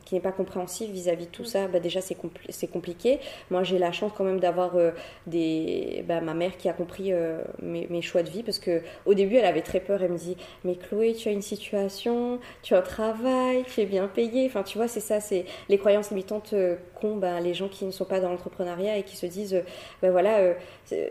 qui 0.10 0.16
n'est 0.16 0.22
pas 0.22 0.32
compréhensif 0.32 0.90
vis-à-vis 0.90 1.28
de 1.28 1.32
tout 1.32 1.46
ça, 1.46 1.68
bah 1.68 1.80
déjà 1.80 2.02
c'est 2.02 2.68
compliqué. 2.68 3.20
Moi 3.52 3.62
j'ai 3.62 3.78
la 3.78 3.92
chance 3.92 4.12
quand 4.18 4.24
même 4.24 4.40
d'avoir 4.40 4.76
euh, 4.76 4.90
des 5.28 6.04
bah, 6.08 6.20
ma 6.20 6.34
mère 6.34 6.58
qui 6.58 6.68
a 6.68 6.74
compris 6.74 7.14
euh, 7.14 7.44
mes, 7.62 7.86
mes, 7.92 8.02
choix 8.02 8.24
de 8.24 8.30
vie 8.32 8.42
parce 8.42 8.58
que 8.58 8.82
au 9.06 9.14
début 9.14 9.36
elle 9.36 9.46
avait 9.46 9.62
très 9.62 9.80
peur. 9.80 10.02
Elle 10.02 10.14
me 10.14 10.18
dit 10.18 10.36
mais 10.64 10.76
Chloé 10.78 11.14
tu 11.14 11.30
as 11.30 11.32
une 11.32 11.44
situation, 11.44 12.40
tu 12.64 12.74
as 12.74 12.80
un 12.80 12.82
travail, 12.82 13.64
tu 13.72 13.82
es 13.82 13.86
bien 13.86 14.08
payée. 14.08 14.48
Enfin 14.48 14.64
tu 14.64 14.80
vois 14.80 14.88
c'est 14.88 15.00
ça, 15.00 15.20
c'est 15.20 15.46
les 15.70 15.78
croyances 15.78 16.10
limitantes 16.10 16.54
euh, 16.54 16.78
qu'ont 17.00 17.20
les 17.42 17.54
gens 17.54 17.68
qui 17.68 17.86
ne 17.86 17.92
sont 17.92 18.06
pas 18.06 18.20
dans 18.20 18.30
l'entrepreneuriat 18.30 18.98
et 18.98 19.04
qui 19.04 19.16
se 19.16 19.26
disent 19.26 19.64
ben 20.02 20.12
voilà 20.12 20.54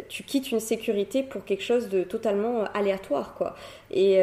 tu 0.09 0.23
quittes 0.23 0.51
une 0.51 0.61
sécurité 0.61 1.23
pour 1.23 1.45
quelque 1.45 1.63
chose 1.63 1.89
de 1.89 2.03
totalement 2.03 2.65
aléatoire 2.75 3.35
quoi. 3.35 3.55
Et, 3.91 4.21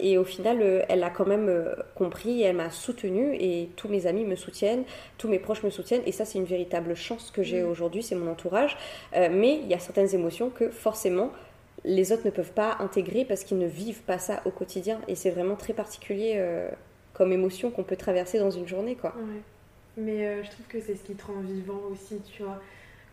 et 0.00 0.18
au 0.18 0.24
final 0.24 0.84
elle 0.88 1.02
a 1.02 1.10
quand 1.10 1.26
même 1.26 1.64
compris, 1.94 2.42
elle 2.42 2.56
m'a 2.56 2.70
soutenue 2.70 3.36
et 3.38 3.68
tous 3.76 3.88
mes 3.88 4.06
amis 4.06 4.24
me 4.24 4.36
soutiennent, 4.36 4.84
tous 5.16 5.28
mes 5.28 5.38
proches 5.38 5.62
me 5.62 5.70
soutiennent, 5.70 6.02
et 6.06 6.12
ça 6.12 6.24
c'est 6.24 6.38
une 6.38 6.44
véritable 6.44 6.94
chance 6.94 7.30
que 7.30 7.42
j'ai 7.42 7.62
mm. 7.62 7.70
aujourd'hui, 7.70 8.02
c'est 8.02 8.14
mon 8.14 8.30
entourage. 8.30 8.76
Euh, 9.14 9.28
mais 9.30 9.60
il 9.62 9.68
y 9.68 9.74
a 9.74 9.78
certaines 9.78 10.14
émotions 10.14 10.50
que 10.50 10.68
forcément 10.68 11.30
les 11.84 12.12
autres 12.12 12.24
ne 12.24 12.30
peuvent 12.30 12.52
pas 12.52 12.76
intégrer 12.80 13.24
parce 13.24 13.44
qu'ils 13.44 13.58
ne 13.58 13.66
vivent 13.66 14.02
pas 14.02 14.18
ça 14.18 14.42
au 14.44 14.50
quotidien, 14.50 15.00
et 15.08 15.14
c'est 15.14 15.30
vraiment 15.30 15.56
très 15.56 15.72
particulier 15.72 16.34
euh, 16.36 16.68
comme 17.12 17.32
émotion 17.32 17.70
qu'on 17.70 17.84
peut 17.84 17.96
traverser 17.96 18.38
dans 18.38 18.50
une 18.50 18.66
journée, 18.66 18.96
quoi. 18.96 19.14
Mais 19.98 20.26
euh, 20.26 20.42
je 20.42 20.50
trouve 20.50 20.66
que 20.66 20.80
c'est 20.80 20.94
ce 20.94 21.02
qui 21.02 21.14
te 21.14 21.26
rend 21.26 21.40
vivant 21.40 21.80
aussi, 21.90 22.20
tu 22.20 22.42
vois. 22.42 22.60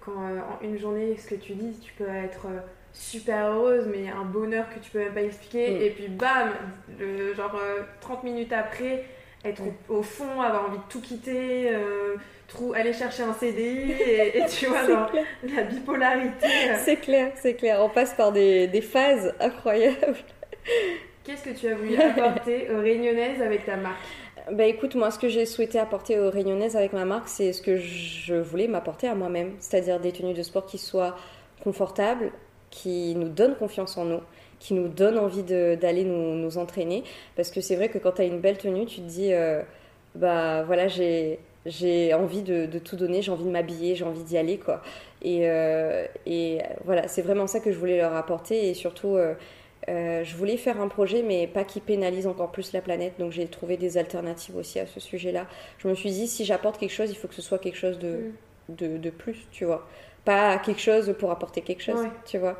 Quand 0.01 0.13
en 0.13 0.63
une 0.63 0.77
journée, 0.77 1.17
ce 1.17 1.27
que 1.27 1.35
tu 1.35 1.53
dis, 1.53 1.79
tu 1.79 1.93
peux 1.93 2.07
être 2.07 2.47
super 2.93 3.47
heureuse, 3.47 3.87
mais 3.87 4.07
un 4.09 4.23
bonheur 4.23 4.69
que 4.69 4.79
tu 4.79 4.91
peux 4.91 4.99
même 4.99 5.13
pas 5.13 5.23
expliquer. 5.23 5.71
Mm. 5.71 5.81
Et 5.81 5.89
puis 5.89 6.07
bam, 6.07 6.51
le, 6.99 7.33
genre 7.33 7.59
30 8.01 8.23
minutes 8.23 8.53
après, 8.53 9.05
être 9.43 9.61
au, 9.89 10.03
fond, 10.03 10.41
avoir 10.41 10.69
envie 10.69 10.77
de 10.77 10.83
tout 10.89 11.01
quitter, 11.01 11.69
euh, 11.69 12.15
aller 12.73 12.93
chercher 12.93 13.23
un 13.23 13.33
CDI 13.33 13.91
et, 13.91 14.43
tu 14.49 14.65
vois, 14.67 15.11
la 15.43 15.63
bipolarité. 15.63 16.45
Euh. 16.45 16.77
C'est 16.83 16.97
clair, 16.97 17.31
c'est 17.35 17.55
clair. 17.55 17.79
On 17.81 17.89
passe 17.89 18.13
par 18.13 18.31
des, 18.31 18.67
des 18.67 18.81
phases 18.81 19.33
incroyables. 19.39 20.17
Qu'est-ce 21.23 21.43
que 21.43 21.49
tu 21.51 21.67
as 21.67 21.75
voulu 21.75 21.95
apporter 21.99 22.69
aux 22.71 22.79
Réunionnaises 22.79 23.41
avec 23.41 23.65
ta 23.65 23.77
marque? 23.77 23.97
Bah 24.51 24.65
écoute, 24.65 24.95
moi 24.95 25.11
ce 25.11 25.19
que 25.19 25.27
j'ai 25.27 25.45
souhaité 25.45 25.79
apporter 25.79 26.19
aux 26.19 26.29
Réunionnaises 26.29 26.75
avec 26.75 26.93
ma 26.93 27.05
marque, 27.05 27.27
c'est 27.27 27.51
ce 27.53 27.61
que 27.61 27.77
je 27.77 28.35
voulais 28.35 28.67
m'apporter 28.67 29.07
à 29.07 29.15
moi-même, 29.15 29.53
c'est-à-dire 29.59 29.99
des 29.99 30.11
tenues 30.11 30.33
de 30.33 30.43
sport 30.43 30.65
qui 30.65 30.77
soient 30.77 31.15
confortables, 31.63 32.31
qui 32.69 33.15
nous 33.15 33.29
donnent 33.29 33.55
confiance 33.55 33.97
en 33.97 34.05
nous, 34.05 34.21
qui 34.59 34.73
nous 34.73 34.87
donne 34.87 35.17
envie 35.17 35.43
d'aller 35.43 36.03
nous, 36.03 36.57
entraîner. 36.57 37.03
Parce 37.35 37.49
que 37.51 37.61
c'est 37.61 37.75
vrai 37.75 37.89
que 37.89 37.97
quand 37.97 38.13
tu 38.13 38.21
as 38.21 38.25
une 38.25 38.39
belle 38.39 38.57
tenue, 38.57 38.85
tu 38.85 39.01
te 39.01 39.07
dis, 39.07 39.33
euh, 39.33 39.61
bah 40.15 40.63
voilà, 40.63 40.87
j'ai 40.87 41.39
j'ai 41.65 42.13
envie 42.13 42.43
de, 42.43 42.67
tout 42.79 42.95
donner, 42.95 43.21
j'ai 43.21 43.31
envie 43.31 43.45
de 43.45 43.49
m'habiller, 43.49 43.95
j'ai 43.95 44.05
envie 44.05 44.23
d'y 44.23 44.37
aller, 44.37 44.57
quoi. 44.57 44.81
Et, 45.23 45.49
euh, 45.49 46.05
voilà, 46.83 47.07
c'est 47.07 47.21
vraiment 47.23 47.47
ça 47.47 47.59
que 47.59 47.71
je 47.71 47.77
voulais 47.77 47.97
leur 47.97 48.15
apporter. 48.15 48.69
Et 48.69 48.73
surtout, 48.75 49.15
euh, 49.15 49.33
je 49.87 50.35
voulais 50.35 50.57
faire 50.57 50.81
un 50.81 50.87
projet, 50.87 51.21
mais 51.23 51.47
pas 51.47 51.63
qui 51.63 51.79
pénalise 51.79 52.27
encore 52.27 52.51
plus 52.51 52.73
la 52.73 52.81
planète. 52.81 53.13
Donc 53.19 53.31
j'ai 53.31 53.47
trouvé 53.47 53.77
des 53.77 53.97
alternatives 53.97 54.55
aussi 54.55 54.79
à 54.79 54.87
ce 54.87 54.99
sujet-là. 54.99 55.47
Je 55.79 55.87
me 55.87 55.95
suis 55.95 56.11
dit, 56.11 56.27
si 56.27 56.45
j'apporte 56.45 56.77
quelque 56.77 56.93
chose, 56.93 57.09
il 57.11 57.15
faut 57.15 57.27
que 57.27 57.35
ce 57.35 57.41
soit 57.41 57.59
quelque 57.59 57.77
chose 57.77 57.99
de, 57.99 58.31
mm. 58.69 58.75
de, 58.75 58.97
de, 58.97 59.09
plus, 59.09 59.47
tu 59.51 59.65
vois. 59.65 59.87
Pas 60.23 60.57
quelque 60.57 60.81
chose 60.81 61.15
pour 61.19 61.31
apporter 61.31 61.61
quelque 61.61 61.83
chose, 61.83 62.07
tu 62.25 62.37
vois. 62.37 62.57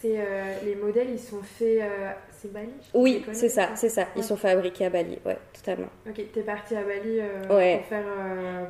C'est 0.00 0.18
euh, 0.18 0.54
les 0.64 0.76
modèles, 0.76 1.10
ils 1.10 1.18
sont 1.18 1.42
faits. 1.42 1.82
Euh, 1.82 2.12
c'est 2.40 2.52
Bali 2.52 2.70
Oui, 2.94 3.24
c'est 3.32 3.48
ça, 3.48 3.70
c'est 3.74 3.88
ça. 3.88 4.06
Ils 4.16 4.22
sont 4.22 4.36
fabriqués 4.36 4.86
à 4.86 4.90
Bali, 4.90 5.18
ouais, 5.26 5.38
totalement. 5.52 5.88
Ok, 6.08 6.22
t'es 6.32 6.42
partie 6.42 6.76
à 6.76 6.82
Bali 6.82 7.18
euh, 7.18 7.42
pour 7.42 7.86
faire, 7.86 8.04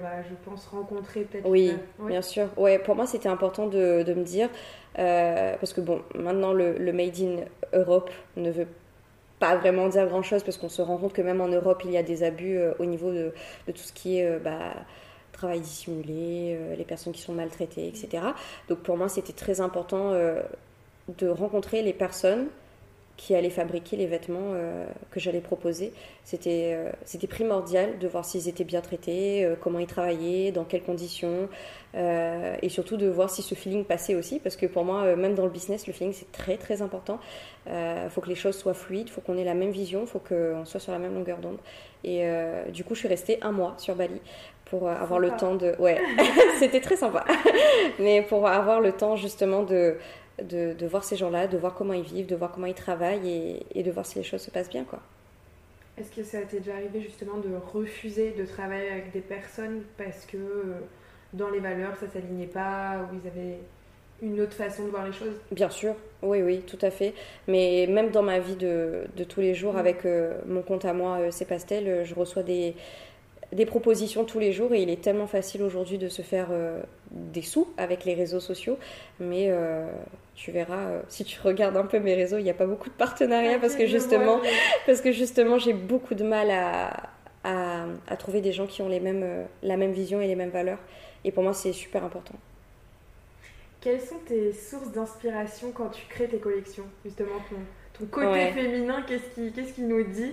bah, 0.01 0.23
je 0.29 0.35
pense, 0.49 0.67
rencontrer 0.67 1.23
peut-être. 1.23 1.47
Oui, 1.47 1.75
bien 2.01 2.23
sûr. 2.23 2.49
Ouais, 2.57 2.79
pour 2.79 2.97
moi, 2.97 3.07
c'était 3.07 3.29
important 3.29 3.67
de, 3.67 4.03
de, 4.03 4.15
me 4.15 4.25
dire 4.25 4.49
parce 4.95 5.73
que 5.75 5.81
bon, 5.81 6.03
maintenant 6.15 6.53
le, 6.53 6.79
le, 6.79 6.93
Made 6.93 7.21
in 7.21 7.37
Europe 7.73 8.11
ne 8.37 8.51
veut 8.51 8.67
pas 9.39 9.57
vraiment 9.57 9.89
dire 9.89 10.07
grand-chose 10.09 10.43
parce 10.43 10.57
qu'on 10.57 10.71
se 10.71 10.83
rend 10.83 10.97
compte 10.97 11.13
que 11.13 11.23
même 11.23 11.41
en 11.41 11.49
Europe, 11.49 11.83
il 11.85 11.93
y 11.93 11.97
a 11.97 12.03
des 12.03 12.23
abus 12.23 12.59
au 12.79 12.85
niveau 12.85 13.13
de, 13.13 13.33
de, 13.67 13.73
tout 13.73 13.83
ce 13.83 13.93
qui 13.93 14.19
est 14.19 14.39
bah, 14.39 14.75
travail 15.33 15.61
dissimulé, 15.61 16.59
les 16.77 16.85
personnes 16.85 17.13
qui 17.13 17.21
sont 17.21 17.35
maltraitées, 17.35 17.87
etc. 17.87 18.25
Donc 18.69 18.79
pour 18.79 18.97
moi, 18.97 19.09
c'était 19.09 19.35
très 19.35 19.61
important 19.61 20.13
de 20.13 21.29
rencontrer 21.29 21.83
les 21.83 21.93
personnes 21.93 22.49
qui 23.19 23.35
allaient 23.35 23.51
fabriquer 23.51 23.97
les 23.97 24.07
vêtements 24.07 24.53
euh, 24.55 24.87
que 25.11 25.19
j'allais 25.19 25.41
proposer. 25.41 25.93
C'était 26.23 26.73
euh, 26.73 26.91
c'était 27.05 27.27
primordial 27.27 27.99
de 27.99 28.07
voir 28.07 28.25
s'ils 28.25 28.49
étaient 28.49 28.65
bien 28.65 28.81
traités, 28.81 29.45
euh, 29.45 29.57
comment 29.61 29.81
ils 29.81 29.89
travaillaient, 29.89 30.53
dans 30.53 30.65
quelles 30.65 30.85
conditions, 30.85 31.49
et 31.95 32.69
surtout 32.69 32.97
de 32.97 33.09
voir 33.09 33.29
si 33.29 33.43
ce 33.43 33.57
feeling 33.57 33.85
passait 33.85 34.15
aussi, 34.15 34.39
parce 34.39 34.57
que 34.57 34.67
pour 34.67 34.85
moi, 34.85 35.17
même 35.17 35.35
dans 35.35 35.45
le 35.45 35.51
business, 35.51 35.87
le 35.89 35.93
feeling 35.93 36.13
c'est 36.13 36.31
très 36.31 36.57
très 36.57 36.81
important. 36.81 37.19
Il 37.67 38.09
faut 38.11 38.21
que 38.21 38.29
les 38.29 38.37
choses 38.37 38.57
soient 38.57 38.75
fluides, 38.75 39.09
il 39.09 39.11
faut 39.11 39.21
qu'on 39.21 39.37
ait 39.37 39.45
la 39.45 39.55
même 39.55 39.71
vision, 39.71 40.03
il 40.03 40.07
faut 40.07 40.21
qu'on 40.21 40.65
soit 40.65 40.79
sur 40.79 40.93
la 40.93 41.01
même 41.01 41.15
longueur 41.15 41.39
d'onde. 41.39 41.59
Et 42.05 42.23
du 42.73 42.85
coup, 42.85 42.95
je 42.95 43.01
suis 43.01 43.09
restée 43.09 43.39
un 43.43 43.51
mois 43.51 43.75
sur 43.79 43.97
Bali 43.97 44.21
pour 44.67 44.89
avoir 44.89 45.19
le 45.19 45.31
temps 45.31 45.57
de... 45.57 45.75
Ouais, 45.81 45.99
c'était 46.61 46.81
très 46.81 46.97
sympa. 46.97 47.25
Mais 47.99 48.23
pour 48.23 48.47
avoir 48.47 48.81
le 48.81 48.93
temps 48.93 49.17
justement 49.17 49.65
de 49.65 49.97
de, 50.43 50.87
voir 50.87 51.05
ces 51.05 51.17
gens-là, 51.17 51.47
de 51.47 51.59
voir 51.59 51.75
comment 51.75 51.93
ils 51.93 52.05
vivent, 52.05 52.27
de 52.27 52.37
voir 52.37 52.53
comment 52.53 52.67
ils 52.67 52.75
travaillent 52.75 53.61
et, 53.75 53.83
de 53.83 53.91
voir 53.91 54.07
si 54.07 54.19
les 54.19 54.25
choses 54.25 54.43
se 54.43 54.51
passent 54.51 54.71
bien. 54.71 54.85
quoi. 54.85 55.01
Est-ce 55.99 56.15
que 56.15 56.23
ça 56.23 56.39
t'est 56.43 56.61
déjà 56.61 56.75
arrivé 56.75 57.01
justement 57.01 57.39
de 57.39 57.51
refuser 57.73 58.31
de 58.31 58.45
travailler 58.45 58.89
avec 58.91 59.13
des 59.13 59.21
personnes 59.21 59.83
parce 59.97 60.27
que 60.27 60.37
euh, 60.37 60.81
dans 61.33 61.51
les 61.51 61.59
valeurs 61.59 61.97
ça 61.97 62.09
s'alignait 62.09 62.47
pas 62.47 63.01
ou 63.01 63.17
ils 63.17 63.29
avaient 63.29 63.59
une 64.23 64.41
autre 64.41 64.53
façon 64.53 64.85
de 64.85 64.91
voir 64.91 65.05
les 65.05 65.13
choses? 65.13 65.35
Bien 65.51 65.71
sûr, 65.71 65.95
oui, 66.23 66.43
oui, 66.43 66.63
tout 66.63 66.79
à 66.83 66.91
fait. 66.91 67.15
Mais 67.49 67.89
même 67.89 68.11
dans 68.11 68.23
ma 68.23 68.39
vie 68.39 68.55
de, 68.55 69.09
tous 69.29 69.41
les 69.41 69.55
jours, 69.55 69.75
mm. 69.75 69.79
avec 69.79 70.07
euh, 70.07 70.39
mon 70.47 70.63
compte 70.63 70.85
à 70.85 70.93
moi, 70.93 71.19
euh, 71.19 71.29
C'est 71.33 71.47
Pastel, 71.47 72.05
je 72.05 72.15
reçois 72.15 72.45
des, 72.45 72.77
des 73.53 73.67
propositions 73.67 74.25
tous 74.25 74.39
les 74.39 74.53
jours 74.53 74.75
et 74.75 74.83
il 74.83 74.91
est 74.91 75.01
tellement 75.01 75.27
facile 75.27 75.63
aujourd'hui 75.63 75.99
de 75.99 76.09
se 76.09 76.23
faire 76.23 76.49
euh, 76.51 76.83
des 77.11 77.43
sous 77.43 77.69
avec 77.77 78.05
les 78.05 78.15
réseaux 78.15 78.41
sociaux. 78.41 78.79
Mais 79.21 79.47
euh, 79.49 79.87
tu 80.39 80.53
verras, 80.53 80.87
euh, 80.87 81.03
si 81.09 81.25
tu 81.25 81.41
regardes 81.41 81.77
un 81.77 81.85
peu 81.85 81.99
mes 81.99 82.15
réseaux, 82.15 82.39
il 82.39 82.45
n'y 82.45 82.51
a 82.51 82.55
pas 82.55 82.67
beaucoup 82.67 82.89
de 82.89 82.95
partenariats 82.95 83.59
parce, 83.59 83.75
que 83.75 83.87
justement, 83.87 84.41
parce 84.87 85.01
que 85.01 85.11
justement, 85.11 85.59
j'ai 85.59 85.73
beaucoup 85.73 86.15
de 86.15 86.23
mal 86.23 86.49
à, 86.53 87.11
à, 87.43 88.17
trouver 88.17 88.41
des 88.41 88.53
gens 88.53 88.69
qui 88.69 88.81
ont 88.81 88.89
les 88.89 89.01
mêmes, 89.01 89.47
la 89.65 89.77
même 89.77 89.91
vision 89.91 90.21
et 90.21 90.29
les 90.29 90.37
mêmes 90.37 90.51
valeurs. 90.51 90.79
Et 91.25 91.33
pour 91.33 91.43
moi, 91.43 91.55
c'est 91.55 91.73
super 91.73 92.05
important. 92.05 92.37
Quelles 93.81 94.01
sont 94.01 94.19
tes 94.27 94.53
sources 94.53 94.93
d'inspiration 94.93 95.73
quand 95.73 95.89
tu 95.89 96.07
crées 96.09 96.29
tes 96.29 96.39
collections 96.39 96.87
Justement, 97.05 97.41
ton 97.99 98.07
côté 98.07 98.53
féminin, 98.53 99.05
qu'est-ce 99.07 99.35
qui, 99.35 99.53
qu'est-ce 99.53 99.73
qui 99.75 99.83
nous 99.83 100.03
dit 100.03 100.33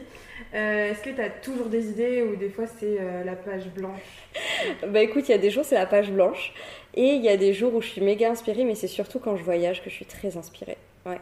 euh, 0.53 0.91
Est-ce 0.91 1.01
que 1.01 1.09
tu 1.09 1.21
as 1.21 1.29
toujours 1.29 1.67
des 1.67 1.89
idées 1.89 2.23
ou 2.23 2.35
des 2.35 2.49
fois 2.49 2.65
c'est 2.67 2.97
euh, 2.99 3.23
la 3.23 3.35
page 3.35 3.67
blanche 3.67 4.01
Bah 4.87 5.01
écoute, 5.01 5.27
il 5.27 5.31
y 5.31 5.35
a 5.35 5.39
des 5.39 5.49
jours 5.49 5.65
c'est 5.65 5.75
la 5.75 5.85
page 5.85 6.11
blanche 6.11 6.53
et 6.93 7.13
il 7.13 7.23
y 7.23 7.29
a 7.29 7.37
des 7.37 7.53
jours 7.53 7.73
où 7.73 7.81
je 7.81 7.87
suis 7.87 8.01
méga 8.01 8.29
inspirée, 8.29 8.63
mais 8.63 8.75
c'est 8.75 8.87
surtout 8.87 9.19
quand 9.19 9.35
je 9.35 9.43
voyage 9.43 9.83
que 9.83 9.89
je 9.89 9.95
suis 9.95 10.05
très 10.05 10.37
inspirée. 10.37 10.77
Ouais. 11.05 11.19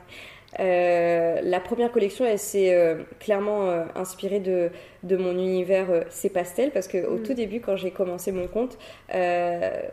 Euh, 0.60 1.40
la 1.44 1.60
première 1.60 1.92
collection, 1.92 2.26
elle 2.26 2.40
s'est 2.40 2.74
euh, 2.74 3.04
clairement 3.20 3.70
euh, 3.70 3.86
inspirée 3.96 4.40
de, 4.40 4.70
de, 5.04 5.18
mon 5.18 5.32
univers 5.32 5.88
C'est 6.10 6.30
Pastel, 6.30 6.72
parce 6.72 6.88
qu'au 6.88 7.18
mm. 7.18 7.24
tout 7.24 7.34
début, 7.34 7.60
quand 7.60 7.76
j'ai 7.76 7.92
commencé 7.92 8.32
mon 8.32 8.48
compte, 8.48 8.78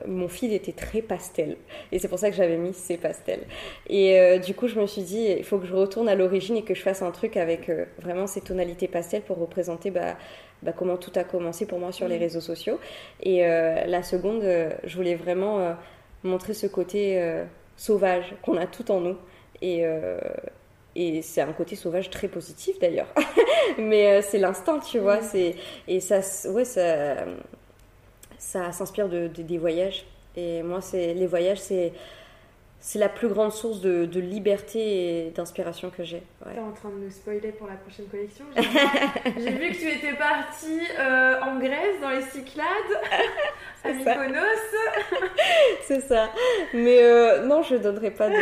mon 0.07 0.29
feed 0.29 0.53
était 0.53 0.73
très 0.73 1.03
pastel. 1.03 1.57
Et 1.93 1.99
c'est 1.99 2.09
pour 2.09 2.19
ça 2.19 2.31
que 2.31 2.37
j'avais 2.37 2.57
mis 2.57 2.75
C'est 2.75 2.97
Pastel. 2.97 3.41
Et 3.89 4.39
du 4.41 4.55
coup, 4.55 4.69
je 4.69 4.79
me 4.79 4.87
suis 4.87 5.03
dit, 5.03 5.35
il 5.39 5.45
faut 5.45 5.59
que 5.59 5.67
je 5.67 5.75
retourne 5.75 6.09
à 6.09 6.15
l'origine 6.15 6.57
et 6.57 6.63
que 6.63 6.75
je 6.75 6.83
fasse 6.83 7.03
un 7.03 7.11
truc 7.11 7.37
avec 7.37 7.71
vraiment 7.99 8.27
ces 8.27 8.41
tonalités 8.41 8.89
pastel 8.89 9.23
pour 9.23 9.39
représenter 9.39 9.91
bah, 9.91 10.17
bah, 10.63 10.73
comment 10.73 10.97
tout 10.97 11.13
a 11.17 11.25
commencé 11.25 11.67
pour 11.67 11.79
moi 11.79 11.93
sur 11.93 12.09
les 12.09 12.17
mm. 12.17 12.21
réseaux 12.21 12.41
sociaux. 12.41 12.79
Et 13.23 13.41
la 13.43 14.03
seconde, 14.03 14.43
je 14.85 14.97
voulais 14.97 15.15
vraiment 15.15 15.75
montrer 16.23 16.55
ce 16.55 16.67
côté 16.67 17.21
sauvage 17.77 18.35
qu'on 18.43 18.57
a 18.57 18.67
tout 18.67 18.91
en 18.91 19.01
nous. 19.01 19.17
Et, 19.63 19.85
euh, 19.85 20.19
et 20.97 21.23
c'est 21.23 21.41
un 21.41 21.53
côté 21.53 21.77
sauvage 21.77 22.11
très 22.11 22.29
positif 22.29 22.79
d'ailleurs. 22.79 23.13
Mais 23.79 24.19
euh, 24.19 24.23
c'est 24.23 24.39
l'instinct, 24.39 24.81
tu 24.81 24.99
vois. 24.99 25.23
C'est, 25.23 25.57
et 25.89 26.01
ça, 26.01 26.21
ouais, 26.51 26.65
ça, 26.65 27.17
ça 28.39 28.73
s'inspire 28.73 29.09
de, 29.09 29.29
des 29.29 29.59
voyages. 29.59 30.05
Et 30.37 30.63
moi, 30.63 30.81
c'est, 30.81 31.15
les 31.15 31.27
voyages, 31.27 31.61
c'est 31.61 31.93
c'est 32.83 32.99
la 32.99 33.11
plus 33.11 33.29
grande 33.29 33.53
source 33.53 33.81
de, 33.83 34.07
de 34.07 34.21
liberté 34.21 35.27
et 35.27 35.31
d'inspiration 35.31 35.91
que 35.91 36.03
j'ai. 36.03 36.23
Ouais. 36.45 36.55
T'es 36.55 36.61
en 36.61 36.73
train 36.73 36.89
de 36.89 37.05
nous 37.05 37.11
spoiler 37.11 37.53
pour 37.53 37.67
la 37.67 37.75
prochaine 37.75 38.07
collection. 38.07 38.47
J'ai 38.57 39.51
vu, 39.51 39.69
que 39.71 39.77
tu 39.77 39.91
étais 39.91 40.15
partie 40.15 40.81
euh, 40.99 41.41
en 41.43 41.59
Grèce, 41.59 42.01
dans 42.01 42.09
les 42.09 42.23
Cyclades, 42.23 42.65
à 43.85 43.93
Mykonos. 43.93 44.43
C'est 45.83 46.01
ça. 46.01 46.31
Mais 46.73 47.03
euh, 47.03 47.45
non, 47.45 47.63
je 47.63 47.77
donnerai 47.77 48.13
pas 48.13 48.31
de... 48.31 48.35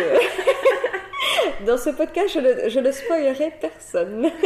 dans 1.66 1.79
ce 1.79 1.90
podcast, 1.90 2.35
je, 2.35 2.40
le, 2.40 2.68
je 2.68 2.81
ne 2.81 2.90
spoilerai 2.90 3.53
personne. 3.61 4.31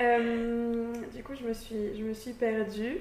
Euh, 0.00 0.92
du 1.14 1.22
coup, 1.22 1.34
je 1.40 1.46
me 1.46 1.52
suis, 1.52 1.96
je 1.96 2.02
me 2.02 2.12
suis 2.12 2.32
perdue. 2.32 2.98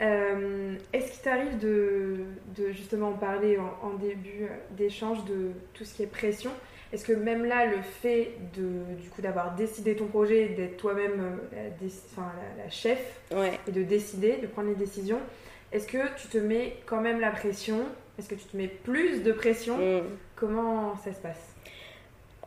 Euh, 0.00 0.76
est-ce 0.92 1.12
qu'il 1.12 1.22
t'arrive 1.22 1.58
de, 1.58 2.20
de, 2.56 2.70
justement 2.70 3.12
parler 3.12 3.58
en, 3.58 3.90
début 3.94 4.48
d'échange 4.70 5.24
de 5.26 5.50
tout 5.74 5.84
ce 5.84 5.94
qui 5.94 6.04
est 6.04 6.06
pression? 6.06 6.50
Est-ce 6.92 7.04
que 7.04 7.12
même 7.12 7.44
là, 7.44 7.66
le 7.66 7.82
fait 7.82 8.32
de, 8.56 8.94
du 9.02 9.10
coup 9.10 9.20
d'avoir 9.20 9.56
décidé 9.56 9.94
ton 9.96 10.06
projet, 10.06 10.48
d'être 10.48 10.78
toi-même 10.78 11.38
euh, 11.52 11.68
la, 11.80 11.86
enfin, 12.12 12.32
la, 12.56 12.70
chef 12.70 13.20
et 13.66 13.70
de 13.70 13.82
décider, 13.82 14.38
de 14.40 14.46
prendre 14.46 14.68
les 14.68 14.74
décisions, 14.74 15.20
est-ce 15.72 15.86
que 15.86 15.98
tu 16.16 16.28
te 16.28 16.38
mets 16.38 16.76
quand 16.86 17.02
même 17.02 17.20
la 17.20 17.30
pression 17.30 17.84
Est-ce 18.18 18.28
que 18.28 18.34
tu 18.34 18.44
te 18.44 18.56
mets 18.56 18.68
plus 18.68 19.22
de 19.22 19.32
pression 19.32 19.76
mm. 19.78 20.02
Comment 20.36 20.96
ça 20.96 21.12
se 21.12 21.20
passe? 21.20 21.54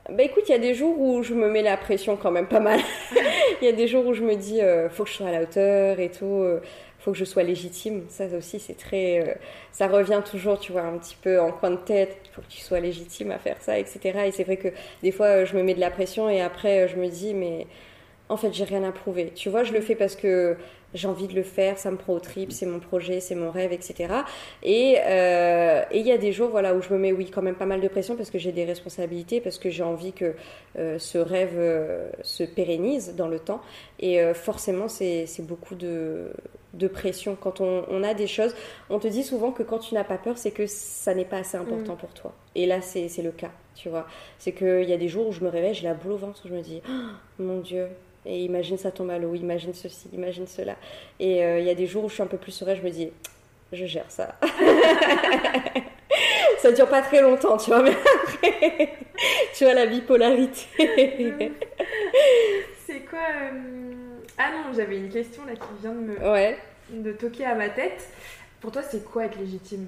Bah 0.10 0.24
écoute, 0.24 0.44
il 0.48 0.52
y 0.52 0.56
a 0.56 0.60
des 0.60 0.74
jours 0.74 1.00
où 1.00 1.22
je 1.24 1.34
me 1.34 1.50
mets 1.50 1.62
la 1.62 1.78
pression 1.78 2.18
quand 2.18 2.32
même 2.32 2.48
pas 2.48 2.60
mal. 2.60 2.80
Il 3.62 3.66
y 3.66 3.68
a 3.68 3.72
des 3.72 3.88
jours 3.88 4.08
où 4.08 4.14
je 4.14 4.24
me 4.24 4.36
dis, 4.36 4.60
euh, 4.60 4.90
faut 4.90 5.04
que 5.04 5.10
je 5.10 5.16
sois 5.16 5.28
à 5.28 5.32
la 5.32 5.44
hauteur 5.44 6.00
et 6.00 6.10
tout 6.10 6.44
faut 7.02 7.12
que 7.12 7.18
je 7.18 7.26
sois 7.26 7.44
légitime. 7.44 8.06
Ça 8.10 8.26
aussi, 8.38 8.60
c'est 8.60 8.78
très. 8.78 9.20
Euh, 9.28 9.34
ça 9.72 9.88
revient 9.88 10.22
toujours, 10.24 10.60
tu 10.60 10.72
vois, 10.72 10.84
un 10.84 10.98
petit 10.98 11.18
peu 11.22 11.40
en 11.42 11.52
coin 11.52 11.72
de 11.72 11.78
tête. 11.78 12.18
Il 12.26 12.32
faut 12.32 12.42
que 12.42 12.48
tu 12.48 12.62
sois 12.62 12.80
légitime 12.80 13.32
à 13.32 13.40
faire 13.40 13.58
ça, 13.60 13.78
etc. 13.80 14.20
Et 14.28 14.32
c'est 14.32 14.44
vrai 14.44 14.58
que 14.58 14.70
des 15.02 15.12
fois, 15.12 15.28
euh, 15.28 15.46
je 15.46 15.56
me 15.58 15.64
mets 15.64 15.74
de 15.74 15.80
la 15.80 15.92
pression 15.92 16.30
et 16.30 16.42
après, 16.42 16.84
euh, 16.84 16.88
je 16.88 16.98
me 16.98 17.08
dis, 17.08 17.34
mais 17.34 17.68
en 18.30 18.38
fait, 18.38 18.54
j'ai 18.54 18.66
rien 18.66 18.84
à 18.84 18.92
prouver. 18.92 19.32
Tu 19.36 19.50
vois, 19.50 19.64
je 19.64 19.74
le 19.74 19.82
fais 19.82 19.96
parce 19.96 20.16
que 20.16 20.58
j'ai 20.94 21.08
envie 21.08 21.28
de 21.28 21.34
le 21.34 21.44
faire, 21.44 21.78
ça 21.78 21.92
me 21.92 21.98
prend 21.98 22.14
au 22.14 22.20
trip, 22.20 22.52
c'est 22.52 22.66
mon 22.66 22.80
projet, 22.80 23.20
c'est 23.20 23.36
mon 23.36 23.52
rêve, 23.52 23.72
etc. 23.72 24.14
Et 24.64 24.98
euh, 25.06 25.84
il 25.94 26.06
y 26.06 26.12
a 26.12 26.18
des 26.18 26.32
jours 26.32 26.50
voilà, 26.50 26.74
où 26.76 26.82
je 26.82 26.94
me 26.94 27.00
mets, 27.00 27.12
oui, 27.12 27.30
quand 27.30 27.42
même 27.42 27.56
pas 27.56 27.66
mal 27.66 27.82
de 27.82 27.88
pression 27.88 28.16
parce 28.16 28.30
que 28.30 28.40
j'ai 28.40 28.52
des 28.52 28.66
responsabilités, 28.66 29.42
parce 29.42 29.58
que 29.58 29.70
j'ai 29.70 29.84
envie 29.84 30.14
que 30.14 30.36
euh, 30.78 31.00
ce 31.00 31.18
rêve 31.18 31.56
euh, 31.56 32.10
se 32.24 32.44
pérennise 32.44 33.16
dans 33.16 33.28
le 33.28 33.40
temps. 33.40 33.62
Et 34.00 34.20
forcément, 34.34 34.88
c'est 34.88 35.28
beaucoup 35.42 35.76
de, 35.76 36.32
de, 36.74 36.88
pression. 36.88 37.38
Quand 37.40 37.62
on, 37.62 37.86
on, 37.88 38.04
a 38.04 38.16
des 38.16 38.26
choses, 38.26 38.56
on 38.90 38.98
te 38.98 39.08
dit 39.08 39.24
souvent 39.24 39.52
que 39.52 39.62
quand 39.62 39.78
tu 39.78 39.94
n'as 39.94 40.04
pas 40.04 40.18
peur, 40.18 40.40
c'est 40.40 40.50
que 40.50 40.66
ça 40.66 41.14
n'est 41.14 41.26
pas 41.26 41.38
assez 41.38 41.56
important 41.56 41.94
mm. 41.94 41.98
pour 41.98 42.10
toi. 42.14 42.34
Et 42.56 42.66
là, 42.66 42.82
c'est 42.82 43.22
le 43.22 43.32
cas, 43.32 43.52
tu 43.76 43.90
vois. 43.90 44.08
C'est 44.40 44.54
qu'il 44.54 44.90
y 44.90 44.94
a 44.94 44.98
des 44.98 45.08
jours 45.08 45.28
où 45.28 45.32
je 45.32 45.42
me 45.42 45.50
réveille, 45.50 45.76
j'ai 45.76 45.88
la 45.88 45.94
boule 45.94 46.14
au 46.14 46.18
ventre, 46.18 46.42
où 46.46 46.48
je 46.48 46.54
me 46.56 46.62
dis, 46.62 46.82
oh, 46.90 46.92
mon 47.38 47.60
Dieu, 47.60 47.88
et 48.26 48.44
imagine 48.44 48.78
ça 48.78 48.92
tombe 48.92 49.10
à 49.10 49.18
l'eau, 49.18 49.34
imagine 49.34 49.74
ceci, 49.74 50.10
imagine 50.14 50.48
cela. 50.48 50.76
Et 51.20 51.44
euh, 51.44 51.60
il 51.60 51.66
y 51.66 51.70
a 51.70 51.76
des 51.76 51.88
jours 51.88 52.06
où 52.06 52.10
je 52.10 52.16
suis 52.16 52.24
un 52.24 52.28
peu 52.28 52.38
plus 52.38 52.52
sereine, 52.52 52.78
je 52.78 52.84
me 52.84 52.92
dis, 52.92 53.10
je 53.72 53.86
gère 53.86 54.10
ça. 54.10 54.36
ça 56.60 56.72
dure 56.72 56.88
pas 56.88 57.02
très 57.02 57.22
longtemps, 57.22 57.58
tu 57.58 57.72
vois, 57.72 57.82
mais 57.82 57.92
après, 57.92 58.94
tu 59.56 59.64
vois 59.64 59.74
la 59.74 59.88
bipolarité. 59.88 60.68
C'est 62.86 63.00
quoi 63.10 63.20
euh, 63.20 63.50
Ah 64.38 64.52
non, 64.52 64.74
j'avais 64.76 64.98
une 64.98 65.10
question 65.10 65.44
là 65.46 65.54
qui 65.54 65.82
vient 65.82 65.94
de 65.94 66.00
me 66.00 66.32
ouais. 66.32 66.58
de 66.92 67.12
toquer 67.14 67.46
à 67.46 67.56
ma 67.56 67.70
tête. 67.70 68.08
Pour 68.60 68.72
toi, 68.72 68.84
c'est 68.84 69.04
quoi 69.04 69.26
être 69.26 69.40
légitime? 69.40 69.88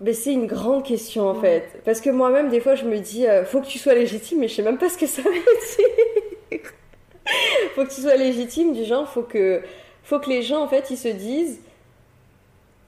Mais 0.00 0.14
c'est 0.14 0.32
une 0.32 0.46
grande 0.46 0.84
question 0.84 1.28
en 1.28 1.34
fait. 1.34 1.80
Parce 1.84 2.00
que 2.00 2.10
moi-même, 2.10 2.48
des 2.48 2.60
fois, 2.60 2.74
je 2.74 2.84
me 2.84 2.98
dis, 2.98 3.28
euh, 3.28 3.44
faut 3.44 3.60
que 3.60 3.66
tu 3.66 3.78
sois 3.78 3.94
légitime, 3.94 4.40
mais 4.40 4.48
je 4.48 4.54
sais 4.54 4.62
même 4.62 4.78
pas 4.78 4.88
ce 4.88 4.98
que 4.98 5.06
ça 5.06 5.22
veut 5.22 5.30
dire. 5.30 6.60
Faut 7.74 7.84
que 7.84 7.90
tu 7.92 8.00
sois 8.00 8.16
légitime, 8.16 8.72
du 8.72 8.84
genre, 8.84 9.08
faut 9.08 9.22
que, 9.22 9.62
faut 10.02 10.18
que 10.18 10.28
les 10.28 10.42
gens, 10.42 10.62
en 10.62 10.68
fait, 10.68 10.90
ils 10.90 10.96
se 10.96 11.08
disent 11.08 11.60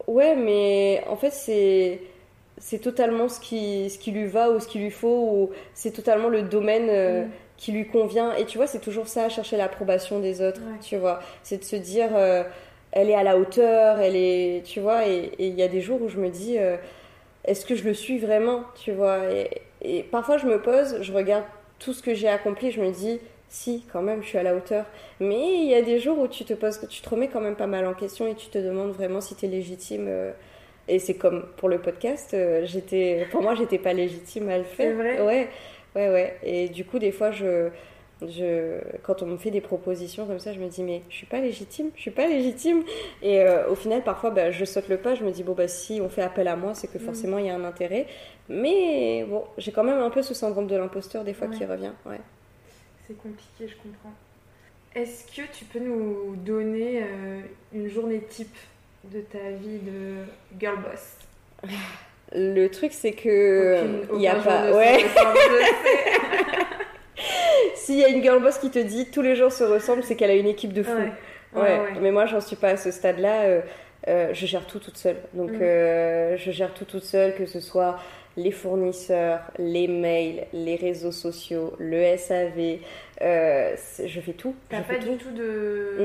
Ouais, 0.07 0.37
mais 0.37 1.03
en 1.09 1.16
fait, 1.16 1.30
c'est. 1.30 2.01
C'est 2.59 2.78
totalement 2.78 3.28
ce 3.28 3.41
qui, 3.41 3.91
ce 3.91 3.99
qui 3.99 4.12
lui 4.12 4.26
va 4.26 4.51
ou 4.51 4.61
ce 4.61 4.68
qu'il 4.68 4.83
lui 4.83 4.91
faut, 4.91 5.09
ou 5.33 5.51
c'est 5.74 5.91
totalement 5.91 6.28
le 6.28 6.43
domaine 6.43 6.87
euh, 6.91 7.24
mm. 7.24 7.30
qui 7.57 7.72
lui 7.72 7.89
convient. 7.89 8.35
Et 8.35 8.45
tu 8.45 8.57
vois, 8.57 8.68
c'est 8.68 8.78
toujours 8.78 9.09
ça, 9.09 9.28
chercher 9.28 9.57
l'approbation 9.57 10.20
des 10.20 10.41
autres, 10.41 10.61
tu 10.80 10.97
vois. 10.97 11.20
C'est 11.43 11.59
de 11.59 11.64
se 11.64 11.74
dire, 11.74 12.11
euh, 12.14 12.45
elle 12.93 13.11
est 13.11 13.16
à 13.16 13.24
la 13.24 13.37
hauteur, 13.37 13.99
elle 14.01 14.14
est. 14.14 14.62
Tu 14.64 14.78
vois, 14.80 15.09
et 15.09 15.33
il 15.41 15.55
y 15.55 15.62
a 15.62 15.68
des 15.68 15.80
jours 15.80 16.01
où 16.03 16.09
je 16.09 16.18
me 16.18 16.28
dis, 16.28 16.57
euh, 16.59 16.76
est-ce 17.45 17.66
que 17.66 17.74
je 17.74 17.85
le 17.85 17.95
suis 17.95 18.18
vraiment, 18.18 18.62
tu 18.76 18.93
vois 18.93 19.18
et, 19.33 19.62
et 19.80 20.03
parfois, 20.05 20.39
je 20.39 20.47
me 20.47 20.61
pose, 20.61 20.99
je 21.03 21.12
regarde 21.12 21.45
tout 21.80 21.93
ce 21.93 22.03
que 22.03 22.14
j'ai 22.14 22.28
accompli, 22.28 22.70
je 22.70 22.80
me 22.80 22.93
dis, 22.93 23.18
si, 23.53 23.84
quand 23.92 24.00
même, 24.00 24.22
je 24.22 24.28
suis 24.28 24.38
à 24.38 24.42
la 24.42 24.57
hauteur. 24.57 24.86
Mais 25.20 25.59
il 25.59 25.68
y 25.68 25.74
a 25.74 25.82
des 25.82 25.98
jours 25.98 26.18
où 26.18 26.26
tu 26.26 26.44
te 26.44 26.55
poses, 26.55 26.80
tu 26.88 27.03
te 27.03 27.09
remets 27.09 27.28
quand 27.28 27.40
même 27.40 27.55
pas 27.55 27.66
mal 27.66 27.86
en 27.86 27.92
question 27.92 28.26
et 28.26 28.34
tu 28.34 28.48
te 28.48 28.57
demandes 28.57 28.92
vraiment 28.92 29.20
si 29.20 29.34
tu 29.36 29.44
es 29.44 29.48
légitime. 29.48 30.07
Euh, 30.09 30.32
et 30.88 30.98
c'est 30.98 31.14
comme 31.14 31.44
pour 31.59 31.68
le 31.68 31.78
podcast, 31.78 32.32
euh, 32.32 32.62
j'étais, 32.64 33.26
pour 33.30 33.42
moi, 33.42 33.55
j'étais 33.55 33.78
pas 33.78 33.92
légitime 33.92 34.48
à 34.48 34.57
le 34.57 34.64
faire. 34.64 34.96
C'est 34.96 35.03
vrai. 35.03 35.20
Ouais, 35.20 35.48
ouais, 35.94 36.09
ouais. 36.09 36.38
Et 36.42 36.70
du 36.70 36.86
coup, 36.86 36.98
des 36.98 37.12
fois, 37.12 37.30
je, 37.30 37.68
je, 38.22 38.78
quand 39.03 39.22
on 39.22 39.26
me 39.26 39.36
fait 39.36 39.50
des 39.50 39.61
propositions 39.61 40.24
comme 40.24 40.38
ça, 40.38 40.55
je 40.55 40.59
me 40.59 40.68
dis 40.68 40.82
mais 40.82 41.03
je 41.11 41.16
suis 41.16 41.26
pas 41.26 41.40
légitime, 41.40 41.90
je 41.94 42.00
suis 42.00 42.11
pas 42.11 42.26
légitime. 42.26 42.82
Et 43.20 43.42
euh, 43.42 43.68
au 43.68 43.74
final, 43.74 44.03
parfois, 44.03 44.30
bah, 44.30 44.50
je 44.50 44.64
saute 44.64 44.88
le 44.88 44.96
pas. 44.96 45.14
Je 45.14 45.24
me 45.24 45.30
dis 45.30 45.42
bon 45.42 45.53
bah 45.53 45.68
si 45.68 46.00
on 46.00 46.09
fait 46.09 46.22
appel 46.22 46.48
à 46.48 46.57
moi, 46.57 46.72
c'est 46.72 46.90
que 46.90 46.96
mm. 46.96 47.03
forcément 47.03 47.36
il 47.36 47.48
y 47.48 47.50
a 47.50 47.55
un 47.55 47.64
intérêt. 47.64 48.07
Mais 48.48 49.26
bon, 49.28 49.44
j'ai 49.59 49.72
quand 49.72 49.84
même 49.84 49.98
un 49.98 50.11
peu 50.11 50.22
ce 50.22 50.32
syndrome 50.32 50.66
de 50.66 50.76
l'imposteur 50.76 51.22
des 51.22 51.34
fois 51.34 51.48
qui 51.48 51.66
revient. 51.66 51.92
Ouais 52.07 52.20
c'est 53.12 53.22
compliqué, 53.22 53.68
je 53.68 53.76
comprends. 53.76 54.12
Est-ce 54.94 55.24
que 55.24 55.42
tu 55.52 55.64
peux 55.64 55.78
nous 55.78 56.36
donner 56.36 57.02
euh, 57.02 57.40
une 57.72 57.88
journée 57.88 58.20
type 58.20 58.56
de 59.04 59.20
ta 59.20 59.50
vie 59.50 59.78
de 59.78 60.24
girl 60.58 60.76
boss? 60.76 61.16
Le 62.34 62.68
truc, 62.68 62.92
c'est 62.92 63.12
que 63.12 64.04
il 64.12 64.18
n'y 64.18 64.28
a 64.28 64.36
pas. 64.36 64.72
Ouais. 64.72 65.04
S'il 67.74 67.98
y 67.98 68.04
a 68.04 68.08
une 68.08 68.22
girl 68.22 68.42
boss 68.42 68.56
qui 68.58 68.70
te 68.70 68.78
dit 68.78 69.10
tous 69.10 69.20
les 69.20 69.36
jours 69.36 69.52
se 69.52 69.64
ressemblent, 69.64 70.02
c'est 70.02 70.16
qu'elle 70.16 70.30
a 70.30 70.34
une 70.34 70.46
équipe 70.46 70.72
de 70.72 70.82
fous. 70.82 70.92
Ouais. 71.54 71.92
Mais 72.00 72.10
moi, 72.10 72.24
j'en 72.24 72.40
suis 72.40 72.56
pas 72.56 72.70
à 72.70 72.76
ce 72.78 72.90
stade-là. 72.90 73.42
Euh, 73.42 73.60
euh, 74.08 74.30
je 74.32 74.46
gère 74.46 74.66
tout 74.66 74.78
toute 74.78 74.96
seule. 74.96 75.18
Donc, 75.34 75.50
mm. 75.50 76.36
je 76.36 76.50
gère 76.50 76.72
tout 76.72 76.86
toute 76.86 77.04
seule, 77.04 77.34
que 77.34 77.44
ce 77.44 77.60
soit 77.60 77.98
les 78.37 78.51
fournisseurs, 78.51 79.41
les 79.59 79.89
mails, 79.89 80.47
les 80.53 80.76
réseaux 80.76 81.12
sociaux, 81.12 81.74
le 81.78 82.16
SAV. 82.16 82.78
Euh, 83.20 83.76
je 84.05 84.20
fais 84.20 84.33
tout. 84.33 84.55
T'as 84.68 84.80
pas 84.83 84.99
du 84.99 85.16
tout 85.16 85.30
de 85.30 85.99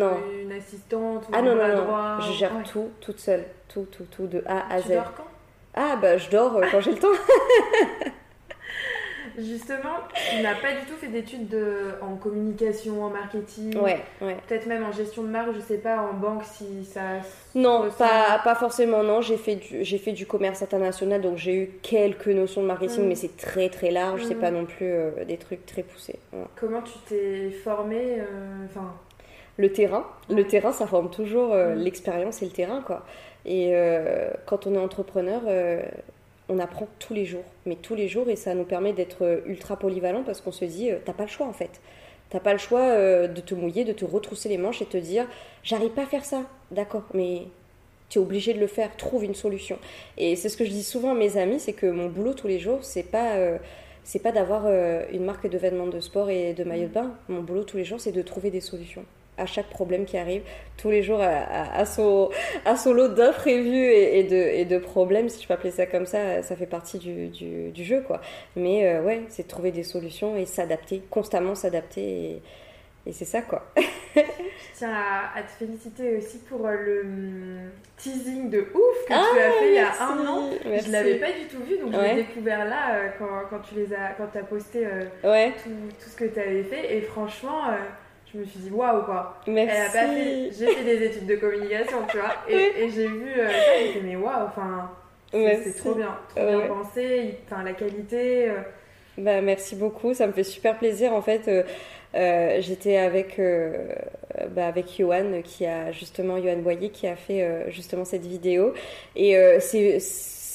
une 0.43 0.51
assistante 0.51 1.23
ou 1.27 1.31
ah 1.33 1.41
non 1.41 1.55
non 1.55 1.67
non, 1.67 2.19
je 2.21 2.33
gère 2.33 2.51
tout 2.63 2.89
toute 3.01 3.19
seule, 3.19 3.45
tout 3.67 3.87
tout 3.91 4.05
tout 4.11 4.27
de 4.27 4.43
A 4.45 4.71
à 4.71 4.81
Z. 4.81 4.83
Tu 4.83 4.93
dors 4.93 5.13
quand? 5.15 5.27
Ah 5.73 5.95
bah 6.01 6.17
je 6.17 6.29
dors 6.29 6.55
euh, 6.57 6.65
quand 6.71 6.81
j'ai 6.81 6.91
le 6.91 6.99
temps. 6.99 7.07
Justement, 9.37 9.97
tu 10.31 10.41
n'as 10.41 10.55
pas 10.55 10.73
du 10.73 10.85
tout 10.87 10.95
fait 10.99 11.07
d'études 11.07 11.55
en 12.01 12.15
communication, 12.15 13.03
en 13.03 13.09
marketing. 13.09 13.77
Ouais, 13.77 13.99
ouais. 14.21 14.37
Peut-être 14.47 14.65
même 14.65 14.83
en 14.83 14.91
gestion 14.91 15.23
de 15.23 15.27
marque, 15.27 15.53
je 15.53 15.59
sais 15.59 15.77
pas, 15.77 15.97
en 16.01 16.13
banque 16.13 16.43
si 16.43 16.83
ça. 16.85 17.01
Non, 17.53 17.89
pas, 17.97 18.39
pas 18.43 18.55
forcément, 18.55 19.03
non. 19.03 19.21
J'ai 19.21 19.37
fait, 19.37 19.55
du, 19.55 19.83
j'ai 19.83 19.97
fait 19.97 20.11
du 20.11 20.25
commerce 20.25 20.61
international, 20.61 21.21
donc 21.21 21.37
j'ai 21.37 21.55
eu 21.55 21.69
quelques 21.81 22.27
notions 22.27 22.61
de 22.61 22.67
marketing, 22.67 23.05
mm. 23.05 23.07
mais 23.07 23.15
c'est 23.15 23.35
très 23.35 23.69
très 23.69 23.91
large, 23.91 24.23
c'est 24.25 24.35
mm. 24.35 24.39
pas 24.39 24.51
non 24.51 24.65
plus 24.65 24.85
euh, 24.85 25.25
des 25.25 25.37
trucs 25.37 25.65
très 25.65 25.83
poussés. 25.83 26.19
Comment 26.55 26.81
tu 26.81 26.93
t'es 27.07 27.49
formé 27.49 28.19
euh. 28.19 28.65
Le 29.57 29.71
terrain. 29.71 30.05
Le 30.29 30.43
terrain, 30.45 30.71
ça 30.71 30.85
forme 30.85 31.09
toujours 31.09 31.53
euh, 31.53 31.75
mm. 31.75 31.79
l'expérience 31.79 32.41
et 32.41 32.45
le 32.45 32.51
terrain, 32.51 32.81
quoi. 32.81 33.05
Et 33.45 33.73
quand 34.45 34.67
on 34.67 34.75
est 34.75 34.77
entrepreneur, 34.77 35.41
on 36.49 36.59
apprend 36.59 36.87
tous 36.99 37.13
les 37.13 37.25
jours, 37.25 37.43
mais 37.65 37.75
tous 37.75 37.95
les 37.95 38.07
jours, 38.07 38.29
et 38.29 38.35
ça 38.35 38.53
nous 38.53 38.63
permet 38.63 38.93
d'être 38.93 39.23
euh, 39.23 39.41
ultra 39.45 39.77
polyvalent 39.77 40.23
parce 40.23 40.41
qu'on 40.41 40.51
se 40.51 40.65
dit, 40.65 40.91
euh, 40.91 40.97
t'as 41.03 41.13
pas 41.13 41.23
le 41.23 41.29
choix 41.29 41.47
en 41.47 41.53
fait. 41.53 41.81
T'as 42.29 42.39
pas 42.39 42.53
le 42.53 42.59
choix 42.59 42.81
euh, 42.81 43.27
de 43.27 43.41
te 43.41 43.55
mouiller, 43.55 43.83
de 43.83 43.93
te 43.93 44.05
retrousser 44.05 44.49
les 44.49 44.57
manches 44.57 44.81
et 44.81 44.85
te 44.85 44.97
dire, 44.97 45.27
j'arrive 45.63 45.91
pas 45.91 46.03
à 46.03 46.05
faire 46.05 46.25
ça, 46.25 46.43
d'accord, 46.71 47.03
mais 47.13 47.43
tu 48.09 48.19
es 48.19 48.21
obligé 48.21 48.53
de 48.53 48.59
le 48.59 48.67
faire, 48.67 48.95
trouve 48.95 49.23
une 49.23 49.35
solution. 49.35 49.77
Et 50.17 50.35
c'est 50.35 50.49
ce 50.49 50.57
que 50.57 50.65
je 50.65 50.69
dis 50.69 50.83
souvent 50.83 51.11
à 51.11 51.15
mes 51.15 51.37
amis, 51.37 51.59
c'est 51.59 51.73
que 51.73 51.87
mon 51.87 52.07
boulot 52.07 52.33
tous 52.33 52.47
les 52.47 52.59
jours, 52.59 52.79
c'est 52.81 53.03
pas 53.03 53.35
pas 54.23 54.31
d'avoir 54.31 54.67
une 55.11 55.25
marque 55.25 55.49
de 55.49 55.57
vêtements 55.57 55.87
de 55.87 55.99
sport 55.99 56.29
et 56.29 56.53
de 56.53 56.63
maillot 56.63 56.87
de 56.87 56.93
bain. 56.93 57.13
Mon 57.27 57.41
boulot 57.41 57.65
tous 57.65 57.75
les 57.75 57.83
jours, 57.83 57.99
c'est 57.99 58.13
de 58.13 58.21
trouver 58.21 58.49
des 58.49 58.61
solutions 58.61 59.03
à 59.37 59.45
chaque 59.45 59.69
problème 59.69 60.05
qui 60.05 60.17
arrive, 60.17 60.41
tous 60.77 60.89
les 60.89 61.03
jours 61.03 61.21
à, 61.21 61.85
son, 61.85 62.29
à 62.65 62.75
son 62.75 62.93
lot 62.93 63.09
d'imprévus 63.09 63.85
et, 63.85 64.19
et, 64.19 64.23
de, 64.23 64.35
et 64.35 64.65
de 64.65 64.77
problèmes, 64.77 65.29
si 65.29 65.41
je 65.41 65.47
peux 65.47 65.53
appeler 65.53 65.71
ça 65.71 65.85
comme 65.85 66.05
ça, 66.05 66.43
ça 66.43 66.55
fait 66.55 66.65
partie 66.65 66.97
du, 66.97 67.27
du, 67.29 67.83
jeu, 67.83 68.01
quoi. 68.01 68.21
Mais 68.55 68.87
euh, 68.87 69.03
ouais, 69.03 69.23
c'est 69.29 69.47
trouver 69.47 69.71
des 69.71 69.83
solutions 69.83 70.35
et 70.35 70.45
s'adapter, 70.45 71.01
constamment 71.09 71.55
s'adapter, 71.55 72.01
et, 72.01 72.41
et 73.05 73.13
c'est 73.13 73.25
ça, 73.25 73.41
quoi. 73.41 73.65
je 74.15 74.21
tiens 74.75 74.93
à, 75.35 75.41
te 75.43 75.51
féliciter 75.51 76.17
aussi 76.17 76.39
pour 76.39 76.65
euh, 76.65 76.75
le 76.75 77.01
hum, 77.01 77.71
teasing 77.97 78.49
de 78.49 78.59
ouf 78.59 79.03
que 79.03 79.07
tu 79.07 79.13
as 79.13 79.19
ah, 79.19 79.51
fait 79.59 79.67
il 79.67 79.73
y 79.75 79.79
a 79.79 80.03
un 80.03 80.27
an. 80.27 80.49
Merci. 80.65 80.87
Je 80.87 80.91
l'avais 80.91 81.15
pas 81.15 81.31
du 81.31 81.45
tout 81.45 81.63
vu, 81.63 81.77
donc 81.77 81.93
je 81.93 81.99
l'ai 81.99 82.23
découvert 82.23 82.65
là 82.65 82.95
euh, 82.95 83.09
quand, 83.19 83.49
quand, 83.49 83.59
tu 83.59 83.75
les 83.75 83.93
as, 83.93 84.13
quand 84.17 84.35
as 84.35 84.43
posté 84.43 84.87
ouais. 85.23 85.53
tout, 85.63 85.69
tout, 85.99 86.09
ce 86.09 86.15
que 86.15 86.25
tu 86.25 86.39
avais 86.39 86.63
fait, 86.63 86.97
et 86.97 87.01
franchement 87.01 87.61
je 88.33 88.39
me 88.39 88.45
suis 88.45 88.59
dit 88.59 88.71
waouh 88.71 89.03
quoi. 89.03 89.37
Merci. 89.47 89.75
Elle 89.75 89.87
a 89.87 89.89
pas 89.89 90.13
fait. 90.13 90.49
J'ai 90.57 90.67
fait 90.67 90.83
des 90.83 91.05
études 91.05 91.25
de 91.27 91.35
communication, 91.35 91.97
tu 92.09 92.17
vois, 92.17 92.33
et, 92.49 92.89
j'ai 92.89 93.07
vu 93.07 93.31
euh, 93.37 93.47
ça, 93.47 93.71
j'ai 93.79 93.93
fait 93.93 94.01
mais 94.01 94.15
waouh, 94.15 94.45
enfin, 94.45 94.91
c'est 95.31 95.77
trop 95.77 95.93
bien, 95.93 96.15
trop 96.35 96.45
bien 96.45 96.67
pensé, 96.67 97.39
enfin 97.45 97.63
la 97.63 97.73
qualité. 97.73 98.49
Euh. 98.49 98.55
Bah, 99.17 99.41
merci 99.41 99.75
beaucoup, 99.75 100.13
ça 100.13 100.27
me 100.27 100.31
fait 100.31 100.43
super 100.43 100.77
plaisir 100.77 101.13
en 101.13 101.21
fait. 101.21 101.49
Euh, 102.15 102.57
j'étais 102.59 102.97
avec 102.97 103.39
bah, 104.51 104.67
avec 104.67 104.97
Johan 104.97 105.41
qui 105.43 105.65
a 105.65 105.91
justement 105.91 106.37
Johan 106.37 106.57
Boyer 106.57 106.89
qui 106.89 107.07
a 107.07 107.15
fait 107.15 107.65
justement 107.69 108.05
cette 108.05 108.25
vidéo 108.25 108.73
et 109.15 109.35
c'est 109.59 109.99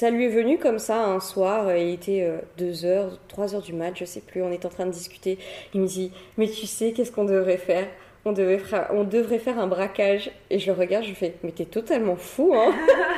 ça 0.03 0.11
lui 0.11 0.25
est 0.25 0.31
venu 0.31 0.59
comme 0.59 0.81
ça 0.81 1.05
un 1.05 1.21
soir, 1.21 1.69
euh, 1.69 1.79
il 1.79 1.91
était 1.91 2.29
2h, 2.59 2.87
euh, 2.87 3.11
3h 3.29 3.63
du 3.63 3.73
mat, 3.73 3.93
je 3.95 4.05
sais 4.05 4.21
plus, 4.21 4.43
on 4.43 4.51
est 4.51 4.65
en 4.65 4.69
train 4.69 4.85
de 4.85 4.91
discuter. 4.91 5.39
Il 5.75 5.81
me 5.81 5.87
dit 5.87 6.11
Mais 6.37 6.49
tu 6.49 6.67
sais, 6.67 6.91
qu'est-ce 6.91 7.13
qu'on 7.13 7.25
devrait 7.25 7.57
faire? 7.57 7.87
On, 8.25 8.33
devrait 8.33 8.59
faire 8.59 8.89
on 8.93 9.05
devrait 9.05 9.39
faire 9.39 9.59
un 9.59 9.67
braquage. 9.67 10.31
Et 10.51 10.59
je 10.59 10.71
le 10.71 10.79
regarde, 10.79 11.05
je 11.05 11.15
fais 11.15 11.35
Mais 11.43 11.53
t'es 11.53 11.65
totalement 11.65 12.17
fou, 12.17 12.53
hein 12.55 12.73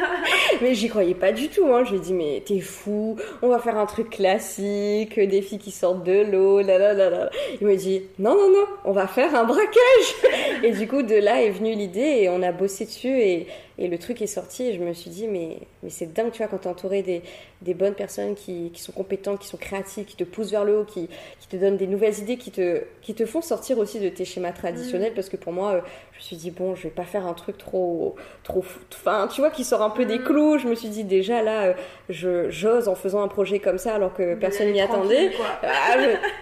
Mais 0.63 0.75
j'y 0.75 0.89
croyais 0.89 1.15
pas 1.15 1.33
du 1.33 1.49
tout, 1.49 1.67
hein. 1.73 1.85
Je 1.85 1.91
lui 1.91 1.97
ai 1.99 2.01
dit 2.01 2.15
Mais 2.15 2.43
t'es 2.45 2.61
fou, 2.61 3.17
on 3.43 3.49
va 3.49 3.59
faire 3.59 3.77
un 3.77 3.87
truc 3.87 4.11
classique, 4.11 5.19
des 5.19 5.43
filles 5.43 5.59
qui 5.59 5.71
sortent 5.71 6.05
de 6.05 6.31
l'eau, 6.31 6.61
là 6.61 6.79
là 6.79 6.95
là 6.95 7.11
là. 7.11 7.31
Il 7.61 7.67
me 7.67 7.77
dit 7.77 8.03
Non, 8.19 8.35
non, 8.35 8.51
non, 8.51 8.67
on 8.85 8.93
va 8.93 9.07
faire 9.07 9.35
un 9.35 9.45
braquage 9.45 9.75
Et 10.63 10.73
du 10.73 10.89
coup, 10.89 11.03
de 11.03 11.15
là 11.15 11.43
est 11.43 11.51
venue 11.51 11.75
l'idée 11.75 12.21
et 12.23 12.29
on 12.29 12.43
a 12.43 12.53
bossé 12.53 12.85
dessus 12.85 13.09
et 13.09 13.47
Et 13.77 13.89
le 13.89 13.99
truc 13.99 14.23
est 14.23 14.29
sorti 14.29 14.69
et 14.69 14.75
je 14.75 14.81
me 14.81 14.93
suis 14.93 15.11
dit, 15.11 15.27
mais, 15.27 15.59
mais 15.83 15.91
c'est 15.91 16.13
dingue, 16.13 16.31
tu 16.31 16.39
vois, 16.39 16.47
quand 16.47 16.59
t'es 16.59 16.69
entouré 16.69 17.03
des, 17.03 17.23
des 17.63 17.75
bonnes 17.75 17.95
personnes 17.95 18.35
qui, 18.37 18.71
qui, 18.73 18.81
sont 18.81 18.93
compétentes, 18.93 19.41
qui 19.41 19.49
sont 19.49 19.57
créatives, 19.57 20.05
qui 20.05 20.17
te 20.17 20.25
poussent 20.25 20.53
vers 20.53 20.65
le 20.65 20.79
haut, 20.79 20.85
qui, 20.85 21.09
qui, 21.41 21.49
te 21.49 21.57
donnent 21.57 21.77
des 21.77 21.89
nouvelles 21.89 22.19
idées, 22.21 22.37
qui 22.37 22.53
te, 22.53 22.83
qui 23.03 23.15
te 23.15 23.27
font 23.27 23.43
sortir 23.43 23.79
aussi 23.79 23.99
de 23.99 24.09
tes 24.09 24.25
schémas 24.25 24.53
traditionnels. 24.53 24.94
Parce 25.15 25.29
que 25.29 25.37
pour 25.37 25.53
moi, 25.53 25.73
euh, 25.73 25.81
je 26.13 26.19
me 26.19 26.23
suis 26.23 26.37
dit, 26.37 26.51
bon, 26.51 26.75
je 26.75 26.85
vais 26.85 26.91
pas 26.91 27.05
faire 27.05 27.27
un 27.27 27.35
truc 27.35 27.59
trop, 27.59 28.17
trop, 28.43 28.65
enfin, 28.93 29.29
tu 29.33 29.41
vois, 29.41 29.51
qui 29.51 29.65
sort 29.65 29.83
un 29.83 29.91
peu 29.91 30.05
des 30.05 30.19
mm. 30.19 30.25
clous. 30.25 30.59
Je 30.59 30.69
me 30.69 30.75
suis 30.75 30.89
dit, 30.89 31.05
déjà 31.05 31.43
là, 31.43 31.65
euh, 31.65 31.75
je, 32.09 32.51
j'ose 32.51 32.89
en 32.89 32.95
faisant 32.95 33.23
un 33.23 33.29
projet 33.29 33.59
comme 33.59 33.79
ça 33.79 33.95
alors 33.95 34.15
que 34.15 34.35
personne 34.35 34.73
n'y 34.73 34.81
attendait. 34.81 35.33
Ah, 35.63 35.97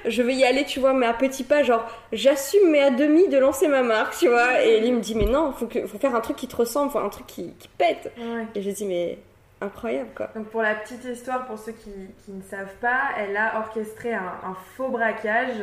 je, 0.05 0.11
je, 0.11 0.23
vais 0.23 0.35
y 0.35 0.45
aller, 0.45 0.65
tu 0.65 0.81
vois, 0.81 0.93
mais 0.93 1.07
à 1.07 1.15
petits 1.15 1.45
pas, 1.45 1.63
genre, 1.63 1.85
j'assume, 2.13 2.71
mais 2.71 2.81
à 2.81 2.91
demi, 2.91 3.29
de 3.29 3.39
lancer 3.39 3.69
ma 3.69 3.83
marque, 3.83 4.17
tu 4.19 4.29
vois. 4.29 4.63
Et 4.63 4.81
lui 4.81 4.93
me 4.93 5.01
dit, 5.01 5.15
mais 5.15 5.27
non, 5.27 5.53
faut, 5.53 5.67
que, 5.67 5.87
faut 5.87 5.99
faire 5.99 6.15
un 6.15 6.21
truc 6.21 6.37
qui 6.37 6.49
te 6.49 6.57
ressemble, 6.57 6.91
faut 6.91 6.99
un 6.99 7.09
truc 7.09 7.27
qui, 7.27 7.53
qui 7.59 7.69
pète. 7.79 8.13
Et 8.55 8.63
j'ai 8.63 8.73
dit, 8.73 8.85
mais 8.85 9.19
incroyable 9.63 10.11
quoi. 10.15 10.31
Donc 10.35 10.47
pour 10.49 10.63
la 10.63 10.75
petite 10.75 11.05
histoire, 11.05 11.47
pour 11.47 11.59
ceux 11.59 11.73
qui, 11.73 11.91
qui 12.25 12.33
ne 12.33 12.43
savent 12.43 12.75
pas, 12.81 13.11
elle 13.19 13.37
a 13.37 13.59
orchestré 13.59 14.13
un, 14.13 14.57
faux 14.77 14.89
braquage 14.89 15.61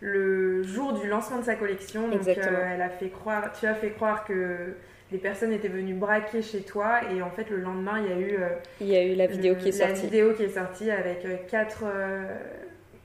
le 0.00 0.62
jour 0.62 0.92
du 0.92 1.08
lancement 1.08 1.38
de 1.38 1.44
sa 1.44 1.54
collection. 1.54 2.08
Donc 2.08 2.26
euh, 2.26 2.68
elle 2.74 2.82
a 2.82 2.88
fait 2.88 3.08
croire, 3.08 3.52
tu 3.58 3.66
as 3.66 3.74
fait 3.74 3.90
croire 3.90 4.24
que 4.24 4.74
les 5.10 5.18
personnes 5.18 5.52
étaient 5.52 5.68
venues 5.68 5.94
braquer 5.94 6.42
chez 6.42 6.62
toi 6.62 7.00
et 7.12 7.22
en 7.22 7.30
fait 7.30 7.50
le 7.50 7.58
lendemain 7.58 8.00
il 8.02 8.10
y 8.10 8.12
a 8.12 8.18
eu 8.18 8.36
euh, 8.40 8.48
il 8.80 8.88
y 8.88 8.96
a 8.96 9.02
eu 9.02 9.14
la 9.14 9.26
vidéo 9.26 9.54
qui 9.56 9.68
est 9.68 9.72
sortie. 9.72 9.92
La 9.94 10.00
vidéo 10.00 10.32
qui 10.34 10.44
est 10.44 10.54
sortie 10.54 10.90
avec 10.90 11.24
euh, 11.24 11.36
quatre 11.50 11.84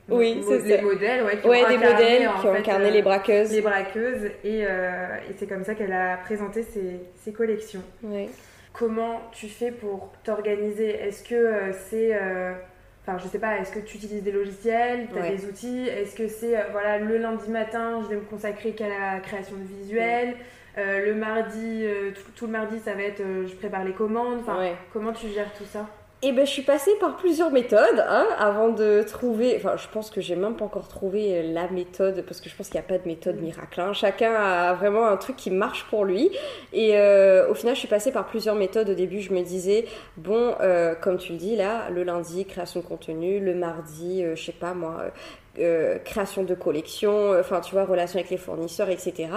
oui, 0.10 0.42
c'est 0.48 0.64
des 0.64 0.82
modèles 0.82 1.24
ouais, 1.24 1.38
qui 1.38 1.46
ont 1.46 1.52
incarné, 1.52 1.78
des 1.78 1.86
modèles 1.86 2.30
qui 2.40 2.48
ont 2.48 2.54
incarné 2.54 2.92
les 2.92 3.02
braqueuses. 3.02 3.52
Les 3.52 3.60
braqueuses 3.60 4.32
et, 4.46 4.60
et 4.62 5.34
c'est 5.38 5.48
comme 5.48 5.66
ça 5.66 5.76
qu'elle 5.76 5.92
a 5.92 6.16
présenté 6.16 6.64
ses, 6.64 7.02
ses 7.22 7.34
collections. 7.34 7.82
Oui 8.04 8.30
comment 8.78 9.22
tu 9.32 9.48
fais 9.48 9.72
pour 9.72 10.12
t'organiser? 10.24 10.90
Est-ce 10.90 11.24
que 11.24 11.36
euh, 11.36 11.74
c'est. 11.74 12.14
Euh, 12.14 12.54
enfin, 13.02 13.18
je 13.18 13.28
sais 13.28 13.40
pas, 13.40 13.58
est-ce 13.58 13.72
que 13.72 13.80
tu 13.80 13.98
utilises 13.98 14.24
des 14.24 14.32
logiciels, 14.32 15.08
tu 15.12 15.20
as 15.20 15.30
des 15.30 15.46
outils? 15.46 15.88
Est-ce 15.88 16.16
que 16.16 16.28
c'est, 16.28 16.58
euh, 16.58 16.64
voilà, 16.72 17.00
le 17.00 17.18
lundi 17.18 17.50
matin, 17.50 18.02
je 18.04 18.10
vais 18.10 18.16
me 18.16 18.22
consacrer 18.22 18.74
qu'à 18.74 18.88
la 18.88 19.20
création 19.20 19.56
de 19.56 19.64
visuels? 19.64 20.36
Le 20.80 21.14
mardi, 21.14 21.88
tout, 22.36 22.46
le 22.46 22.52
mardi, 22.52 22.78
ça 22.80 22.94
va 22.94 23.02
être 23.02 23.24
je 23.48 23.56
prépare 23.56 23.84
les 23.84 23.94
commandes? 23.94 24.42
Enfin, 24.42 24.76
comment 24.94 25.12
tu 25.12 25.28
gères 25.30 25.52
tout 25.54 25.66
ça? 25.66 25.88
Eh 26.24 26.32
ben, 26.32 26.47
je 26.47 26.51
suis 26.51 26.63
passée 26.63 26.89
par 26.99 27.15
plusieurs 27.15 27.51
méthodes 27.51 28.03
hein, 28.09 28.26
avant 28.39 28.70
de 28.70 29.03
trouver. 29.03 29.53
Enfin, 29.55 29.78
je 29.78 29.88
pense 29.88 30.09
que 30.09 30.20
j'ai 30.20 30.36
même 30.36 30.55
pas 30.55 30.65
encore 30.65 30.88
trouvé 30.88 31.43
la 31.43 31.68
méthode 31.70 32.24
parce 32.26 32.41
que 32.41 32.49
je 32.49 32.55
pense 32.55 32.70
qu'il 32.70 32.80
n'y 32.80 32.86
a 32.86 32.89
pas 32.89 32.97
de 32.97 33.07
méthode 33.07 33.39
miracle. 33.39 33.80
Hein. 33.80 33.93
Chacun 33.93 34.34
a 34.34 34.74
vraiment 34.74 35.05
un 35.05 35.18
truc 35.18 35.36
qui 35.36 35.51
marche 35.51 35.86
pour 35.91 36.05
lui. 36.05 36.32
Et 36.74 36.97
euh, 36.97 37.47
au 37.51 37.53
final, 37.53 37.76
je 37.76 37.80
suis 37.82 37.88
passée 37.88 38.11
par 38.11 38.26
plusieurs 38.26 38.55
méthodes. 38.55 38.89
Au 38.89 38.95
début, 38.95 39.22
je 39.22 39.32
me 39.32 39.43
disais 39.43 39.86
bon, 40.18 40.55
euh, 40.59 40.95
comme 40.95 41.18
tu 41.18 41.34
le 41.34 41.38
dis 41.38 41.55
là, 41.55 41.91
le 41.91 42.01
lundi 42.01 42.45
création 42.45 42.80
de 42.80 42.86
contenu, 42.86 43.39
le 43.39 43.53
mardi, 43.53 44.24
euh, 44.24 44.36
je 44.36 44.43
sais 44.43 44.51
pas 44.53 44.74
moi, 44.74 45.03
création 46.03 46.43
de 46.43 46.55
collection. 46.55 47.39
Enfin, 47.39 47.61
tu 47.61 47.74
vois, 47.74 47.86
relation 47.86 48.18
avec 48.18 48.32
les 48.32 48.38
fournisseurs, 48.38 48.89
etc 48.89 49.28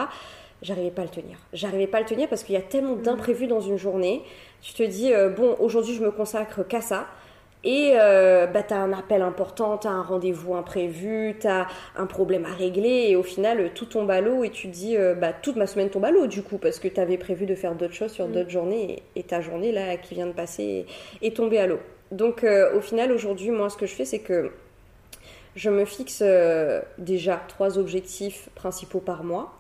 j'arrivais 0.63 0.91
pas 0.91 1.03
à 1.03 1.05
le 1.05 1.11
tenir. 1.11 1.39
J'arrivais 1.53 1.87
pas 1.87 1.99
à 1.99 2.01
le 2.01 2.07
tenir 2.07 2.29
parce 2.29 2.43
qu'il 2.43 2.55
y 2.55 2.59
a 2.59 2.63
tellement 2.63 2.97
mm. 2.97 3.03
d'imprévus 3.03 3.47
dans 3.47 3.61
une 3.61 3.79
journée. 3.79 4.23
Tu 4.63 4.75
te 4.75 4.83
dis, 4.83 5.13
euh, 5.13 5.29
bon, 5.29 5.57
aujourd'hui 5.59 5.95
je 5.95 6.03
me 6.03 6.11
consacre 6.11 6.67
qu'à 6.67 6.81
ça. 6.81 7.07
Et 7.63 7.93
euh, 7.97 8.47
bah, 8.47 8.63
tu 8.63 8.73
as 8.73 8.79
un 8.79 8.93
appel 8.95 9.21
important, 9.21 9.77
tu 9.77 9.87
as 9.87 9.91
un 9.91 10.03
rendez-vous 10.03 10.55
imprévu, 10.55 11.37
tu 11.39 11.47
as 11.47 11.67
un 11.95 12.07
problème 12.07 12.47
à 12.47 12.55
régler, 12.55 13.09
et 13.11 13.17
au 13.17 13.23
final, 13.23 13.73
tout 13.75 13.85
tombe 13.85 14.11
à 14.11 14.23
l'eau, 14.23 14.45
et 14.45 14.49
tu 14.49 14.69
te 14.69 14.73
dis, 14.73 14.97
euh, 14.97 15.15
bah, 15.15 15.35
toute 15.35 15.57
ma 15.57 15.67
semaine 15.67 15.91
tombe 15.91 16.07
à 16.07 16.11
l'eau, 16.11 16.27
du 16.27 16.43
coup, 16.43 16.57
parce 16.57 16.79
que 16.79 16.89
tu 16.89 16.99
avais 16.99 17.19
prévu 17.19 17.45
de 17.45 17.55
faire 17.55 17.75
d'autres 17.75 17.93
choses 17.93 18.13
sur 18.13 18.29
mm. 18.29 18.33
d'autres 18.33 18.49
journées, 18.49 19.03
et, 19.15 19.25
ta 19.25 19.43
journée, 19.43 19.73
là, 19.73 19.99
qui 19.99 20.15
vient 20.15 20.27
de 20.27 20.33
passer, 20.33 20.87
est, 21.21 21.37
tombée 21.37 21.59
à 21.59 21.67
l'eau. 21.67 21.81
Donc, 22.13 22.47
au 22.75 22.81
final, 22.81 23.13
aujourd'hui, 23.13 23.51
moi, 23.51 23.69
ce 23.69 23.77
que 23.77 23.85
je 23.85 23.95
fais, 23.95 24.07
c'est 24.07 24.21
que 24.21 24.51
je 25.55 25.69
me 25.69 25.85
fixe 25.85 26.25
déjà 26.97 27.43
trois 27.47 27.79
objectifs 27.79 28.49
principaux 28.55 29.01
par 29.01 29.23
mois. 29.23 29.60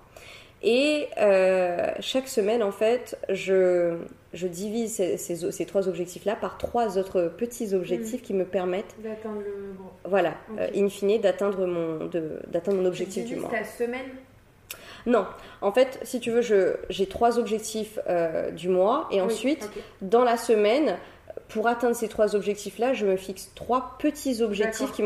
Et 0.62 1.08
euh, 1.18 1.90
chaque 2.00 2.28
semaine, 2.28 2.62
en 2.62 2.72
fait, 2.72 3.18
je, 3.30 3.96
je 4.34 4.46
divise 4.46 4.94
ces, 4.94 5.16
ces, 5.16 5.66
trois 5.66 5.88
objectifs-là 5.88 6.36
par 6.36 6.58
trois 6.58 6.98
autres 6.98 7.32
petits 7.36 7.74
objectifs 7.74 8.20
mm. 8.20 8.24
qui 8.24 8.34
me 8.34 8.44
permettent 8.44 8.94
d'atteindre 9.02 9.40
le. 9.40 9.74
Voilà, 10.04 10.34
euh, 10.58 10.68
in 10.76 10.88
fine, 10.88 11.18
d'atteindre 11.18 11.66
mon, 11.66 12.10
d'atteindre 12.48 12.78
mon 12.78 12.86
objectif 12.86 13.24
du 13.24 13.36
mois. 13.36 13.50
ta 13.50 13.64
semaine 13.64 14.10
non, 15.06 15.24
en 15.62 15.72
fait, 15.72 15.98
si 16.02 16.20
tu 16.20 16.30
veux, 16.30 16.42
j'ai 16.90 17.06
trois 17.06 17.38
objectifs 17.38 17.98
euh, 18.06 18.50
du 18.50 18.68
mois 18.68 19.08
et 19.10 19.22
ensuite, 19.22 19.70
dans 20.02 20.24
la 20.24 20.36
semaine, 20.36 20.98
pour 21.50 21.66
atteindre 21.66 21.96
ces 21.96 22.08
trois 22.08 22.36
objectifs-là, 22.36 22.94
je 22.94 23.04
me 23.04 23.16
fixe 23.16 23.50
trois 23.54 23.96
petits 23.98 24.42
objectifs 24.42 24.92
qui, 24.92 25.02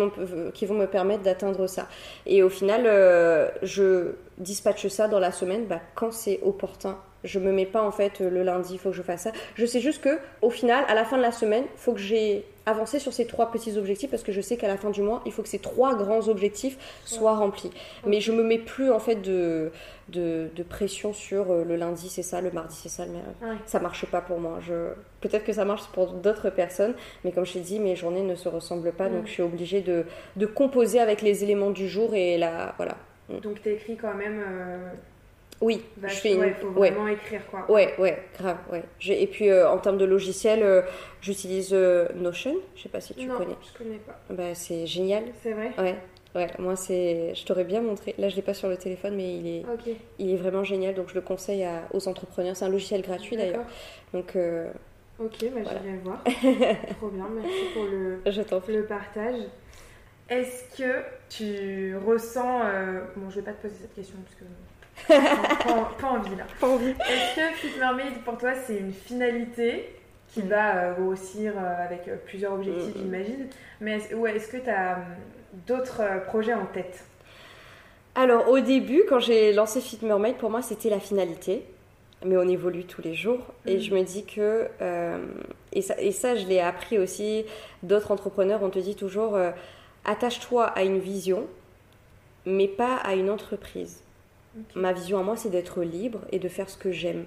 qui, 0.52 0.66
vont 0.66 0.74
me 0.74 0.86
permettre 0.86 1.22
d'atteindre 1.22 1.66
ça. 1.66 1.88
Et 2.26 2.42
au 2.42 2.48
final, 2.48 2.82
euh, 2.86 3.48
je 3.62 4.12
dispatche 4.38 4.86
ça 4.88 5.08
dans 5.08 5.18
la 5.18 5.32
semaine 5.32 5.66
bah, 5.66 5.80
quand 5.94 6.12
c'est 6.12 6.40
opportun. 6.42 6.98
Je 7.24 7.38
me 7.38 7.52
mets 7.52 7.66
pas 7.66 7.82
en 7.82 7.90
fait 7.90 8.20
le 8.20 8.42
lundi, 8.42 8.74
il 8.74 8.78
faut 8.78 8.90
que 8.90 8.96
je 8.96 9.02
fasse 9.02 9.22
ça. 9.22 9.32
Je 9.54 9.66
sais 9.66 9.80
juste 9.80 10.02
que 10.02 10.18
au 10.42 10.50
final, 10.50 10.84
à 10.88 10.94
la 10.94 11.04
fin 11.04 11.16
de 11.16 11.22
la 11.22 11.32
semaine, 11.32 11.64
il 11.64 11.80
faut 11.80 11.92
que 11.92 12.00
j'ai 12.00 12.44
avancé 12.66 12.98
sur 12.98 13.12
ces 13.12 13.26
trois 13.26 13.50
petits 13.50 13.76
objectifs 13.76 14.10
parce 14.10 14.22
que 14.22 14.32
je 14.32 14.40
sais 14.40 14.56
qu'à 14.56 14.68
la 14.68 14.76
fin 14.76 14.90
du 14.90 15.02
mois, 15.02 15.22
il 15.26 15.32
faut 15.32 15.42
que 15.42 15.48
ces 15.48 15.58
trois 15.58 15.94
grands 15.94 16.28
objectifs 16.28 16.78
soient 17.04 17.36
remplis. 17.36 17.70
Mais 18.06 18.20
je 18.20 18.32
me 18.32 18.42
mets 18.42 18.58
plus 18.58 18.90
en 18.90 18.98
fait 18.98 19.16
de, 19.16 19.70
de, 20.08 20.48
pression 20.68 21.12
sur 21.12 21.50
euh, 21.50 21.64
le 21.64 21.76
lundi 21.76 22.08
c'est 22.08 22.22
ça, 22.22 22.40
le 22.40 22.50
mardi 22.50 22.74
c'est 22.74 22.88
ça. 22.88 23.04
Mais 23.06 23.46
ouais. 23.46 23.56
ça 23.66 23.80
marche 23.80 24.06
pas 24.06 24.20
pour 24.20 24.40
moi. 24.40 24.58
Je... 24.60 24.92
Peut-être 25.20 25.44
que 25.44 25.52
ça 25.52 25.64
marche 25.64 25.86
pour 25.92 26.12
d'autres 26.12 26.50
personnes, 26.50 26.94
mais 27.24 27.32
comme 27.32 27.44
je 27.44 27.54
t'ai 27.54 27.60
dit, 27.60 27.78
mes 27.78 27.96
journées 27.96 28.22
ne 28.22 28.34
se 28.34 28.48
ressemblent 28.48 28.92
pas, 28.92 29.08
donc 29.08 29.26
je 29.26 29.32
suis 29.32 29.42
obligée 29.42 29.80
de, 29.80 30.04
de, 30.36 30.46
composer 30.46 31.00
avec 31.00 31.22
les 31.22 31.44
éléments 31.44 31.70
du 31.70 31.88
jour 31.88 32.14
et 32.14 32.38
là, 32.38 32.74
voilà. 32.76 32.96
Donc 33.42 33.62
tu 33.62 33.70
écris 33.70 33.96
quand 33.96 34.14
même. 34.14 34.42
Euh, 34.46 34.90
oui, 35.64 35.84
je 36.02 36.08
fais 36.08 36.34
une... 36.34 36.54
faut 36.54 36.70
vraiment 36.70 37.08
écrire 37.08 37.40
quoi. 37.50 37.70
Ouais, 37.70 37.94
ouais, 37.98 38.22
grave, 38.38 38.58
ouais. 38.70 38.84
Et 39.08 39.26
puis 39.26 39.48
euh, 39.50 39.68
en 39.68 39.78
termes 39.78 39.98
de 39.98 40.04
logiciel, 40.04 40.84
j'utilise 41.20 41.72
Notion. 42.14 42.54
Je 42.76 42.82
sais 42.82 42.88
pas 42.88 43.00
si 43.00 43.14
tu 43.14 43.26
non, 43.26 43.36
connais. 43.36 43.56
je 43.72 43.78
connais 43.78 43.98
pas. 43.98 44.18
Bah, 44.30 44.54
c'est 44.54 44.86
génial. 44.86 45.24
C'est 45.42 45.52
vrai? 45.52 45.72
Ouais. 45.78 45.96
Ouais, 46.34 46.48
moi 46.58 46.74
c'est, 46.74 47.32
je 47.34 47.44
t'aurais 47.44 47.62
bien 47.62 47.80
montré. 47.80 48.14
Là, 48.18 48.28
je 48.28 48.34
l'ai 48.34 48.42
pas 48.42 48.54
sur 48.54 48.68
le 48.68 48.76
téléphone, 48.76 49.14
mais 49.14 49.36
il 49.36 49.46
est, 49.46 49.64
il 50.18 50.30
est 50.32 50.36
vraiment 50.36 50.64
génial. 50.64 50.94
Donc, 50.94 51.08
je 51.08 51.14
le 51.14 51.20
conseille 51.20 51.64
aux 51.92 52.08
entrepreneurs. 52.08 52.56
C'est 52.56 52.64
un 52.64 52.70
logiciel 52.70 53.02
gratuit 53.02 53.36
d'ailleurs. 53.36 53.64
Donc, 54.12 54.34
euh, 54.34 54.68
ok, 55.20 55.44
bah, 55.54 55.60
je 55.64 55.88
vais 55.88 55.96
voir. 56.02 56.24
Trop 56.98 57.08
bien, 57.08 57.28
merci 57.36 57.64
pour 57.72 57.84
le, 57.84 58.20
le 58.24 58.86
partage. 58.86 59.42
Est-ce 60.28 60.76
que 60.76 61.04
tu 61.28 61.96
ressens, 61.98 62.62
euh, 62.64 63.04
bon, 63.14 63.30
je 63.30 63.36
vais 63.36 63.42
pas 63.42 63.52
te 63.52 63.62
poser 63.62 63.74
cette 63.82 63.94
question 63.94 64.16
parce 64.24 64.34
que 64.34 64.44
pas, 65.08 66.08
envie 66.08 66.36
là. 66.36 66.44
Pas 66.60 66.68
envie. 66.68 66.90
Est-ce 66.90 67.36
que 67.36 67.56
Fit 67.56 67.78
Mermaid 67.78 68.22
pour 68.24 68.38
toi 68.38 68.52
c'est 68.66 68.76
une 68.76 68.92
finalité 68.92 69.94
qui 70.28 70.42
mm. 70.42 70.48
va 70.48 70.76
euh, 70.76 70.94
grossir 70.94 71.52
avec 71.58 72.08
plusieurs 72.24 72.54
objectifs, 72.54 72.94
mm, 72.94 72.98
mm. 72.98 73.02
j'imagine? 73.02 73.46
Mais 73.80 73.96
est-ce 73.96 74.48
que 74.48 74.56
tu 74.58 74.70
as 74.70 74.98
d'autres 75.66 76.00
euh, 76.00 76.18
projets 76.20 76.54
en 76.54 76.66
tête? 76.66 77.04
Alors 78.14 78.48
au 78.48 78.60
début, 78.60 79.02
quand 79.08 79.18
j'ai 79.18 79.52
lancé 79.52 79.80
Fit 79.80 79.98
Mermaid, 80.02 80.36
pour 80.36 80.50
moi 80.50 80.62
c'était 80.62 80.90
la 80.90 81.00
finalité. 81.00 81.66
Mais 82.24 82.38
on 82.38 82.48
évolue 82.48 82.84
tous 82.84 83.02
les 83.02 83.14
jours. 83.14 83.40
Et 83.66 83.80
je 83.80 83.94
me 83.94 84.02
dis 84.02 84.24
que, 84.24 84.68
euh, 84.80 85.18
et, 85.72 85.82
ça, 85.82 86.00
et, 86.00 86.10
ça, 86.10 86.34
je 86.34 86.46
l'ai 86.46 86.60
appris 86.60 86.98
aussi, 86.98 87.44
d'autres 87.82 88.10
entrepreneurs, 88.12 88.62
on 88.62 88.70
te 88.70 88.78
dit 88.78 88.96
toujours, 88.96 89.34
euh, 89.34 89.50
attache-toi 90.06 90.64
à 90.64 90.84
une 90.84 90.98
vision, 90.98 91.46
mais 92.46 92.66
pas 92.66 92.96
à 92.96 93.14
une 93.14 93.28
entreprise. 93.28 94.02
Ma 94.74 94.92
vision 94.92 95.18
à 95.18 95.22
moi, 95.22 95.36
c'est 95.36 95.50
d'être 95.50 95.82
libre 95.82 96.20
et 96.30 96.38
de 96.38 96.48
faire 96.48 96.70
ce 96.70 96.76
que 96.76 96.92
j'aime. 96.92 97.24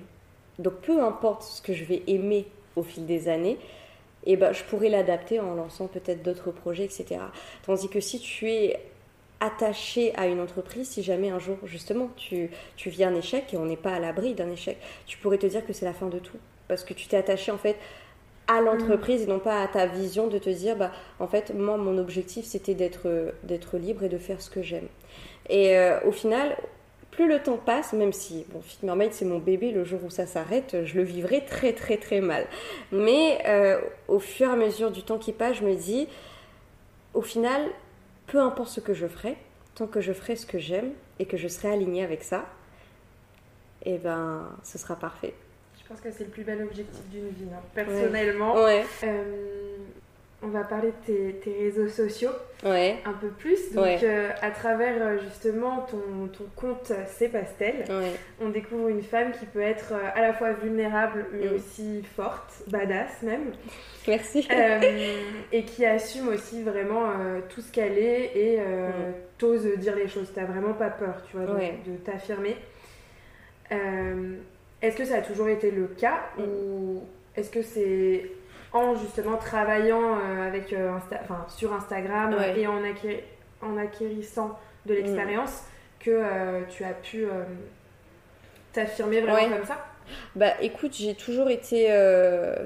Donc 0.59 0.75
peu 0.75 1.01
importe 1.01 1.43
ce 1.43 1.61
que 1.61 1.73
je 1.73 1.84
vais 1.84 2.03
aimer 2.07 2.47
au 2.75 2.84
fil 2.84 3.05
des 3.05 3.28
années, 3.28 3.57
et 4.25 4.36
ben, 4.36 4.51
je 4.51 4.63
pourrais 4.63 4.89
l'adapter 4.89 5.39
en 5.39 5.55
lançant 5.55 5.88
peut-être 5.88 6.23
d'autres 6.23 6.51
projets, 6.51 6.84
etc. 6.84 7.21
Tandis 7.65 7.89
que 7.89 8.01
si 8.01 8.19
tu 8.19 8.51
es 8.51 8.80
attaché 9.39 10.13
à 10.15 10.28
une 10.28 10.41
entreprise, 10.41 10.89
si 10.89 11.03
jamais 11.03 11.30
un 11.30 11.39
jour, 11.39 11.57
justement, 11.63 12.09
tu, 12.15 12.49
tu 12.75 12.89
vis 12.89 13.03
un 13.03 13.15
échec, 13.15 13.53
et 13.53 13.57
on 13.57 13.65
n'est 13.65 13.78
pas 13.78 13.91
à 13.91 13.99
l'abri 13.99 14.34
d'un 14.34 14.49
échec, 14.51 14.78
tu 15.05 15.17
pourrais 15.17 15.38
te 15.38 15.45
dire 15.45 15.65
que 15.65 15.73
c'est 15.73 15.86
la 15.86 15.93
fin 15.93 16.07
de 16.07 16.19
tout. 16.19 16.38
Parce 16.67 16.84
que 16.84 16.93
tu 16.93 17.07
t'es 17.07 17.17
attaché, 17.17 17.51
en 17.51 17.57
fait, 17.57 17.78
à 18.47 18.61
l'entreprise 18.61 19.23
et 19.23 19.28
non 19.28 19.39
pas 19.39 19.61
à 19.61 19.67
ta 19.67 19.86
vision 19.86 20.28
de 20.28 20.38
te 20.39 20.49
dire, 20.49 20.75
bah, 20.75 20.91
en 21.19 21.28
fait, 21.28 21.53
moi, 21.53 21.78
mon 21.78 21.97
objectif, 21.97 22.45
c'était 22.45 22.73
d'être, 22.73 23.34
d'être 23.43 23.78
libre 23.78 24.03
et 24.03 24.09
de 24.09 24.17
faire 24.17 24.41
ce 24.41 24.49
que 24.49 24.61
j'aime. 24.61 24.88
Et 25.49 25.78
euh, 25.78 25.99
au 26.05 26.11
final, 26.11 26.57
plus 27.18 27.28
le 27.28 27.41
temps 27.41 27.57
passe, 27.57 27.93
même 27.93 28.13
si 28.13 28.45
bon, 28.49 28.61
Fit 28.61 28.78
Mermaid 28.86 29.11
c'est 29.11 29.26
mon 29.26 29.39
bébé, 29.39 29.72
le 29.72 29.84
jour 29.84 30.03
où 30.03 30.11
ça 30.11 30.28
s'arrête, 30.28 30.86
je 30.86 30.95
le 30.97 31.01
vivrai 31.01 31.43
très 31.43 31.74
très 31.74 31.97
très 31.97 32.22
mal. 32.22 32.45
Mais 32.91 33.39
euh, 33.47 33.82
au 34.07 34.20
fur 34.20 34.47
et 34.47 34.51
à 34.51 34.55
mesure 34.55 34.91
du 34.91 35.01
temps 35.01 35.18
qui 35.18 35.34
passe, 35.34 35.57
je 35.57 35.63
me 35.63 35.74
dis, 35.74 36.07
au 37.15 37.24
final, 37.24 37.63
peu 38.28 38.39
importe 38.39 38.70
ce 38.70 38.80
que 38.80 38.93
je 38.93 39.07
ferai, 39.07 39.36
tant 39.74 39.88
que 39.88 39.99
je 39.99 40.13
ferai 40.13 40.36
ce 40.36 40.45
que 40.45 40.59
j'aime 40.59 40.91
et 41.18 41.26
que 41.26 41.38
je 41.38 41.47
serai 41.47 41.74
alignée 41.74 42.03
avec 42.03 42.24
ça, 42.24 42.45
et 43.84 43.95
eh 43.95 43.97
ben, 43.97 44.55
ce 44.63 44.78
sera 44.78 44.95
parfait. 44.95 45.34
Je 45.82 45.88
pense 45.88 45.99
que 45.99 46.11
c'est 46.11 46.26
le 46.26 46.30
plus 46.30 46.43
bel 46.43 46.61
objectif 46.61 47.03
d'une 47.09 47.30
vie, 47.30 47.51
hein. 47.51 47.61
personnellement. 47.74 48.53
Ouais. 48.63 48.86
Euh, 49.03 49.78
on 50.43 50.49
va 50.49 50.63
parler 50.63 50.93
de 51.07 51.31
tes, 51.31 51.51
réseaux 51.63 51.88
sociaux 51.88 52.31
ouais. 52.63 52.97
un 53.05 53.13
peu 53.13 53.29
plus. 53.29 53.73
Donc, 53.73 54.03
euh, 54.03 54.29
à 54.41 54.51
travers 54.51 55.01
euh, 55.01 55.17
justement 55.17 55.81
ton, 55.81 56.27
ton 56.27 56.45
compte 56.55 56.91
C'est 57.07 57.29
Pastel, 57.29 57.85
on 58.39 58.49
découvre 58.49 58.89
une 58.89 59.01
femme 59.01 59.31
qui 59.31 59.45
peut 59.45 59.61
être 59.61 59.93
à 59.93 60.21
la 60.21 60.33
fois 60.33 60.51
vulnérable, 60.53 61.25
mais 61.33 61.47
mm. 61.47 61.55
aussi 61.55 62.03
forte, 62.15 62.53
badass 62.67 63.23
même. 63.23 63.51
Merci. 64.07 64.47
et 65.51 65.65
qui 65.65 65.85
assume 65.85 66.29
aussi 66.29 66.61
vraiment 66.61 67.09
tout 67.49 67.61
ce 67.61 67.71
qu'elle 67.71 67.97
est 67.97 68.31
et 68.35 68.59
mm. 68.59 69.13
t'ose 69.39 69.65
dire 69.77 69.95
les 69.95 70.07
choses. 70.07 70.31
T'as 70.35 70.45
vraiment 70.45 70.73
pas 70.73 70.89
peur, 70.89 71.23
tu 71.29 71.38
vois, 71.38 71.47
de, 71.47 71.91
de 71.91 71.97
t'affirmer. 71.97 72.55
Est-ce 73.71 74.95
que 74.95 75.05
ça 75.05 75.15
a 75.15 75.21
toujours 75.21 75.49
été 75.49 75.71
le 75.71 75.88
cas 75.88 76.19
mm. 76.38 76.43
ou 76.43 77.03
est-ce 77.35 77.49
que 77.49 77.61
c'est 77.63 78.29
en 78.74 78.95
justement 78.95 79.38
travaillant 79.38 80.18
euh, 80.18 80.47
avec, 80.47 80.74
euh, 80.74 80.91
sur 81.47 81.74
Instagram 81.74 82.36
et 82.55 82.68
en, 82.68 82.82
en, 83.61 83.78
acquérissant 83.78 84.57
de 84.86 84.93
mm. 84.93 84.97
l'expérience 84.97 85.63
que 85.99 86.11
euh, 86.11 86.61
tu 86.70 86.84
as 86.84 86.93
pu 86.93 87.26
t'affirmer 88.74 89.22
vraiment 89.22 89.57
comme 89.57 89.65
ça 89.65 89.86
bah 90.38 90.53
écoute, 90.61 90.95
j'ai 90.97 91.15
toujours 91.15 91.49
été 91.49 91.88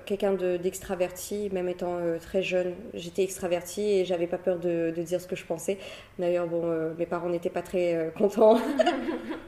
quelqu'un 0.05 0.33
d'extraverti, 0.33 1.49
même 1.51 1.69
étant 1.69 1.97
très 2.21 2.43
jeune. 2.43 2.75
J'étais 2.93 3.23
extraverti 3.23 3.81
et 3.81 4.05
j'avais 4.05 4.27
pas 4.27 4.37
peur 4.37 4.59
de, 4.59 4.93
de, 4.95 5.01
dire 5.01 5.19
ce 5.19 5.25
que 5.25 5.35
je 5.35 5.43
pensais. 5.43 5.79
D'ailleurs, 6.19 6.45
bon, 6.45 6.93
mes 6.99 7.07
parents 7.07 7.29
n'étaient 7.29 7.49
pas 7.49 7.63
très 7.63 8.11
contents 8.15 8.59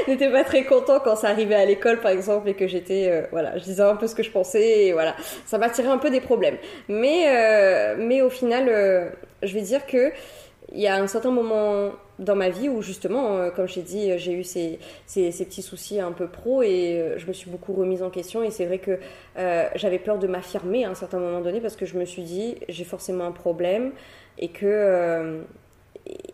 n'étais 0.08 0.30
pas 0.30 0.44
très 0.44 0.64
content 0.64 1.00
quand 1.00 1.16
ça 1.16 1.28
arrivait 1.28 1.54
à 1.54 1.64
l'école, 1.64 2.00
par 2.00 2.10
exemple, 2.10 2.48
et 2.48 2.54
que 2.54 2.66
j'étais, 2.66 3.08
euh, 3.10 3.22
voilà, 3.30 3.58
je 3.58 3.64
disais 3.64 3.82
un 3.82 3.96
peu 3.96 4.06
ce 4.06 4.14
que 4.14 4.22
je 4.22 4.30
pensais, 4.30 4.86
et 4.86 4.92
voilà, 4.92 5.14
ça 5.46 5.58
m'attirait 5.58 5.88
un 5.88 5.98
peu 5.98 6.10
des 6.10 6.20
problèmes. 6.20 6.56
Mais, 6.88 7.26
euh, 7.28 8.24
au 8.24 8.30
final, 8.30 8.68
euh, 8.68 9.08
je 9.42 9.54
vais 9.54 9.62
dire 9.62 9.86
que 9.86 10.12
il 10.72 10.80
y 10.80 10.86
a 10.86 10.96
un 11.02 11.06
certain 11.08 11.32
moment 11.32 11.90
dans 12.20 12.36
ma 12.36 12.48
vie 12.48 12.68
où 12.68 12.80
justement, 12.80 13.50
comme 13.50 13.66
je 13.66 13.74
t'ai 13.74 13.82
dit, 13.82 14.18
j'ai 14.18 14.32
eu 14.32 14.44
ces, 14.44 14.78
ces, 15.06 15.32
ces, 15.32 15.44
petits 15.44 15.62
soucis 15.62 15.98
un 15.98 16.12
peu 16.12 16.28
pro 16.28 16.62
et 16.62 17.14
je 17.16 17.26
me 17.26 17.32
suis 17.32 17.50
beaucoup 17.50 17.72
remise 17.72 18.04
en 18.04 18.10
question. 18.10 18.44
Et 18.44 18.52
c'est 18.52 18.66
vrai 18.66 18.78
que 18.78 19.00
j'avais 19.74 19.98
peur 19.98 20.18
de 20.18 20.28
m'affirmer 20.28 20.84
à 20.84 20.90
un 20.90 20.94
certain 20.94 21.18
moment 21.18 21.40
donné 21.40 21.60
parce 21.60 21.74
que 21.74 21.86
je 21.86 21.98
me 21.98 22.04
suis 22.04 22.22
dit, 22.22 22.56
j'ai 22.68 22.84
forcément 22.84 23.24
un 23.24 23.32
problème 23.32 23.90
et 24.38 24.48
que 24.48 25.42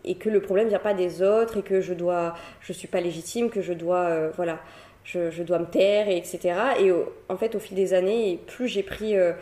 et 0.07 0.15
que 0.15 0.29
le 0.29 0.41
problème 0.41 0.69
vient 0.69 0.79
pas 0.79 0.93
des 0.93 1.21
autres 1.21 1.57
et 1.57 1.61
que 1.61 1.81
je 1.81 1.93
dois 1.93 2.35
je 2.61 2.73
suis 2.73 2.87
pas 2.87 3.01
légitime 3.01 3.49
que 3.49 3.61
je 3.61 3.73
dois 3.73 4.05
euh, 4.05 4.31
voilà 4.35 4.59
je, 5.03 5.41
dois 5.43 5.59
me 5.59 5.65
taire 5.65 6.09
et 6.09 6.17
etc 6.17 6.53
et 6.79 6.91
en 7.29 7.37
fait 7.37 7.55
au 7.55 7.59
fil 7.59 7.75
des 7.75 7.93
années 7.93 8.39
plus 8.47 8.67
j'ai 8.67 8.83
pris 8.83 9.15
euh, 9.15 9.33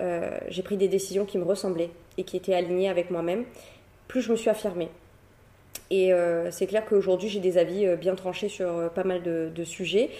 euh, 0.00 0.38
j'ai 0.48 0.62
pris 0.62 0.76
des 0.76 0.88
décisions 0.88 1.24
qui 1.24 1.38
me 1.38 1.44
ressemblaient 1.44 1.90
et 2.16 2.24
qui 2.24 2.36
étaient 2.36 2.54
alignées 2.54 2.88
avec 2.88 3.10
moi-même 3.10 3.44
plus 4.08 4.22
je 4.22 4.32
me 4.32 4.36
suis 4.36 4.50
affirmée. 4.50 4.88
Et 5.92 6.12
c'est 6.50 6.68
clair 6.68 6.84
qu'aujourd'hui 6.84 7.28
j'ai 7.28 7.40
des 7.40 7.58
avis 7.58 7.96
bien 7.96 8.14
tranchés 8.14 8.48
sur 8.48 8.90
pas 8.90 9.02
mal 9.02 9.22
de, 9.22 9.50
de 9.52 9.64
sujets 9.64 10.10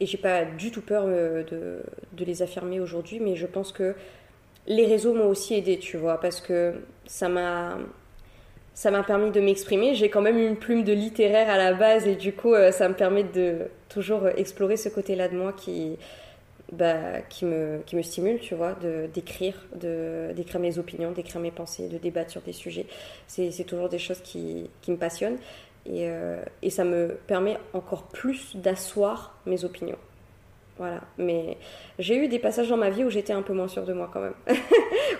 et 0.00 0.06
j'ai 0.06 0.18
pas 0.18 0.44
du 0.44 0.72
tout 0.72 0.82
peur 0.82 1.06
de, 1.06 1.82
de 2.12 2.24
les 2.24 2.42
affirmer 2.42 2.80
aujourd'hui 2.80 3.20
mais 3.20 3.36
je 3.36 3.46
pense 3.46 3.70
que 3.70 3.94
les 4.66 4.86
réseaux 4.86 5.14
m'ont 5.14 5.28
aussi 5.28 5.54
aidé 5.54 5.78
tu 5.78 5.96
vois 5.96 6.20
parce 6.20 6.40
que 6.40 6.74
ça 7.06 7.28
m'a 7.28 7.78
ça 8.74 8.90
m'a 8.90 9.02
permis 9.02 9.30
de 9.30 9.40
m'exprimer. 9.40 9.94
J'ai 9.94 10.08
quand 10.08 10.22
même 10.22 10.38
une 10.38 10.56
plume 10.56 10.84
de 10.84 10.92
littéraire 10.92 11.50
à 11.50 11.56
la 11.58 11.74
base 11.74 12.06
et 12.06 12.16
du 12.16 12.32
coup, 12.32 12.54
euh, 12.54 12.72
ça 12.72 12.88
me 12.88 12.94
permet 12.94 13.24
de 13.24 13.68
toujours 13.88 14.28
explorer 14.28 14.76
ce 14.76 14.88
côté-là 14.88 15.28
de 15.28 15.36
moi 15.36 15.52
qui, 15.52 15.96
bah, 16.72 17.20
qui, 17.28 17.44
me, 17.44 17.80
qui 17.84 17.96
me 17.96 18.02
stimule, 18.02 18.38
tu 18.38 18.54
vois, 18.54 18.76
d'écrire, 19.12 19.54
d'écrire 19.74 20.60
mes 20.60 20.78
opinions, 20.78 21.10
d'écrire 21.10 21.40
mes 21.40 21.50
pensées, 21.50 21.88
de 21.88 21.98
débattre 21.98 22.30
sur 22.30 22.42
des 22.42 22.52
sujets. 22.52 22.86
C'est, 23.26 23.64
toujours 23.64 23.88
des 23.88 23.98
choses 23.98 24.20
qui, 24.20 24.70
qui 24.80 24.92
me 24.92 24.96
passionnent 24.96 25.38
et, 25.86 26.08
euh, 26.08 26.42
et 26.62 26.70
ça 26.70 26.84
me 26.84 27.18
permet 27.26 27.58
encore 27.72 28.04
plus 28.04 28.54
d'asseoir 28.56 29.34
mes 29.46 29.64
opinions. 29.64 29.98
Voilà. 30.80 31.02
Mais 31.18 31.58
j'ai 31.98 32.16
eu 32.16 32.26
des 32.26 32.38
passages 32.38 32.70
dans 32.70 32.78
ma 32.78 32.88
vie 32.88 33.04
où 33.04 33.10
j'étais 33.10 33.34
un 33.34 33.42
peu 33.42 33.52
moins 33.52 33.68
sûre 33.68 33.84
de 33.84 33.92
moi 33.92 34.08
quand 34.10 34.20
même. 34.20 34.34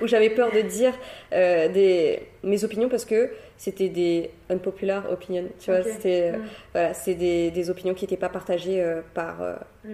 où 0.01 0.07
j'avais 0.07 0.31
peur 0.31 0.51
de 0.51 0.63
dire 0.63 0.95
euh, 1.35 1.69
des, 1.69 2.27
mes 2.43 2.65
opinions 2.65 2.89
parce 2.89 3.05
que 3.05 3.31
c'était 3.59 3.91
des 3.91 4.31
unpopular 4.49 5.13
opinions. 5.13 5.51
Tu 5.59 5.71
vois, 5.71 5.83
c'était, 5.83 6.33
euh, 6.33 6.39
mm. 6.39 6.49
voilà, 6.73 6.95
c'est 6.95 7.15
des, 7.15 7.51
des, 7.51 7.69
opinions 7.69 7.93
qui 7.93 8.05
n'étaient 8.05 8.17
pas 8.17 8.31
partagées 8.31 8.83
euh, 8.83 9.03
par, 9.13 9.37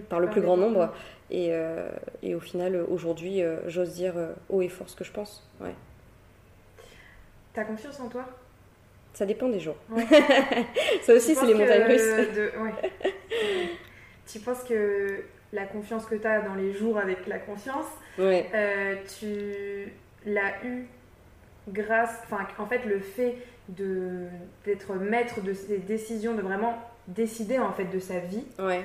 par 0.09 0.21
le 0.21 0.31
plus 0.31 0.41
grand 0.41 0.57
nombre. 0.57 0.95
Et, 1.33 1.51
et, 2.23 2.37
au 2.37 2.41
final, 2.41 2.85
aujourd'hui, 2.89 3.43
j'ose 3.67 3.95
dire 3.95 4.15
haut 4.49 4.63
et 4.63 4.69
fort 4.69 4.89
ce 4.89 4.95
que 4.95 5.03
je 5.03 5.11
pense. 5.11 5.45
Ouais. 5.61 5.75
T'as 7.55 7.65
confiance 7.65 7.99
en 7.99 8.09
toi? 8.09 8.25
Ça 9.15 9.27
dépend 9.27 9.49
des 9.49 9.59
jours. 9.59 9.75
Ça 11.03 11.13
aussi, 11.13 11.35
c'est 11.35 11.47
les 11.47 11.55
montagnes 11.55 11.89
russes. 11.89 12.29
tu 14.27 14.41
penses 14.41 14.63
que 14.65 15.25
la 15.53 15.65
confiance 15.65 16.07
que 16.07 16.15
tu 16.15 16.27
as 16.27 16.41
dans 16.41 16.55
les 16.55 16.73
jours 16.73 16.99
avec 16.99 17.27
la 17.27 17.39
confiance, 17.39 17.87
euh, 18.19 18.95
tu 19.19 19.93
l'as 20.25 20.65
eu 20.65 20.87
grâce, 21.69 22.21
enfin 22.25 22.47
en 22.59 22.67
fait 22.67 22.85
le 22.85 23.01
fait 23.01 23.37
de 23.69 24.27
d'être 24.65 24.95
maître 24.95 25.41
de 25.41 25.53
ses 25.53 25.79
décisions, 25.79 26.35
de 26.35 26.43
vraiment 26.43 26.79
décider 27.09 27.59
en 27.59 27.73
fait 27.73 27.87
de 27.87 27.99
sa 27.99 28.19
vie, 28.19 28.45
ouais. 28.59 28.83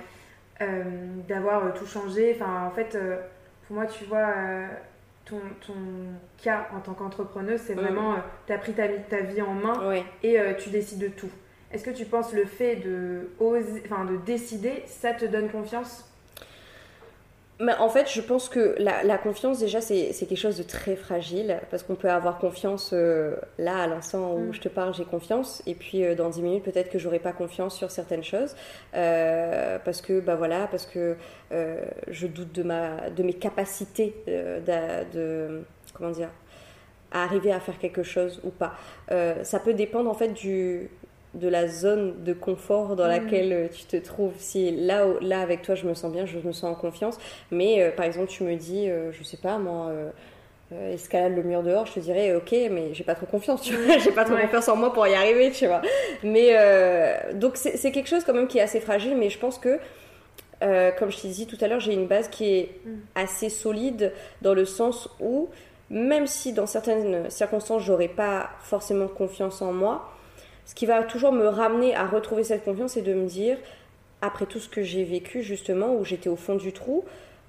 euh, 0.61 0.83
d'avoir 1.27 1.73
tout 1.73 1.85
changé. 1.85 2.35
Enfin 2.35 2.67
en 2.67 2.71
fait, 2.71 2.95
euh, 2.95 3.17
pour 3.67 3.75
moi 3.75 3.85
tu 3.85 4.05
vois 4.05 4.33
ton, 5.25 5.39
ton, 5.65 5.73
cas 6.41 6.67
en 6.75 6.79
tant 6.79 6.93
qu'entrepreneuse, 6.93 7.61
c'est 7.61 7.73
vraiment 7.73 8.15
tu 8.47 8.53
as 8.53 8.57
pris 8.57 8.73
ta, 8.73 8.87
ta, 8.87 9.21
vie 9.21 9.41
en 9.41 9.53
main 9.53 10.03
et 10.23 10.37
tu 10.57 10.69
décides 10.69 10.99
de 10.99 11.07
tout. 11.07 11.31
Est-ce 11.73 11.83
que 11.83 11.91
tu 11.91 12.05
penses 12.05 12.33
le 12.33 12.45
fait 12.45 12.77
de 12.77 13.29
oser, 13.39 13.83
enfin 13.85 14.05
de 14.05 14.17
décider, 14.17 14.83
ça 14.87 15.13
te 15.13 15.25
donne 15.25 15.49
confiance? 15.49 16.05
Mais 17.61 17.75
en 17.75 17.89
fait, 17.89 18.11
je 18.11 18.21
pense 18.21 18.49
que 18.49 18.75
la, 18.79 19.17
confiance, 19.19 19.59
déjà, 19.59 19.81
c'est 19.81 20.11
quelque 20.11 20.35
chose 20.35 20.57
de 20.57 20.63
très 20.63 20.95
fragile 20.95 21.59
parce 21.69 21.83
qu'on 21.83 21.93
peut 21.93 22.09
avoir 22.09 22.39
confiance 22.39 22.89
euh, 22.91 23.35
là, 23.59 23.83
à 23.83 23.87
l'instant 23.87 24.33
où 24.33 24.49
mm. 24.49 24.53
je 24.53 24.61
te 24.61 24.67
parle, 24.67 24.95
j'ai 24.95 25.05
confiance, 25.05 25.61
et 25.67 25.75
puis 25.75 26.03
euh, 26.03 26.15
dans 26.15 26.29
10 26.29 26.41
minutes, 26.41 26.63
peut-être 26.63 26.89
que 26.89 26.97
j'aurai 26.97 27.19
pas 27.19 27.33
confiance 27.33 27.77
sur 27.77 27.91
certaines 27.91 28.23
choses 28.23 28.55
euh, 28.95 29.77
parce 29.85 30.01
que, 30.01 30.19
bah 30.19 30.35
voilà, 30.35 30.67
parce 30.67 30.87
que 30.87 31.15
je 31.51 32.27
doute 32.27 32.51
de, 32.51 32.63
ma, 32.63 33.11
de 33.11 33.21
mes 33.21 33.33
capacités 33.33 34.15
de, 34.25 35.11
de, 35.13 35.63
comment 35.93 36.09
dire, 36.09 36.29
à 37.11 37.23
arriver 37.23 37.51
à 37.51 37.59
faire 37.59 37.77
quelque 37.77 38.01
chose 38.01 38.41
ou 38.43 38.49
pas. 38.49 38.73
ça 39.43 39.59
peut 39.59 39.73
dépendre 39.75 40.09
en 40.09 40.15
fait 40.15 40.29
du, 40.29 40.89
de 41.33 41.47
la 41.47 41.67
zone 41.67 42.23
de 42.23 42.33
confort 42.33 42.95
dans 42.95 43.05
mm. 43.05 43.09
laquelle 43.09 43.53
euh, 43.53 43.67
tu 43.67 43.85
te 43.85 43.97
trouves. 43.97 44.33
Si 44.37 44.71
là, 44.71 45.05
là 45.21 45.41
avec 45.41 45.61
toi 45.61 45.75
je 45.75 45.87
me 45.87 45.93
sens 45.93 46.11
bien, 46.11 46.25
je 46.25 46.37
me 46.37 46.51
sens 46.51 46.63
en 46.65 46.75
confiance, 46.75 47.17
mais 47.51 47.81
euh, 47.81 47.91
par 47.91 48.05
exemple 48.05 48.27
tu 48.27 48.43
me 48.43 48.55
dis, 48.55 48.89
euh, 48.89 49.11
je 49.11 49.23
sais 49.23 49.37
pas 49.37 49.57
moi, 49.57 49.91
escalade 50.93 51.35
le 51.35 51.43
mur 51.43 51.63
dehors, 51.63 51.85
je 51.85 51.93
te 51.93 51.99
dirais 51.99 52.33
ok, 52.35 52.51
mais 52.71 52.93
j'ai 52.93 53.03
pas 53.03 53.15
trop 53.15 53.25
confiance, 53.25 53.61
tu 53.61 53.75
vois, 53.75 53.97
j'ai 54.03 54.11
pas 54.11 54.25
trop 54.25 54.37
confiance 54.37 54.67
en 54.67 54.75
moi 54.75 54.93
pour 54.93 55.07
y 55.07 55.13
arriver, 55.13 55.51
tu 55.51 55.67
vois. 55.67 55.81
Mais 56.23 56.55
donc 57.33 57.57
c'est 57.57 57.91
quelque 57.91 58.09
chose 58.09 58.23
quand 58.23 58.33
même 58.33 58.47
qui 58.47 58.57
est 58.57 58.61
assez 58.61 58.79
fragile, 58.79 59.15
mais 59.17 59.29
je 59.29 59.39
pense 59.39 59.57
que 59.57 59.79
comme 60.59 61.11
je 61.11 61.21
t'ai 61.21 61.29
dit 61.29 61.47
tout 61.47 61.57
à 61.61 61.67
l'heure, 61.67 61.79
j'ai 61.79 61.93
une 61.93 62.07
base 62.07 62.27
qui 62.27 62.45
est 62.45 62.69
mm. 62.85 62.89
assez 63.15 63.49
solide 63.49 64.11
dans 64.41 64.53
le 64.53 64.65
sens 64.65 65.09
où 65.19 65.49
même 65.89 66.25
si 66.25 66.53
dans 66.53 66.65
certaines 66.65 67.29
circonstances 67.29 67.83
j'aurais 67.83 68.07
pas 68.07 68.49
forcément 68.61 69.09
confiance 69.09 69.61
en 69.61 69.73
moi, 69.73 70.09
ce 70.71 70.75
qui 70.75 70.85
va 70.85 71.03
toujours 71.03 71.33
me 71.33 71.49
ramener 71.49 71.93
à 71.97 72.07
retrouver 72.07 72.45
cette 72.45 72.63
confiance 72.63 72.95
et 72.95 73.01
de 73.01 73.13
me 73.13 73.25
dire, 73.25 73.57
après 74.21 74.45
tout 74.45 74.59
ce 74.59 74.69
que 74.69 74.83
j'ai 74.83 75.03
vécu 75.03 75.43
justement, 75.43 75.95
où 75.95 76.05
j'étais 76.05 76.29
au 76.29 76.37
fond 76.37 76.55
du 76.55 76.71
trou, 76.71 77.03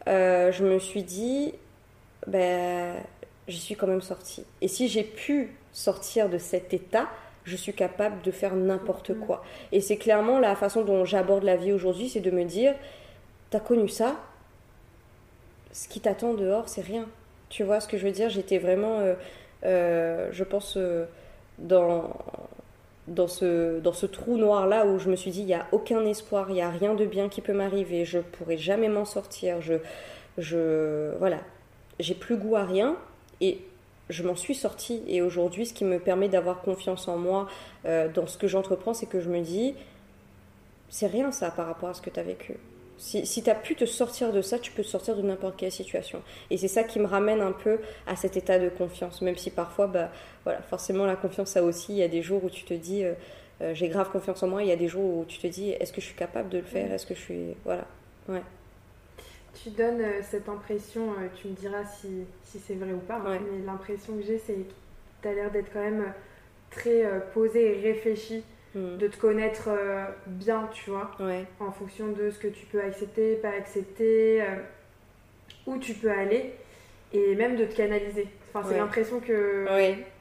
euh, 0.08 0.50
je 0.50 0.64
me 0.64 0.80
suis 0.80 1.04
dit, 1.04 1.54
ben, 2.26 2.96
j'y 3.46 3.60
suis 3.60 3.76
quand 3.76 3.86
même 3.86 4.02
sortie. 4.02 4.44
Et 4.60 4.66
si 4.66 4.88
j'ai 4.88 5.04
pu 5.04 5.54
sortir 5.70 6.28
de 6.28 6.36
cet 6.36 6.74
état, 6.74 7.08
je 7.44 7.54
suis 7.54 7.72
capable 7.72 8.22
de 8.22 8.32
faire 8.32 8.56
n'importe 8.56 9.10
mm. 9.10 9.20
quoi. 9.20 9.44
Et 9.70 9.80
c'est 9.80 9.98
clairement 9.98 10.40
la 10.40 10.56
façon 10.56 10.82
dont 10.82 11.04
j'aborde 11.04 11.44
la 11.44 11.54
vie 11.54 11.70
aujourd'hui, 11.70 12.08
c'est 12.08 12.18
de 12.18 12.32
me 12.32 12.42
dire, 12.42 12.74
t'as 13.50 13.60
connu 13.60 13.88
ça, 13.88 14.16
ce 15.70 15.86
qui 15.86 16.00
t'attend 16.00 16.34
dehors, 16.34 16.68
c'est 16.68 16.82
rien. 16.82 17.06
Tu 17.50 17.62
vois 17.62 17.78
ce 17.78 17.86
que 17.86 17.96
je 17.96 18.04
veux 18.04 18.12
dire? 18.12 18.30
J'étais 18.30 18.58
vraiment, 18.58 18.98
euh, 18.98 19.14
euh, 19.64 20.28
je 20.32 20.42
pense, 20.42 20.76
dans 21.58 22.10
dans 23.08 23.28
ce, 23.28 23.80
dans 23.80 23.92
ce 23.92 24.06
trou 24.06 24.36
noir 24.36 24.66
là 24.66 24.86
où 24.86 24.98
je 24.98 25.10
me 25.10 25.16
suis 25.16 25.30
dit 25.30 25.40
il 25.40 25.46
n'y 25.46 25.54
a 25.54 25.66
aucun 25.72 26.04
espoir, 26.04 26.50
il 26.50 26.54
n'y 26.54 26.62
a 26.62 26.70
rien 26.70 26.94
de 26.94 27.04
bien 27.04 27.28
qui 27.28 27.40
peut 27.40 27.52
m'arriver, 27.52 28.04
je 28.04 28.18
pourrai 28.18 28.56
jamais 28.56 28.88
m'en 28.88 29.04
sortir, 29.04 29.60
je, 29.60 29.74
je 30.38 31.16
voilà, 31.18 31.40
j'ai 31.98 32.14
plus 32.14 32.36
goût 32.36 32.56
à 32.56 32.64
rien 32.64 32.96
et 33.40 33.60
je 34.08 34.22
m'en 34.22 34.36
suis 34.36 34.54
sortie 34.54 35.02
et 35.06 35.22
aujourd'hui 35.22 35.66
ce 35.66 35.74
qui 35.74 35.84
me 35.84 35.98
permet 35.98 36.28
d'avoir 36.28 36.60
confiance 36.60 37.08
en 37.08 37.16
moi 37.16 37.48
euh, 37.86 38.08
dans 38.08 38.26
ce 38.26 38.36
que 38.36 38.46
j'entreprends 38.46 38.94
c'est 38.94 39.06
que 39.06 39.20
je 39.20 39.30
me 39.30 39.40
dis 39.40 39.74
c'est 40.90 41.06
rien 41.06 41.32
ça 41.32 41.50
par 41.50 41.66
rapport 41.66 41.88
à 41.88 41.94
ce 41.94 42.02
que 42.02 42.10
tu 42.10 42.20
as 42.20 42.22
vécu. 42.22 42.58
Si, 42.98 43.26
si 43.26 43.42
tu 43.42 43.50
as 43.50 43.54
pu 43.54 43.74
te 43.74 43.84
sortir 43.84 44.32
de 44.32 44.42
ça, 44.42 44.58
tu 44.58 44.70
peux 44.70 44.82
te 44.82 44.88
sortir 44.88 45.16
de 45.16 45.22
n'importe 45.22 45.56
quelle 45.56 45.72
situation. 45.72 46.22
Et 46.50 46.56
c'est 46.56 46.68
ça 46.68 46.84
qui 46.84 47.00
me 47.00 47.06
ramène 47.06 47.40
un 47.40 47.52
peu 47.52 47.80
à 48.06 48.16
cet 48.16 48.36
état 48.36 48.58
de 48.58 48.68
confiance, 48.68 49.22
même 49.22 49.36
si 49.36 49.50
parfois, 49.50 49.86
bah, 49.86 50.10
voilà, 50.44 50.62
forcément, 50.62 51.06
la 51.06 51.16
confiance, 51.16 51.50
ça 51.50 51.62
aussi, 51.62 51.92
il 51.92 51.98
y 51.98 52.02
a 52.02 52.08
des 52.08 52.22
jours 52.22 52.44
où 52.44 52.50
tu 52.50 52.64
te 52.64 52.74
dis, 52.74 53.04
euh, 53.04 53.14
euh, 53.60 53.74
j'ai 53.74 53.88
grave 53.88 54.10
confiance 54.10 54.42
en 54.42 54.48
moi, 54.48 54.62
il 54.62 54.68
y 54.68 54.72
a 54.72 54.76
des 54.76 54.88
jours 54.88 55.18
où 55.18 55.24
tu 55.26 55.38
te 55.38 55.46
dis, 55.46 55.70
est-ce 55.70 55.92
que 55.92 56.00
je 56.00 56.06
suis 56.06 56.16
capable 56.16 56.48
de 56.48 56.58
le 56.58 56.64
faire, 56.64 56.88
mm. 56.88 56.92
est-ce 56.92 57.06
que 57.06 57.14
je 57.14 57.20
suis... 57.20 57.56
Voilà, 57.64 57.86
ouais. 58.28 58.42
Tu 59.62 59.70
donnes 59.70 60.00
euh, 60.00 60.20
cette 60.22 60.48
impression, 60.48 61.14
tu 61.34 61.48
me 61.48 61.54
diras 61.54 61.84
si, 61.84 62.24
si 62.44 62.58
c'est 62.58 62.74
vrai 62.74 62.92
ou 62.92 63.00
pas, 63.00 63.16
hein, 63.16 63.38
mais 63.40 63.64
l'impression 63.64 64.16
que 64.16 64.22
j'ai, 64.22 64.38
c'est 64.38 64.54
que 64.54 64.72
tu 65.22 65.28
as 65.28 65.34
l'air 65.34 65.50
d'être 65.50 65.72
quand 65.72 65.82
même 65.82 66.12
très 66.70 67.04
posé 67.34 67.78
et 67.78 67.82
réfléchi 67.82 68.42
Mm. 68.74 68.96
de 68.96 69.06
te 69.06 69.18
connaître 69.18 69.68
euh, 69.68 70.06
bien, 70.26 70.66
tu 70.72 70.88
vois, 70.88 71.10
en 71.60 71.72
fonction 71.72 72.08
de 72.08 72.30
ce 72.30 72.38
que 72.38 72.48
tu 72.48 72.64
peux 72.64 72.80
accepter, 72.80 73.34
pas 73.34 73.50
accepter, 73.50 74.40
euh, 74.40 74.46
où 75.66 75.76
tu 75.76 75.92
peux 75.92 76.10
aller, 76.10 76.54
et 77.12 77.34
même 77.34 77.56
de 77.56 77.66
te 77.66 77.76
canaliser. 77.76 78.28
Enfin, 78.48 78.66
c'est 78.66 78.78
l'impression 78.78 79.20
que 79.20 79.66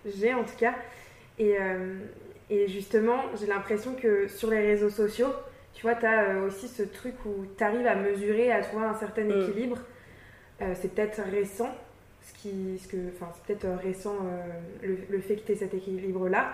j'ai 0.05 0.33
en 0.33 0.43
tout 0.43 0.57
cas. 0.59 0.75
Et, 1.39 1.55
euh, 1.57 1.95
et 2.49 2.67
justement, 2.67 3.21
j'ai 3.39 3.47
l'impression 3.47 3.95
que 3.95 4.27
sur 4.27 4.49
les 4.49 4.59
réseaux 4.59 4.89
sociaux, 4.89 5.31
tu 5.73 5.83
vois, 5.83 5.95
tu 5.95 6.05
as 6.05 6.41
aussi 6.45 6.67
ce 6.67 6.83
truc 6.83 7.15
où 7.25 7.45
tu 7.57 7.63
arrives 7.63 7.87
à 7.87 7.95
mesurer, 7.95 8.51
à 8.51 8.61
trouver 8.61 8.85
un 8.85 8.95
certain 8.95 9.23
mm. 9.23 9.43
équilibre. 9.43 9.77
c'est 10.75 10.93
peut-être 10.93 11.21
récent, 11.21 11.73
ce 12.21 12.33
qui, 12.41 12.77
ce 12.79 12.89
que, 12.89 12.97
enfin, 13.15 13.31
c'est 13.33 13.55
peut-être 13.55 13.81
récent 13.81 14.15
le, 14.83 14.97
le, 15.09 15.21
fait 15.21 15.37
que 15.37 15.45
tu 15.45 15.51
aies 15.53 15.55
cet 15.55 15.73
équilibre-là. 15.73 16.51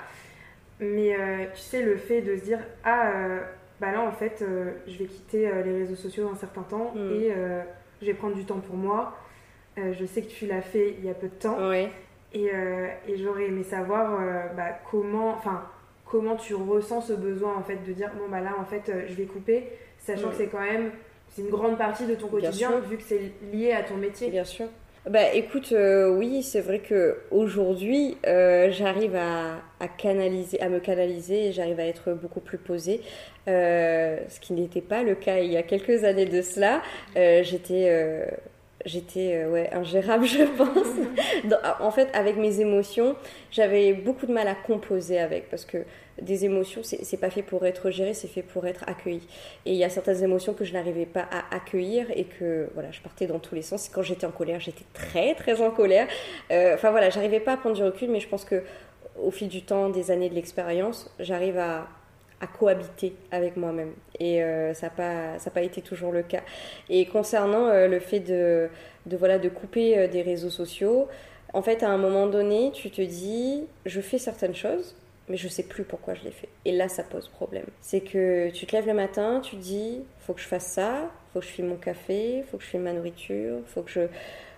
Mais 0.80 1.16
euh, 1.16 1.46
tu 1.56 1.62
sais, 1.62 1.82
le 1.82 1.98
fait 1.98 2.22
de 2.22 2.36
se 2.36 2.44
dire, 2.44 2.60
ah, 2.84 3.10
euh, 3.10 3.40
bah 3.82 3.92
là, 3.92 4.02
en 4.02 4.12
fait, 4.12 4.42
euh, 4.42 4.72
je 4.88 4.98
vais 4.98 5.06
quitter 5.06 5.50
les 5.66 5.74
réseaux 5.74 5.96
sociaux 5.96 6.30
un 6.32 6.36
certain 6.36 6.64
temps 6.64 6.94
mm. 6.96 7.12
et 7.12 7.34
je 8.02 8.06
vais 8.06 8.14
prendre 8.14 8.36
du 8.36 8.46
temps 8.46 8.60
pour 8.60 8.76
moi. 8.76 9.18
je 9.78 10.06
sais 10.06 10.22
que 10.22 10.30
tu 10.30 10.46
l'as 10.46 10.62
fait 10.62 10.96
il 11.00 11.06
y 11.06 11.10
a 11.10 11.14
peu 11.14 11.28
de 11.28 11.34
temps. 11.34 11.58
Et, 12.34 12.52
et 13.08 13.18
j'aurais 13.18 13.46
aimé 13.46 13.64
savoir 13.64 14.20
bah, 14.56 14.78
comment, 14.92 15.30
enfin, 15.30 15.64
comment 16.06 16.36
tu 16.36 16.54
ressens 16.54 17.02
ce 17.02 17.14
besoin, 17.14 17.56
en 17.56 17.64
fait, 17.64 17.78
de 17.88 17.94
dire, 17.94 18.12
bon, 18.18 18.30
bah 18.30 18.42
là, 18.42 18.54
en 18.60 18.66
fait, 18.66 18.92
je 19.08 19.14
vais 19.14 19.26
couper, 19.26 19.64
sachant 19.98 20.28
mm. 20.28 20.32
que 20.32 20.36
c'est 20.38 20.48
quand 20.48 20.62
même, 20.62 20.92
c'est 21.30 21.42
une 21.42 21.50
grande 21.50 21.78
partie 21.78 22.06
de 22.06 22.16
ton 22.16 22.28
quotidien, 22.28 22.80
vu 22.80 22.98
que 22.98 23.04
c'est 23.04 23.32
lié 23.52 23.72
à 23.72 23.84
ton 23.84 23.96
métier. 23.96 24.30
Bien 24.30 24.44
sûr. 24.44 24.68
Bah 25.10 25.34
écoute, 25.34 25.72
euh, 25.72 26.10
oui, 26.10 26.44
c'est 26.44 26.60
vrai 26.60 26.80
que 26.80 27.18
aujourd'hui, 27.32 28.18
euh, 28.28 28.70
j'arrive 28.72 29.16
à, 29.16 29.62
canaliser, 29.88 30.60
à 30.62 30.70
me 30.70 30.80
canaliser 30.80 31.48
et 31.48 31.52
j'arrive 31.52 31.80
à 31.80 31.86
être 31.86 32.14
beaucoup 32.14 32.40
plus 32.40 32.58
posée, 32.58 33.02
euh, 33.48 34.18
ce 34.30 34.40
qui 34.40 34.54
n'était 34.54 34.82
pas 34.82 35.04
le 35.04 35.14
cas 35.16 35.40
il 35.40 35.52
y 35.52 35.58
a 35.58 35.64
quelques 35.64 36.04
années 36.04 36.26
de 36.26 36.42
cela. 36.42 36.82
j'étais 37.16 38.28
j'étais 38.86 39.46
ouais, 39.46 39.70
ingérable, 39.74 40.26
je 40.28 40.44
pense. 40.44 40.88
en 41.80 41.92
fait, 41.92 42.10
avec 42.14 42.38
mes 42.38 42.62
émotions, 42.62 43.16
j'avais 43.52 43.94
beaucoup 43.94 44.26
de 44.26 44.34
mal 44.34 44.48
à 44.48 44.56
composer 44.56 45.20
avec 45.20 45.50
parce 45.50 45.66
que 45.66 45.86
des 46.22 46.46
émotions, 46.46 46.82
c'est 46.84 47.18
pas 47.18 47.30
fait 47.30 47.44
pour 47.44 47.66
être 47.66 47.92
géré, 47.92 48.14
c'est 48.14 48.28
fait 48.28 48.42
pour 48.42 48.66
être 48.66 48.84
accueilli. 48.88 49.28
Et 49.66 49.74
il 49.74 49.78
y 49.78 49.84
a 49.84 49.90
certaines 49.90 50.24
émotions 50.24 50.54
que 50.54 50.66
je 50.66 50.74
n'arrivais 50.74 51.06
pas 51.06 51.28
à 51.32 51.56
accueillir 51.56 52.08
et 52.16 52.24
que 52.24 52.70
voilà, 52.74 52.92
je 52.92 53.02
partais 53.02 53.28
dans 53.28 53.40
tous 53.40 53.56
les 53.56 53.62
sens. 53.62 53.90
Quand 53.90 54.02
j'étais 54.02 54.26
en 54.26 54.32
colère, 54.32 54.60
j'étais 54.60 54.86
très 54.94 55.36
très 55.36 55.62
en 55.62 55.72
colère. 55.72 56.08
Euh, 56.52 56.74
enfin 56.74 56.92
voilà, 56.92 57.10
j'arrivais 57.10 57.40
pas 57.40 57.54
à 57.54 57.58
prendre 57.58 57.76
du 57.76 57.84
recul, 57.84 58.10
mais 58.10 58.20
je 58.20 58.28
pense 58.28 58.46
que 58.46 58.64
au 59.22 59.32
fil 59.32 59.48
du 59.48 59.64
temps, 59.64 59.90
des 59.90 60.12
années 60.12 60.30
de 60.30 60.36
l'expérience, 60.36 61.10
j'arrive 61.20 61.58
à, 61.58 61.88
à, 62.42 62.48
cohabiter 62.48 63.16
avec 63.32 63.58
moi-même. 63.58 63.94
Et 64.20 64.44
euh, 64.44 64.74
ça 64.74 64.88
n'a 64.88 65.38
pas, 65.40 65.50
pas 65.50 65.62
été 65.62 65.82
toujours 65.82 66.12
le 66.12 66.24
cas. 66.24 66.42
Et 66.90 67.06
concernant 67.06 67.68
euh, 67.68 67.88
le 67.88 68.00
fait 68.00 68.20
de, 68.20 68.70
de, 69.06 69.18
voilà, 69.18 69.40
de 69.40 69.50
couper 69.50 70.08
des 70.08 70.22
réseaux 70.22 70.50
sociaux, 70.50 71.08
en 71.54 71.62
fait, 71.62 71.84
à 71.84 71.90
un 71.90 71.98
moment 71.98 72.28
donné, 72.28 72.72
tu 72.74 72.92
te 72.92 73.02
dis, 73.02 73.64
je 73.86 74.02
fais 74.02 74.18
certaines 74.18 74.56
choses 74.56 74.96
mais 75.30 75.38
je 75.38 75.48
sais 75.48 75.64
plus 75.64 75.84
pourquoi 75.84 76.14
je 76.14 76.24
l'ai 76.24 76.32
fait. 76.32 76.50
Et 76.66 76.72
là, 76.72 76.88
ça 76.88 77.04
pose 77.04 77.28
problème. 77.28 77.66
C'est 77.82 78.02
que 78.02 78.50
tu 78.52 78.66
te 78.66 78.76
lèves 78.76 78.88
le 78.88 78.94
matin, 78.94 79.42
tu 79.42 79.58
te 79.58 79.62
dis, 79.62 80.02
faut 80.20 80.34
que 80.34 80.42
je 80.42 80.48
fasse 80.48 80.68
ça, 80.68 81.12
faut 81.34 81.40
que 81.40 81.46
je 81.46 81.52
filme 81.52 81.70
mon 81.70 81.76
café, 81.76 82.44
faut 82.50 82.58
que 82.58 82.64
je 82.64 82.70
filme 82.70 82.84
ma 82.84 82.94
nourriture, 82.94 83.60
faut 83.68 83.82
que 83.82 83.92
je 83.92 84.02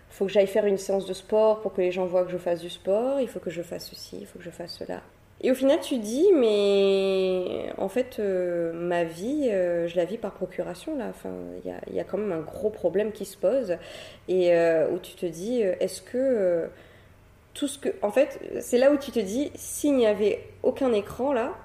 faut 0.09 0.25
que 0.25 0.31
j'aille 0.31 0.47
faire 0.47 0.65
une 0.65 0.77
séance 0.77 1.05
de 1.05 1.13
sport 1.13 1.61
pour 1.61 1.73
que 1.73 1.81
les 1.81 1.91
gens 1.91 2.05
voient 2.05 2.25
que 2.25 2.31
je 2.31 2.37
fasse 2.37 2.61
du 2.61 2.69
sport, 2.69 3.19
il 3.19 3.27
faut 3.27 3.39
que 3.39 3.49
je 3.49 3.61
fasse 3.61 3.87
ceci, 3.87 4.17
il 4.19 4.25
faut 4.25 4.39
que 4.39 4.45
je 4.45 4.49
fasse 4.49 4.73
cela. 4.73 5.01
Et 5.41 5.51
au 5.51 5.55
final, 5.55 5.79
tu 5.79 5.99
dis, 5.99 6.27
mais 6.35 7.71
en 7.77 7.87
fait, 7.87 8.17
euh, 8.19 8.73
ma 8.73 9.05
vie, 9.05 9.47
euh, 9.49 9.87
je 9.87 9.95
la 9.95 10.03
vis 10.03 10.17
par 10.17 10.33
procuration, 10.33 10.97
là. 10.97 11.05
Enfin, 11.09 11.31
il 11.63 11.69
y 11.69 11.73
a, 11.73 11.79
y 11.93 11.99
a, 11.99 12.03
quand 12.03 12.17
même 12.17 12.33
un 12.33 12.41
gros 12.41 12.69
problème 12.69 13.13
qui 13.13 13.23
se 13.23 13.37
pose. 13.37 13.77
Et 14.27 14.53
euh, 14.53 14.89
où 14.91 14.99
tu 14.99 15.13
te 15.13 15.25
dis, 15.25 15.61
est-ce 15.61 16.01
que 16.01 16.67
tout 17.53 17.69
ce 17.69 17.79
que. 17.79 17.89
En 18.01 18.11
fait, 18.11 18.39
c'est 18.59 18.77
là 18.77 18.91
où 18.91 18.97
tu 18.97 19.11
te 19.11 19.19
dis, 19.19 19.51
s'il 19.55 19.95
n'y 19.95 20.07
avait 20.07 20.43
aucun 20.61 20.91
écran 20.91 21.31
là, 21.31 21.55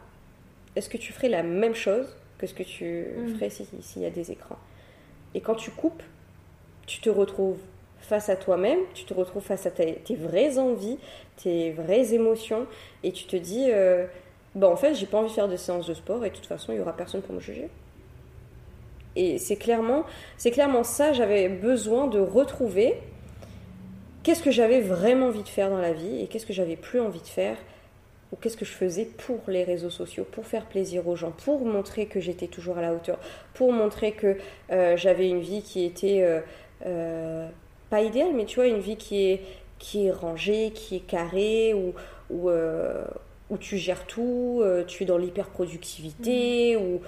est-ce 0.77 0.89
que 0.89 0.97
tu 0.97 1.13
ferais 1.13 1.29
la 1.29 1.43
même 1.43 1.75
chose 1.75 2.07
que 2.39 2.47
ce 2.47 2.55
que 2.55 2.63
tu 2.63 3.07
mm. 3.17 3.35
ferais 3.35 3.51
s'il 3.51 4.03
y 4.03 4.07
a 4.07 4.11
des 4.11 4.31
écrans? 4.31 4.59
Et 5.35 5.41
quand 5.41 5.57
tu 5.57 5.73
coupes, 5.73 6.03
tu 6.87 7.01
te 7.01 7.11
retrouves 7.11 7.59
face 8.05 8.29
à 8.29 8.37
toi-même, 8.37 8.79
tu 8.95 9.05
te 9.05 9.15
retrouves 9.15 9.43
face 9.43 9.67
à 9.67 9.71
tes, 9.71 10.03
vraies 10.17 10.59
envies, 10.59 10.99
tes 11.43 11.73
vraies 11.73 12.15
émotions, 12.15 12.67
et 13.03 13.13
tu 13.13 13.25
te 13.25 13.37
dis, 13.37 13.67
euh, 13.71 14.07
bah 14.55 14.69
en 14.69 14.77
fait, 14.77 14.95
j'ai 14.95 15.07
pas 15.07 15.19
envie 15.19 15.29
de 15.29 15.35
faire 15.35 15.49
de 15.49 15.57
séances 15.57 15.87
de 15.87 15.95
sport, 15.95 16.25
et 16.25 16.31
de 16.31 16.35
toute 16.35 16.47
façon, 16.47 16.73
il 16.73 16.79
y 16.79 16.81
aura 16.81 16.97
personne 16.97 17.23
pour 17.23 17.35
me 17.35 17.41
juger. 17.41 17.69
Et 19.17 19.39
c'est 19.39 19.57
clairement, 19.57 20.05
c'est 20.37 20.51
clairement 20.51 20.83
ça, 20.83 21.13
j'avais 21.13 21.49
besoin 21.49 22.07
de 22.07 22.19
retrouver 22.19 23.01
qu'est-ce 24.23 24.43
que 24.43 24.51
j'avais 24.51 24.81
vraiment 24.81 25.27
envie 25.27 25.43
de 25.43 25.49
faire 25.49 25.71
dans 25.71 25.79
la 25.79 25.93
vie 25.93 26.21
et 26.21 26.27
qu'est-ce 26.27 26.47
que 26.47 26.53
j'avais 26.53 26.77
plus 26.77 27.01
envie 27.01 27.21
de 27.21 27.27
faire 27.27 27.57
ou 28.33 28.37
qu'est-ce 28.37 28.57
que 28.57 28.65
je 28.65 28.73
faisais 28.73 29.05
pour 29.05 29.39
les 29.47 29.63
réseaux 29.63 29.91
sociaux, 29.91 30.27
pour 30.29 30.47
faire 30.47 30.67
plaisir 30.67 31.07
aux 31.07 31.15
gens, 31.15 31.31
pour 31.31 31.65
montrer 31.65 32.07
que 32.07 32.19
j'étais 32.19 32.49
toujours 32.49 32.79
à 32.79 32.83
la 32.83 32.93
hauteur, 32.93 33.21
pour 33.53 33.73
montrer 33.73 34.13
que 34.13 34.37
euh, 34.73 34.97
j'avais 34.97 35.29
une 35.29 35.41
vie 35.41 35.63
qui 35.63 35.85
était 35.85 36.43
euh, 36.85 37.49
pas 37.95 38.03
idéale, 38.03 38.33
mais 38.35 38.45
tu 38.45 38.57
vois, 38.57 38.67
une 38.67 38.81
vie 38.81 38.97
qui 38.97 39.31
est, 39.31 39.41
qui 39.79 40.07
est 40.07 40.11
rangée, 40.11 40.73
qui 40.75 40.97
est 40.97 41.07
carrée, 41.07 41.75
où, 41.75 41.93
où, 42.31 42.51
où 43.51 43.59
tu 43.59 43.77
gères 43.79 44.07
tout, 44.07 44.63
tu 44.87 45.03
es 45.03 45.07
dans 45.07 45.19
l'hyper-productivité, 45.19 46.77
mmh. 46.77 46.99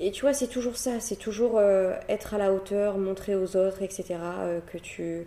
Et 0.00 0.12
tu 0.12 0.20
vois, 0.20 0.32
c'est 0.32 0.46
toujours 0.46 0.76
ça, 0.76 1.00
c'est 1.00 1.16
toujours 1.16 1.60
être 2.08 2.34
à 2.34 2.38
la 2.38 2.52
hauteur, 2.52 2.98
montrer 2.98 3.34
aux 3.34 3.56
autres, 3.56 3.82
etc., 3.82 4.16
que 4.72 4.78
tu 4.78 5.26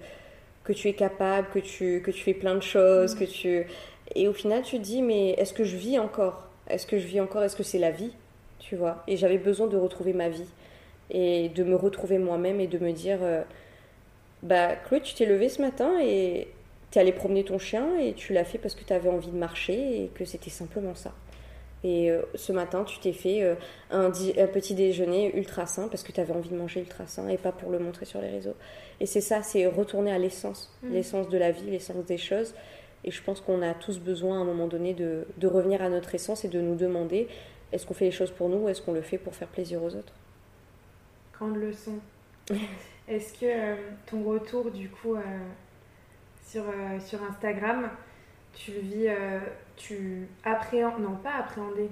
que 0.63 0.73
tu 0.73 0.87
es 0.87 0.93
capable, 0.93 1.47
que 1.53 1.59
tu, 1.59 2.01
que 2.01 2.11
tu 2.11 2.23
fais 2.23 2.33
plein 2.33 2.55
de 2.55 2.61
choses, 2.61 3.15
que 3.15 3.23
tu... 3.23 3.65
Et 4.15 4.27
au 4.27 4.33
final, 4.33 4.61
tu 4.63 4.77
te 4.77 4.83
dis, 4.83 5.01
mais 5.01 5.31
est-ce 5.31 5.53
que 5.53 5.63
je 5.63 5.75
vis 5.75 5.97
encore? 5.97 6.47
Est-ce 6.67 6.85
que 6.85 6.99
je 6.99 7.07
vis 7.07 7.19
encore? 7.19 7.43
Est-ce 7.43 7.55
que 7.55 7.63
c'est 7.63 7.79
la 7.79 7.91
vie? 7.91 8.11
Tu 8.59 8.75
vois? 8.75 9.03
Et 9.07 9.17
j'avais 9.17 9.37
besoin 9.37 9.67
de 9.67 9.77
retrouver 9.77 10.13
ma 10.13 10.29
vie 10.29 10.47
et 11.09 11.49
de 11.49 11.63
me 11.63 11.75
retrouver 11.75 12.17
moi-même 12.19 12.59
et 12.59 12.67
de 12.67 12.77
me 12.77 12.91
dire, 12.91 13.19
euh, 13.21 13.41
bah 14.43 14.75
Chloé, 14.75 15.01
tu 15.01 15.13
t'es 15.13 15.25
levée 15.25 15.49
ce 15.49 15.61
matin 15.61 15.99
et 16.01 16.47
tu 16.91 16.97
es 16.97 17.01
allé 17.01 17.11
promener 17.11 17.43
ton 17.43 17.59
chien 17.59 17.97
et 17.99 18.13
tu 18.13 18.33
l'as 18.33 18.45
fait 18.45 18.57
parce 18.57 18.75
que 18.75 18.83
tu 18.83 18.93
avais 18.93 19.09
envie 19.09 19.29
de 19.29 19.37
marcher 19.37 20.03
et 20.03 20.07
que 20.13 20.25
c'était 20.25 20.49
simplement 20.49 20.95
ça. 20.95 21.13
Et 21.83 22.11
euh, 22.11 22.21
ce 22.35 22.51
matin, 22.51 22.83
tu 22.83 22.99
t'es 22.99 23.13
fait 23.13 23.41
euh, 23.41 23.55
un, 23.89 24.05
un, 24.05 24.47
petit 24.47 24.75
déjeuner 24.75 25.35
ultra 25.35 25.65
sain 25.65 25.87
parce 25.87 26.03
que 26.03 26.11
tu 26.11 26.19
avais 26.19 26.33
envie 26.33 26.49
de 26.49 26.55
manger 26.55 26.81
ultra 26.81 27.07
sain 27.07 27.27
et 27.27 27.37
pas 27.37 27.51
pour 27.51 27.71
le 27.71 27.79
montrer 27.79 28.05
sur 28.05 28.21
les 28.21 28.29
réseaux. 28.29 28.55
Et 28.99 29.07
c'est 29.07 29.21
ça, 29.21 29.41
c'est 29.41 29.65
retourner 29.65 30.11
à 30.11 30.19
l'essence, 30.19 30.71
mm. 30.83 30.93
l'essence 30.93 31.29
de 31.29 31.37
la 31.37 31.51
vie, 31.51 31.69
l'essence 31.71 32.05
des 32.05 32.17
choses. 32.19 32.53
Et 33.03 33.09
je 33.09 33.23
pense 33.23 33.41
qu'on 33.41 33.63
a 33.63 33.73
tous 33.73 33.99
besoin 33.99 34.37
à 34.37 34.41
un 34.41 34.45
moment 34.45 34.67
donné 34.67 34.93
de, 34.93 35.25
de 35.37 35.47
revenir 35.47 35.81
à 35.81 35.89
notre 35.89 36.13
essence 36.13 36.45
et 36.45 36.49
de 36.49 36.61
nous 36.61 36.75
demander 36.75 37.27
est-ce 37.71 37.87
qu'on 37.87 37.95
fait 37.95 38.05
les 38.05 38.11
choses 38.11 38.31
pour 38.31 38.49
nous 38.49 38.57
ou 38.57 38.69
est-ce 38.69 38.81
qu'on 38.81 38.93
le 38.93 39.01
fait 39.01 39.17
pour 39.17 39.33
faire 39.33 39.47
plaisir 39.47 39.81
aux 39.81 39.95
autres? 39.95 40.13
Grande 41.33 41.55
leçon. 41.55 41.93
est-ce 43.11 43.33
que 43.33 43.45
euh, 43.45 43.75
ton 44.05 44.23
retour 44.23 44.71
du 44.71 44.89
coup 44.89 45.15
sur, 46.45 46.63
sur 46.99 47.23
Instagram, 47.23 47.89
tu 48.53 48.71
le 48.71 48.79
vis, 48.79 49.07
euh, 49.07 49.39
tu 49.77 50.27
appréhendes, 50.43 51.01
non 51.01 51.15
pas 51.15 51.33
appréhender. 51.39 51.89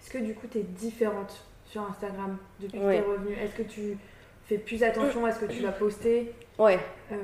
Est-ce 0.00 0.10
que 0.10 0.18
du 0.18 0.34
coup 0.34 0.46
tu 0.50 0.58
es 0.58 0.62
différente 0.62 1.44
sur 1.66 1.82
Instagram 1.82 2.36
depuis 2.60 2.78
que 2.78 2.84
tu 2.84 2.94
es 2.94 3.00
revenue? 3.00 3.34
Est-ce 3.34 3.54
que 3.54 3.62
tu 3.62 3.98
fais 4.46 4.58
plus 4.58 4.82
attention 4.82 5.26
à 5.26 5.32
ce 5.32 5.40
que 5.40 5.46
tu 5.46 5.62
vas 5.62 5.72
poster? 5.72 6.32
Ouais. 6.58 6.78
Euh, 7.12 7.16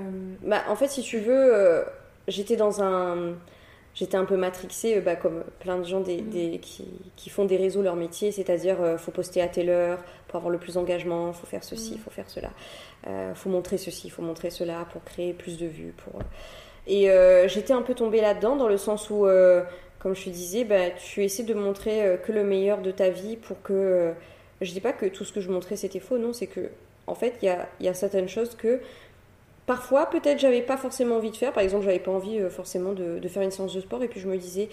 bah, 0.43 0.63
en 0.69 0.77
fait, 0.77 0.89
si 0.89 1.03
tu 1.03 1.19
veux, 1.19 1.55
euh, 1.55 1.85
j'étais 2.29 2.57
dans 2.57 2.83
un. 2.83 3.35
J'étais 3.95 4.17
un 4.17 4.25
peu 4.25 4.37
matrixée, 4.37 5.01
bah, 5.01 5.17
comme 5.17 5.45
plein 5.61 5.79
de 5.79 5.85
gens 5.85 6.01
des, 6.01 6.21
mm. 6.21 6.29
des, 6.31 6.59
qui, 6.59 6.85
qui, 7.17 7.31
font 7.31 7.45
des 7.45 7.57
réseaux 7.57 7.83
leur 7.83 7.97
métier, 7.97 8.33
c'est-à-dire 8.33 8.77
faut 8.99 9.13
poster 9.13 9.41
à 9.41 9.49
telle 9.49 9.71
heure 9.71 10.03
pour 10.29 10.37
avoir 10.37 10.51
le 10.51 10.59
plus 10.59 10.75
d'engagement, 10.75 11.33
faut 11.33 11.47
faire 11.47 11.63
ceci, 11.63 11.93
il 11.93 11.99
mm. 11.99 12.01
faut 12.01 12.11
faire 12.11 12.29
cela, 12.29 12.51
faut 13.35 13.51
montrer 13.51 13.79
ceci, 13.79 14.11
faut 14.11 14.23
montrer 14.23 14.51
cela 14.51 14.87
pour 14.93 15.05
créer 15.05 15.33
plus 15.33 15.59
de 15.59 15.67
vues. 15.67 15.95
Pour... 15.97 16.21
Et 16.87 17.11
euh, 17.11 17.49
j'étais 17.49 17.73
un 17.73 17.83
peu 17.83 17.95
tombée 17.95 18.21
là-dedans, 18.21 18.57
dans 18.57 18.69
le 18.69 18.77
sens 18.77 19.09
où, 19.11 19.27
euh, 19.27 19.63
comme 19.99 20.15
je 20.15 20.25
te 20.25 20.31
disais, 20.31 20.65
bah, 20.65 20.91
tu 20.91 21.25
essaies 21.25 21.45
de 21.45 21.55
montrer 21.55 22.03
euh, 22.03 22.17
que 22.17 22.33
le 22.33 22.45
meilleur 22.45 22.83
de 22.83 22.91
ta 22.91 23.09
vie 23.09 23.37
pour 23.37 23.63
que 23.63 24.13
je 24.61 24.73
dis 24.73 24.81
pas 24.81 24.93
que 24.93 25.07
tout 25.07 25.25
ce 25.25 25.33
que 25.33 25.41
je 25.41 25.51
montrais 25.51 25.77
c'était 25.77 26.01
faux, 26.01 26.19
non, 26.19 26.33
c'est 26.33 26.47
que 26.47 26.71
en 27.07 27.15
fait, 27.15 27.35
il 27.43 27.47
y 27.47 27.49
a, 27.49 27.69
y 27.81 27.89
a, 27.89 27.95
certaines 27.95 28.29
choses 28.29 28.55
que 28.55 28.81
parfois, 29.67 30.07
peut-être, 30.07 30.39
j'avais 30.39 30.63
pas 30.63 30.77
forcément 30.77 31.17
envie 31.17 31.31
de 31.31 31.37
faire. 31.37 31.53
Par 31.53 31.63
exemple, 31.63 31.85
j'avais 31.85 31.99
pas 31.99 32.11
envie 32.11 32.39
euh, 32.39 32.51
forcément 32.51 32.93
de, 32.93 33.19
de, 33.19 33.29
faire 33.29 33.43
une 33.43 33.51
séance 33.51 33.75
de 33.75 33.81
sport, 33.81 34.03
et 34.03 34.09
puis 34.09 34.21
je 34.21 34.29
me 34.29 34.37
disais, 34.37 34.69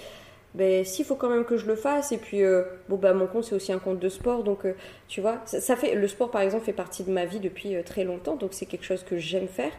ben, 0.54 0.84
s'il 0.84 1.06
faut 1.06 1.16
quand 1.16 1.30
même 1.30 1.46
que 1.46 1.58
je 1.58 1.66
le 1.66 1.76
fasse, 1.76 2.12
et 2.12 2.18
puis, 2.18 2.44
euh, 2.44 2.64
bon, 2.90 2.98
bah, 2.98 3.14
mon 3.14 3.28
compte, 3.28 3.46
c'est 3.46 3.56
aussi 3.56 3.72
un 3.72 3.80
compte 3.80 4.00
de 4.00 4.10
sport, 4.10 4.44
donc, 4.44 4.66
euh, 4.66 4.74
tu 5.08 5.22
vois, 5.22 5.40
ça, 5.46 5.76
fait, 5.76 5.96
le 5.96 6.08
sport, 6.08 6.32
par 6.32 6.42
exemple, 6.42 6.66
fait 6.66 6.74
partie 6.74 7.04
de 7.04 7.12
ma 7.12 7.26
vie 7.26 7.40
depuis 7.40 7.76
très 7.84 8.04
longtemps, 8.04 8.36
donc 8.36 8.54
c'est 8.54 8.66
quelque 8.66 8.86
chose 8.86 9.04
que 9.04 9.18
j'aime 9.18 9.48
faire. 9.48 9.72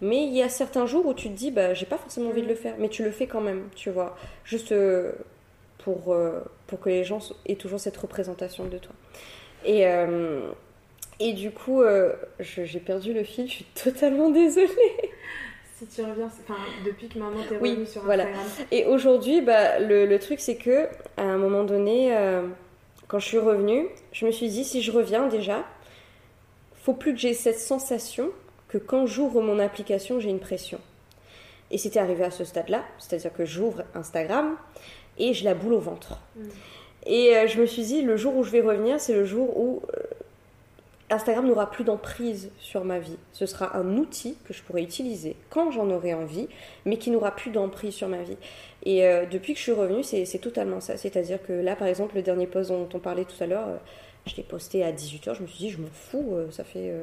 Mais 0.00 0.24
il 0.24 0.34
y 0.34 0.42
a 0.42 0.48
certains 0.48 0.86
jours 0.86 1.06
où 1.06 1.14
tu 1.14 1.28
te 1.28 1.34
dis, 1.34 1.50
bah, 1.50 1.74
j'ai 1.74 1.86
pas 1.86 1.98
forcément 1.98 2.30
envie 2.30 2.42
de 2.42 2.48
le 2.48 2.54
faire, 2.54 2.74
mais 2.78 2.88
tu 2.88 3.02
le 3.04 3.10
fais 3.10 3.26
quand 3.26 3.40
même, 3.40 3.68
tu 3.74 3.90
vois, 3.90 4.16
juste 4.44 4.74
pour, 5.78 6.16
pour 6.66 6.80
que 6.80 6.88
les 6.88 7.04
gens 7.04 7.18
aient 7.46 7.56
toujours 7.56 7.80
cette 7.80 7.96
représentation 7.96 8.64
de 8.64 8.78
toi. 8.78 8.92
Et, 9.66 9.84
et 11.20 11.34
du 11.34 11.50
coup, 11.50 11.82
euh, 11.82 12.14
j'ai 12.40 12.80
perdu 12.80 13.12
le 13.12 13.22
fil, 13.22 13.46
je 13.46 13.52
suis 13.52 13.66
totalement 13.74 14.30
désolée. 14.30 14.70
Si 15.76 15.86
tu 15.86 16.02
reviens, 16.02 16.26
enfin, 16.26 16.58
depuis 16.84 17.08
que 17.08 17.18
maman 17.18 17.42
t'est 17.46 17.56
revenue 17.56 17.86
sur 17.86 18.00
Instagram. 18.02 18.28
Voilà. 18.34 18.66
Et 18.70 18.86
aujourd'hui, 18.86 19.42
bah, 19.42 19.78
le, 19.78 20.06
le, 20.06 20.18
truc, 20.18 20.40
c'est 20.40 20.56
que 20.56 20.88
à 21.18 21.22
un 21.22 21.36
moment 21.36 21.64
donné, 21.64 22.16
euh, 22.16 22.42
quand 23.06 23.18
je 23.18 23.26
suis 23.26 23.38
revenue, 23.38 23.86
je 24.12 24.24
me 24.24 24.30
suis 24.30 24.48
dit, 24.48 24.64
si 24.64 24.82
je 24.82 24.92
reviens 24.92 25.26
déjà, 25.28 25.64
faut 26.82 26.94
plus 26.94 27.12
que 27.12 27.18
j'ai 27.18 27.34
cette 27.34 27.58
sensation 27.58 28.30
que 28.68 28.78
quand 28.78 29.06
j'ouvre 29.06 29.42
mon 29.42 29.58
application, 29.58 30.20
j'ai 30.20 30.30
une 30.30 30.40
pression. 30.40 30.80
Et 31.70 31.76
c'était 31.76 32.00
arrivé 32.00 32.24
à 32.24 32.30
ce 32.30 32.44
stade-là, 32.44 32.82
c'est-à-dire 32.98 33.32
que 33.32 33.44
j'ouvre 33.44 33.84
Instagram 33.94 34.56
et 35.18 35.34
je 35.34 35.44
la 35.44 35.54
boule 35.54 35.74
au 35.74 35.80
ventre. 35.80 36.18
Mm. 36.36 36.40
Et 37.06 37.36
euh, 37.36 37.46
je 37.46 37.60
me 37.60 37.66
suis 37.66 37.82
dit, 37.82 38.02
le 38.02 38.16
jour 38.16 38.36
où 38.36 38.42
je 38.42 38.50
vais 38.50 38.60
revenir, 38.60 39.00
c'est 39.00 39.14
le 39.14 39.24
jour 39.24 39.56
où 39.58 39.82
Instagram 41.10 41.46
n'aura 41.46 41.70
plus 41.70 41.82
d'emprise 41.82 42.52
sur 42.58 42.84
ma 42.84 43.00
vie. 43.00 43.16
Ce 43.32 43.44
sera 43.44 43.76
un 43.76 43.96
outil 43.96 44.36
que 44.44 44.54
je 44.54 44.62
pourrai 44.62 44.82
utiliser 44.82 45.36
quand 45.50 45.72
j'en 45.72 45.90
aurai 45.90 46.14
envie, 46.14 46.48
mais 46.84 46.98
qui 46.98 47.10
n'aura 47.10 47.34
plus 47.34 47.50
d'emprise 47.50 47.94
sur 47.94 48.08
ma 48.08 48.22
vie. 48.22 48.36
Et 48.84 49.04
euh, 49.04 49.26
depuis 49.26 49.52
que 49.52 49.58
je 49.58 49.64
suis 49.64 49.72
revenue, 49.72 50.04
c'est 50.04 50.38
totalement 50.38 50.80
ça. 50.80 50.96
C'est-à-dire 50.96 51.42
que 51.42 51.52
là, 51.52 51.74
par 51.74 51.88
exemple, 51.88 52.14
le 52.14 52.22
dernier 52.22 52.46
post 52.46 52.70
dont 52.70 52.88
on 52.94 52.98
parlait 53.00 53.24
tout 53.24 53.42
à 53.42 53.46
l'heure, 53.46 53.68
euh, 53.68 53.76
je 54.26 54.36
l'ai 54.36 54.44
posté 54.44 54.84
à 54.84 54.92
18h, 54.92 55.34
je 55.34 55.42
me 55.42 55.46
suis 55.48 55.58
dit, 55.58 55.70
je 55.70 55.78
m'en 55.78 55.88
fous, 55.92 56.34
euh, 56.34 56.50
ça 56.50 56.62
fait... 56.62 56.94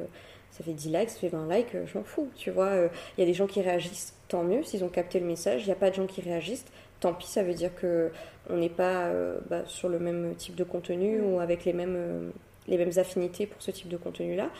ça 0.50 0.64
fait 0.64 0.72
10 0.72 0.88
likes, 0.88 1.10
ça 1.10 1.18
fait 1.18 1.28
20 1.28 1.54
likes, 1.54 1.76
je 1.84 1.98
m'en 1.98 2.04
fous, 2.04 2.30
tu 2.34 2.50
vois. 2.50 2.88
Il 3.16 3.20
y 3.20 3.22
a 3.22 3.26
des 3.26 3.34
gens 3.34 3.46
qui 3.46 3.60
réagissent, 3.60 4.14
tant 4.28 4.42
mieux, 4.42 4.62
s'ils 4.62 4.84
ont 4.84 4.88
capté 4.88 5.20
le 5.20 5.26
message. 5.26 5.62
Il 5.62 5.66
n'y 5.66 5.72
a 5.72 5.76
pas 5.76 5.90
de 5.90 5.94
gens 5.94 6.06
qui 6.06 6.22
réagissent, 6.22 6.64
tant 7.00 7.12
pis, 7.12 7.26
ça 7.26 7.42
veut 7.42 7.54
dire 7.54 7.74
que 7.74 8.10
on 8.48 8.56
n'est 8.56 8.70
pas 8.70 9.10
bah, 9.50 9.64
sur 9.66 9.90
le 9.90 9.98
même 9.98 10.34
type 10.36 10.54
de 10.54 10.64
contenu 10.64 11.20
ou 11.20 11.40
avec 11.40 11.66
les 11.66 11.74
mêmes 11.74 12.32
les 12.68 12.76
mêmes 12.76 12.92
affinités 12.96 13.46
pour 13.46 13.60
ce 13.60 13.70
type 13.70 13.88
de 13.88 13.96
contenu-là. 13.96 14.50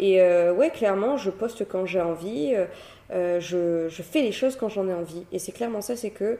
Et 0.00 0.20
euh, 0.20 0.52
ouais, 0.52 0.70
clairement, 0.70 1.16
je 1.16 1.30
poste 1.30 1.68
quand 1.68 1.86
j'ai 1.86 2.00
envie, 2.00 2.54
euh, 2.54 2.64
euh, 3.12 3.40
je, 3.40 3.88
je, 3.88 4.02
fais 4.02 4.22
les 4.22 4.32
choses 4.32 4.56
quand 4.56 4.68
j'en 4.68 4.88
ai 4.88 4.94
envie. 4.94 5.24
Et 5.32 5.38
c'est 5.38 5.52
clairement 5.52 5.80
ça, 5.80 5.96
c'est 5.96 6.10
que 6.10 6.38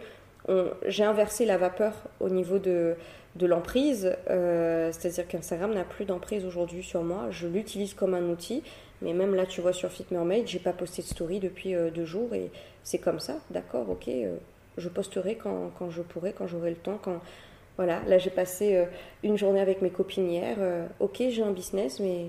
j'ai 0.86 1.04
inversé 1.04 1.44
la 1.44 1.58
vapeur 1.58 1.92
au 2.20 2.30
niveau 2.30 2.58
de, 2.58 2.94
de 3.36 3.46
l'emprise, 3.46 4.16
c'est-à-dire 4.26 5.28
qu'Instagram 5.28 5.74
n'a 5.74 5.84
plus 5.84 6.06
d'emprise 6.06 6.46
aujourd'hui 6.46 6.82
sur 6.82 7.02
moi. 7.02 7.26
Je 7.30 7.46
l'utilise 7.46 7.92
comme 7.92 8.14
un 8.14 8.30
outil, 8.30 8.62
mais 9.02 9.12
même 9.12 9.34
là, 9.34 9.44
tu 9.44 9.60
vois, 9.60 9.74
sur 9.74 9.90
Fit 9.90 10.06
Mermaid, 10.10 10.46
j'ai 10.46 10.58
pas 10.58 10.72
posté 10.72 11.02
de 11.02 11.06
story 11.06 11.38
depuis 11.38 11.74
deux 11.94 12.06
jours 12.06 12.32
et 12.32 12.50
c'est 12.82 12.96
comme 12.96 13.20
ça, 13.20 13.34
d'accord, 13.50 13.90
ok, 13.90 14.08
je 14.78 14.88
posterai 14.88 15.34
quand, 15.34 15.70
quand, 15.78 15.90
je 15.90 16.00
pourrai, 16.00 16.32
quand 16.32 16.46
j'aurai 16.46 16.70
le 16.70 16.76
temps, 16.76 16.98
quand, 17.02 17.20
voilà, 17.78 18.02
là 18.08 18.18
j'ai 18.18 18.30
passé 18.30 18.76
euh, 18.76 18.84
une 19.22 19.38
journée 19.38 19.60
avec 19.60 19.80
mes 19.82 19.90
copines 19.90 20.28
hier. 20.28 20.56
Euh, 20.58 20.86
ok, 20.98 21.22
j'ai 21.30 21.42
un 21.42 21.52
business, 21.52 22.00
mais 22.00 22.26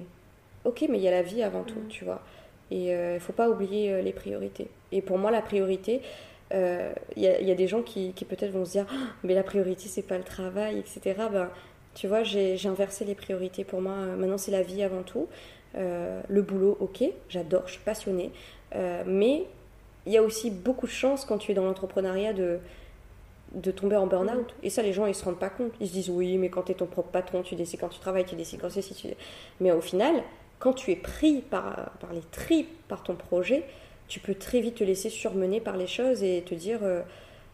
ok, 0.63 0.85
mais 0.87 0.99
il 0.99 1.03
y 1.03 1.07
a 1.07 1.11
la 1.11 1.23
vie 1.23 1.41
avant 1.41 1.63
tout, 1.63 1.79
mm. 1.79 1.87
tu 1.89 2.05
vois. 2.05 2.21
Et 2.69 2.85
il 2.85 2.91
euh, 2.91 3.15
ne 3.15 3.19
faut 3.19 3.33
pas 3.33 3.49
oublier 3.49 4.01
les 4.03 4.13
priorités. 4.13 4.69
Et 4.91 5.01
pour 5.01 5.17
moi, 5.17 5.31
la 5.31 5.41
priorité, 5.41 6.01
il 6.51 6.93
y, 7.17 7.25
y, 7.25 7.51
a 7.51 7.55
des 7.55 7.67
gens 7.67 7.81
qui, 7.81 8.13
qui 8.13 8.25
peut-être 8.25 8.51
vont 8.51 8.63
se 8.63 8.71
dire, 8.71 8.85
ah, 8.91 9.13
mais 9.23 9.33
la 9.33 9.43
priorité, 9.43 9.87
c'est 9.87 10.03
pas 10.03 10.17
le 10.17 10.23
travail, 10.23 10.77
etc. 10.79 11.15
Ben, 11.31 11.49
tu 11.95 12.07
vois, 12.07 12.21
j'ai 12.23 12.59
inversé 12.65 13.05
les 13.05 13.15
priorités. 13.15 13.63
Pour 13.63 13.81
moi, 13.81 13.95
maintenant, 13.95 14.37
c'est 14.37 14.51
la 14.51 14.61
vie 14.61 14.83
avant 14.83 15.01
tout. 15.01 15.27
le 15.75 16.41
boulot, 16.41 16.77
ok, 16.79 17.03
j'adore, 17.27 17.63
je 17.65 17.73
suis 17.73 17.83
passionnée. 17.83 18.31
mais 19.05 19.45
il 20.05 20.13
y 20.13 20.17
a 20.17 20.23
aussi 20.23 20.49
beaucoup 20.51 20.87
de 20.87 20.91
chance 20.91 21.25
quand 21.25 21.37
tu 21.37 21.51
es 21.51 21.55
dans 21.55 21.65
l'entrepreneuriat 21.65 22.33
de 22.33 22.59
de 23.53 23.71
tomber 23.71 23.95
en 23.95 24.07
burn-out. 24.07 24.47
Mm. 24.47 24.65
Et 24.65 24.69
ça, 24.69 24.81
les 24.81 24.93
gens, 24.93 25.05
ils 25.05 25.15
se 25.15 25.25
rendent 25.25 25.39
pas 25.39 25.49
compte. 25.49 25.73
Ils 25.79 25.87
se 25.87 25.93
disent, 25.93 26.09
oui, 26.09 26.37
mais 26.37 26.49
quand 26.49 26.63
tu 26.63 26.71
es 26.71 26.75
ton 26.75 26.85
propre 26.85 27.09
patron, 27.09 27.41
tu 27.41 27.55
décides 27.55 27.79
quand 27.79 27.89
tu 27.89 27.99
travailles, 27.99 28.25
tu 28.25 28.35
décides 28.35 28.59
quand 28.61 28.69
c'est 28.69 28.81
si 28.81 28.93
tu... 28.93 29.07
Mais 29.59 29.71
au 29.71 29.81
final, 29.81 30.23
quand 30.59 30.73
tu 30.73 30.91
es 30.91 30.95
pris 30.95 31.41
par, 31.41 31.91
par 31.99 32.13
les 32.13 32.21
tripes, 32.31 32.69
par 32.87 33.03
ton 33.03 33.15
projet, 33.15 33.63
tu 34.07 34.19
peux 34.19 34.35
très 34.35 34.59
vite 34.59 34.75
te 34.75 34.83
laisser 34.83 35.09
surmener 35.09 35.61
par 35.61 35.77
les 35.77 35.87
choses 35.87 36.23
et 36.23 36.41
te 36.41 36.53
dire, 36.55 36.79
il 36.81 36.87
euh, 36.87 37.01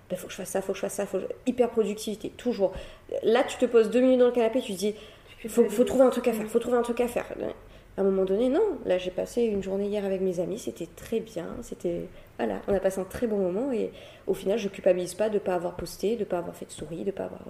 ben, 0.10 0.18
faut 0.18 0.28
que 0.28 0.34
je 0.34 0.38
fasse 0.38 0.50
ça, 0.50 0.62
faut 0.62 0.72
que 0.72 0.78
je 0.78 0.82
fasse 0.82 0.96
ça, 0.96 1.06
faut 1.06 1.20
hyper 1.46 1.70
productivité, 1.70 2.30
toujours. 2.30 2.74
Là, 3.24 3.44
tu 3.44 3.58
te 3.58 3.66
poses 3.66 3.90
deux 3.90 4.02
minutes 4.02 4.20
dans 4.20 4.28
le 4.28 4.32
canapé, 4.32 4.62
tu 4.62 4.74
te 4.74 4.78
dis, 4.78 4.96
faut, 5.48 5.70
faut 5.70 5.84
trouver 5.84 6.06
un 6.06 6.10
truc 6.10 6.28
à 6.28 6.34
faire, 6.34 6.48
faut 6.48 6.60
trouver 6.60 6.78
un 6.78 6.82
truc 6.82 7.02
à 7.02 7.08
faire 7.08 7.26
à 7.98 8.02
un 8.02 8.04
moment 8.04 8.26
donné, 8.26 8.50
non. 8.50 8.80
Là, 8.86 8.98
j'ai 8.98 9.12
passé 9.12 9.44
une 9.44 9.64
journée 9.64 9.88
hier 9.88 10.06
avec 10.06 10.22
mes 10.22 10.40
amis, 10.40 10.60
c'était 10.60 10.88
très 10.96 11.20
bien, 11.20 11.48
c'était 11.62 12.08
voilà, 12.38 12.62
on 12.68 12.74
a 12.74 12.80
passé 12.80 13.00
un 13.00 13.06
très 13.06 13.28
bon 13.28 13.38
moment 13.38 13.72
et 13.72 13.92
au 14.28 14.34
final, 14.34 14.58
je 14.60 14.68
culpabilise 14.68 15.14
pas 15.14 15.30
de 15.30 15.36
ne 15.36 15.40
pas 15.40 15.56
avoir 15.56 15.76
posté, 15.76 16.16
de 16.16 16.22
ne 16.22 16.26
pas 16.26 16.40
avoir 16.40 16.56
fait 16.56 16.66
de 16.66 16.72
souris, 16.72 17.04
de 17.04 17.12
pas 17.12 17.26
avoir 17.26 17.42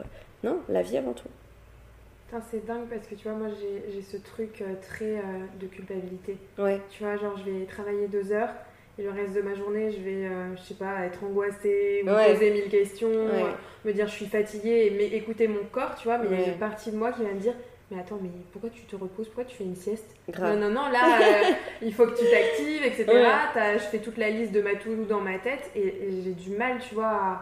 non, 0.43 0.59
la 0.69 0.83
vie 0.83 0.97
avant 0.97 1.13
tout. 1.13 1.27
c'est 2.51 2.65
dingue 2.65 2.87
parce 2.87 3.07
que 3.07 3.15
tu 3.15 3.27
vois, 3.27 3.37
moi 3.37 3.47
j'ai 3.91 4.01
ce 4.01 4.17
truc 4.17 4.61
euh, 4.61 4.75
très 4.81 5.17
euh, 5.17 5.45
de 5.59 5.65
culpabilité. 5.65 6.37
Ouais. 6.59 6.79
Tu 6.91 7.03
vois, 7.03 7.17
genre 7.17 7.35
je 7.37 7.49
vais 7.49 7.65
travailler 7.65 8.07
deux 8.07 8.31
heures 8.31 8.53
et 8.99 9.03
le 9.03 9.09
reste 9.09 9.33
de 9.33 9.41
ma 9.41 9.55
journée, 9.55 9.91
je 9.91 9.99
vais, 10.01 10.25
euh, 10.27 10.55
je 10.55 10.61
sais 10.61 10.75
pas, 10.75 11.05
être 11.05 11.23
angoissée, 11.23 12.03
me 12.05 12.33
poser 12.33 12.51
mille 12.51 12.69
questions, 12.69 13.27
me 13.83 13.91
dire 13.91 14.07
je 14.07 14.13
suis 14.13 14.27
fatiguée, 14.27 14.93
mais 14.95 15.07
écouter 15.07 15.47
mon 15.47 15.63
corps, 15.71 15.95
tu 15.95 16.07
vois, 16.07 16.19
mais 16.19 16.27
il 16.31 16.39
y 16.39 16.43
a 16.43 16.47
une 16.53 16.59
partie 16.59 16.91
de 16.91 16.97
moi 16.97 17.11
qui 17.11 17.23
va 17.23 17.31
me 17.31 17.39
dire 17.39 17.55
mais 17.91 17.99
attends, 17.99 18.17
mais 18.21 18.29
pourquoi 18.51 18.71
tu 18.71 18.81
te 18.81 18.95
reposes? 18.95 19.27
Pourquoi 19.27 19.43
tu 19.43 19.55
fais 19.55 19.63
une 19.63 19.75
sieste? 19.75 20.07
Non, 20.39 20.55
non, 20.55 20.69
non, 20.69 20.89
là, 20.89 21.19
euh, 21.21 21.53
il 21.83 21.93
faut 21.93 22.07
que 22.07 22.17
tu 22.17 22.25
t'actives, 22.25 22.83
etc. 22.83 23.05
Je 23.75 23.83
fais 23.83 23.99
toute 23.99 24.17
la 24.17 24.29
liste 24.29 24.51
de 24.51 24.61
ma 24.61 24.75
to 24.75 24.95
dans 25.07 25.21
ma 25.21 25.38
tête 25.38 25.69
et, 25.75 25.93
j'ai 26.23 26.31
du 26.31 26.49
mal, 26.51 26.79
tu 26.79 26.95
vois, 26.95 27.05
à, 27.05 27.41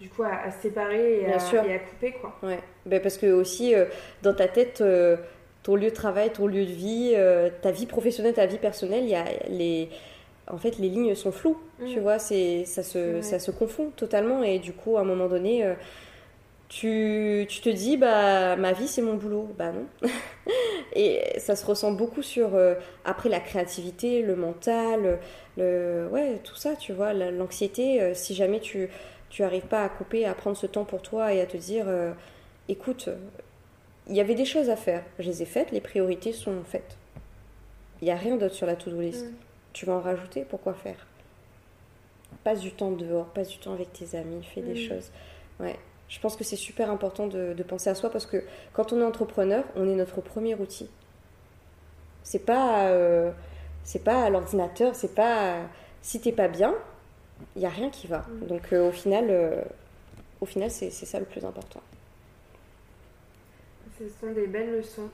du 0.00 0.08
coup, 0.08 0.22
à, 0.22 0.50
séparer 0.50 1.20
et 1.20 1.26
à, 1.26 1.36
et 1.66 1.74
à, 1.74 1.78
couper, 1.78 2.12
quoi. 2.12 2.34
Ouais, 2.42 2.60
ben, 2.86 3.02
parce 3.02 3.18
que 3.18 3.26
aussi, 3.26 3.74
euh, 3.74 3.84
dans 4.22 4.32
ta 4.32 4.48
tête, 4.48 4.80
euh, 4.80 5.18
ton 5.62 5.76
lieu 5.76 5.90
de 5.90 5.94
travail, 5.94 6.32
ton 6.32 6.46
lieu 6.46 6.64
de 6.64 6.72
vie, 6.72 7.14
ta 7.60 7.70
vie 7.70 7.86
professionnelle, 7.86 8.34
ta 8.34 8.46
vie 8.46 8.58
personnelle, 8.58 9.04
il 9.04 9.10
y 9.10 9.14
a 9.14 9.24
les... 9.48 9.90
En 10.48 10.58
fait, 10.58 10.78
les 10.78 10.88
lignes 10.88 11.14
sont 11.14 11.30
floues, 11.30 11.56
tu 11.86 12.00
mm. 12.00 12.02
vois, 12.02 12.18
c'est, 12.18 12.64
ça, 12.64 12.82
se, 12.82 13.20
ça 13.20 13.38
se 13.38 13.50
confond 13.52 13.90
totalement 13.94 14.42
et 14.42 14.58
du 14.58 14.72
coup, 14.72 14.96
à 14.96 15.02
un 15.02 15.04
moment 15.04 15.28
donné 15.28 15.64
tu, 16.72 17.44
tu, 17.50 17.60
te 17.60 17.68
dis 17.68 17.98
bah 17.98 18.56
ma 18.56 18.72
vie 18.72 18.88
c'est 18.88 19.02
mon 19.02 19.14
boulot. 19.14 19.46
Bah 19.58 19.72
non. 19.72 19.86
Et 20.94 21.38
ça 21.38 21.54
se 21.54 21.66
ressent 21.66 21.92
beaucoup 21.92 22.22
sur 22.22 22.54
euh, 22.54 22.74
après 23.04 23.28
la 23.28 23.40
créativité 23.40 24.22
le 24.22 24.36
mental 24.36 25.18
le 25.58 26.08
ouais 26.10 26.40
tout 26.42 26.56
ça 26.56 26.74
tu 26.74 26.94
vois 26.94 27.12
l'anxiété 27.12 28.00
euh, 28.00 28.14
si 28.14 28.34
jamais 28.34 28.58
tu 28.58 28.88
tu 29.28 29.42
arrives 29.42 29.66
pas 29.66 29.84
à 29.84 29.88
couper 29.90 30.24
à 30.24 30.34
prendre 30.34 30.56
ce 30.56 30.66
temps 30.66 30.84
pour 30.84 31.02
toi 31.02 31.34
et 31.34 31.42
à 31.42 31.46
te 31.46 31.58
dire 31.58 31.84
euh, 31.88 32.12
écoute 32.68 33.10
il 34.08 34.16
y 34.16 34.20
avait 34.20 34.34
des 34.34 34.46
choses 34.46 34.70
à 34.70 34.76
faire. 34.76 35.04
Je 35.18 35.26
les 35.28 35.42
ai 35.42 35.46
faites 35.46 35.72
les 35.72 35.82
priorités 35.82 36.32
sont 36.32 36.64
faites. 36.64 36.96
Il 38.00 38.08
y 38.08 38.10
a 38.10 38.16
rien 38.16 38.36
d'autre 38.36 38.54
sur 38.54 38.66
la 38.66 38.76
to-do 38.76 38.98
list. 38.98 39.26
Mm. 39.26 39.34
tu 39.74 39.84
vas 39.84 39.92
en 39.92 40.00
rajouter 40.00 40.46
pourquoi 40.48 40.72
faire? 40.72 41.06
Passe 42.44 42.60
du 42.60 42.72
temps 42.72 42.92
dehors 42.92 43.26
passe 43.26 43.48
du 43.48 43.58
temps 43.58 43.74
avec 43.74 43.92
tes 43.92 44.16
amis 44.16 44.42
fais 44.42 44.62
des 44.62 44.72
mm. 44.72 44.88
choses. 44.88 45.10
Ouais 45.60 45.76
je 46.12 46.20
pense 46.20 46.36
que 46.36 46.44
c'est 46.44 46.56
super 46.56 46.90
important 46.90 47.26
de, 47.26 47.62
penser 47.66 47.88
à 47.88 47.94
soi 47.94 48.10
parce 48.10 48.26
que 48.26 48.44
quand 48.74 48.92
on 48.92 49.00
est 49.00 49.04
entrepreneur, 49.04 49.64
on 49.76 49.88
est 49.88 49.94
notre 49.94 50.20
premier 50.20 50.54
outil. 50.54 50.90
C'est 52.22 52.44
pas, 52.44 52.88
euh, 52.88 53.32
c'est 53.82 54.04
pas 54.04 54.28
l'ordinateur, 54.28 54.94
c'est 54.94 55.14
pas. 55.14 55.56
Si 56.02 56.20
t'es 56.20 56.32
pas 56.32 56.48
bien, 56.48 56.74
il 57.56 57.60
n'y 57.60 57.66
a 57.66 57.70
rien 57.70 57.88
qui 57.88 58.08
va. 58.08 58.26
Mm. 58.28 58.46
Donc 58.46 58.72
euh, 58.74 58.90
au 58.90 58.92
final, 58.92 59.28
euh, 59.30 59.62
au 60.42 60.46
final 60.46 60.70
c'est, 60.70 60.90
ça 60.90 61.18
le 61.18 61.24
plus 61.24 61.46
important. 61.46 61.80
Ce 63.98 64.04
sont 64.20 64.32
des 64.32 64.48
belles 64.48 64.76
leçons. 64.76 65.08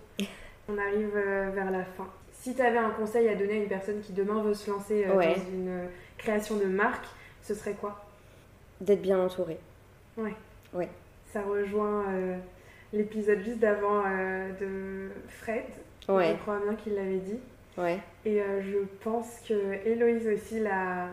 on 0.69 0.77
arrive 0.77 1.15
vers 1.15 1.71
la 1.71 1.85
fin. 1.85 2.09
Si 2.33 2.57
tu 2.57 2.61
avais 2.61 2.79
un 2.79 2.91
conseil 2.91 3.29
à 3.29 3.37
donner 3.37 3.53
à 3.53 3.57
une 3.57 3.69
personne 3.69 4.01
qui 4.01 4.13
demain 4.13 4.43
veut 4.43 4.55
se 4.55 4.69
lancer 4.69 5.05
dans 5.05 5.21
une 5.21 5.89
création 6.17 6.57
de 6.57 6.65
marque, 6.65 7.07
ce 7.43 7.55
serait 7.55 7.75
quoi? 7.75 8.05
D'être 8.81 9.03
bien 9.03 9.21
entouré. 9.21 9.59
Ouais. 10.17 10.35
Ouais. 10.73 10.89
Ça 11.33 11.43
rejoint 11.43 12.05
euh, 12.09 12.37
l'épisode 12.93 13.41
juste 13.41 13.59
d'avant 13.59 14.03
euh, 14.07 14.51
de 14.61 15.11
Fred. 15.29 15.64
Ouais. 16.09 16.33
Je 16.33 16.43
crois 16.43 16.61
bien 16.64 16.75
qu'il 16.75 16.95
l'avait 16.95 17.19
dit. 17.19 17.39
Ouais. 17.77 17.99
Et 18.25 18.41
euh, 18.41 18.61
je 18.62 18.79
pense 19.05 19.41
que 19.47 19.87
Héloïse 19.87 20.27
aussi 20.27 20.61
l'a, 20.61 21.09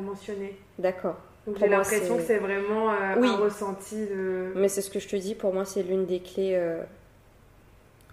mentionné. 0.00 0.56
D'accord. 0.78 1.16
Donc 1.46 1.58
j'ai 1.58 1.68
l'impression 1.68 2.16
que 2.16 2.22
c'est 2.22 2.38
vraiment 2.38 2.88
un 2.88 3.36
ressenti 3.36 4.06
de. 4.06 4.52
Mais 4.54 4.68
c'est 4.68 4.80
ce 4.80 4.90
que 4.90 5.00
je 5.00 5.08
te 5.08 5.16
dis, 5.16 5.34
pour 5.34 5.52
moi, 5.52 5.64
c'est 5.64 5.82
l'une 5.82 6.06
des 6.06 6.20
clés 6.20 6.58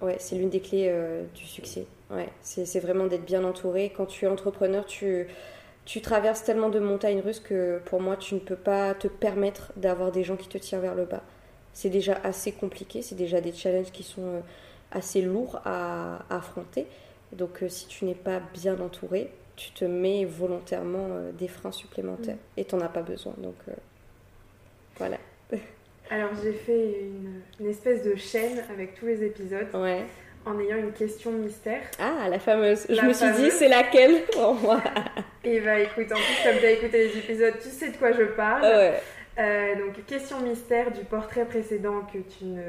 ouais, 0.02 0.16
c'est 0.20 0.36
l'une 0.36 0.50
des 0.50 0.60
clés 0.60 0.94
du 1.36 1.46
succès. 1.46 1.86
Ouais, 2.10 2.28
c'est 2.42 2.80
vraiment 2.80 3.06
d'être 3.06 3.26
bien 3.26 3.44
entouré. 3.44 3.94
Quand 3.96 4.08
tu 4.08 4.26
es 4.26 4.28
entrepreneur, 4.28 4.86
tu, 4.86 5.28
tu 5.90 6.02
traverses 6.02 6.44
tellement 6.44 6.70
de 6.70 6.78
montagnes 6.78 7.20
russes 7.20 7.40
que 7.40 7.82
pour 7.86 8.00
moi, 8.00 8.16
tu 8.16 8.36
ne 8.36 8.40
peux 8.40 8.56
pas 8.56 8.94
te 8.94 9.08
permettre 9.08 9.74
d'avoir 9.76 10.12
des 10.12 10.24
gens 10.24 10.36
qui 10.36 10.48
te 10.48 10.60
tirent 10.60 10.82
vers 10.82 10.94
le 10.94 11.06
bas. 11.06 11.24
C'est 11.74 11.90
déjà 11.90 12.14
assez 12.24 12.52
compliqué, 12.52 13.02
c'est 13.02 13.16
déjà 13.16 13.42
des 13.42 13.52
challenges 13.52 13.92
qui 13.92 14.04
sont 14.04 14.44
assez 14.92 15.24
lourds 15.24 15.60
à, 15.66 16.26
affronter. 16.30 16.86
Donc 17.32 17.64
si 17.70 17.88
tu 17.88 18.06
n'es 18.06 18.14
pas 18.14 18.40
bien 18.54 18.80
entouré, 18.80 19.32
tu 19.56 19.72
te 19.72 19.84
mets 19.84 20.26
volontairement 20.26 21.08
des 21.34 21.48
freins 21.48 21.72
supplémentaires 21.72 22.36
mm. 22.36 22.60
et 22.60 22.66
tu 22.66 22.76
n'en 22.76 22.82
as 22.82 22.90
pas 22.90 23.02
besoin. 23.02 23.34
Donc 23.40 23.56
voilà. 24.98 25.18
Alors 26.12 26.30
j'ai 26.44 26.54
fait 26.54 27.02
une, 27.60 27.68
espèce 27.68 28.04
de 28.04 28.16
chaîne 28.16 28.64
avec 28.70 28.94
tous 28.94 29.08
les 29.08 29.24
épisodes. 29.24 29.70
En 30.46 30.60
ayant 30.60 30.78
une 30.78 30.94
question 30.94 31.32
mystère. 31.32 31.82
Ah, 32.00 32.28
la 32.30 32.40
fameuse. 32.40 32.86
Je 32.90 33.02
me 33.02 33.14
suis 33.14 33.32
dit, 33.34 33.52
c'est 33.52 33.68
laquelle 33.68 34.24
pour 34.32 34.56
moi 34.56 34.82
Et 35.44 35.60
bah 35.60 35.80
écoute, 35.80 36.12
en 36.12 36.16
plus, 36.16 36.44
comme 36.44 36.60
tu 36.60 36.66
as 36.66 36.72
écouté 36.72 37.08
les 37.08 37.18
épisodes, 37.18 37.54
tu 37.62 37.70
sais 37.70 37.90
de 37.90 37.98
quoi 37.98 38.12
je 38.14 38.24
parle. 38.24 38.66
Euh, 38.66 39.76
donc, 39.76 40.06
question 40.06 40.40
mystère 40.42 40.92
du 40.92 41.04
portrait 41.06 41.46
précédent 41.46 42.02
que 42.12 42.18
tu 42.18 42.46
ne, 42.46 42.62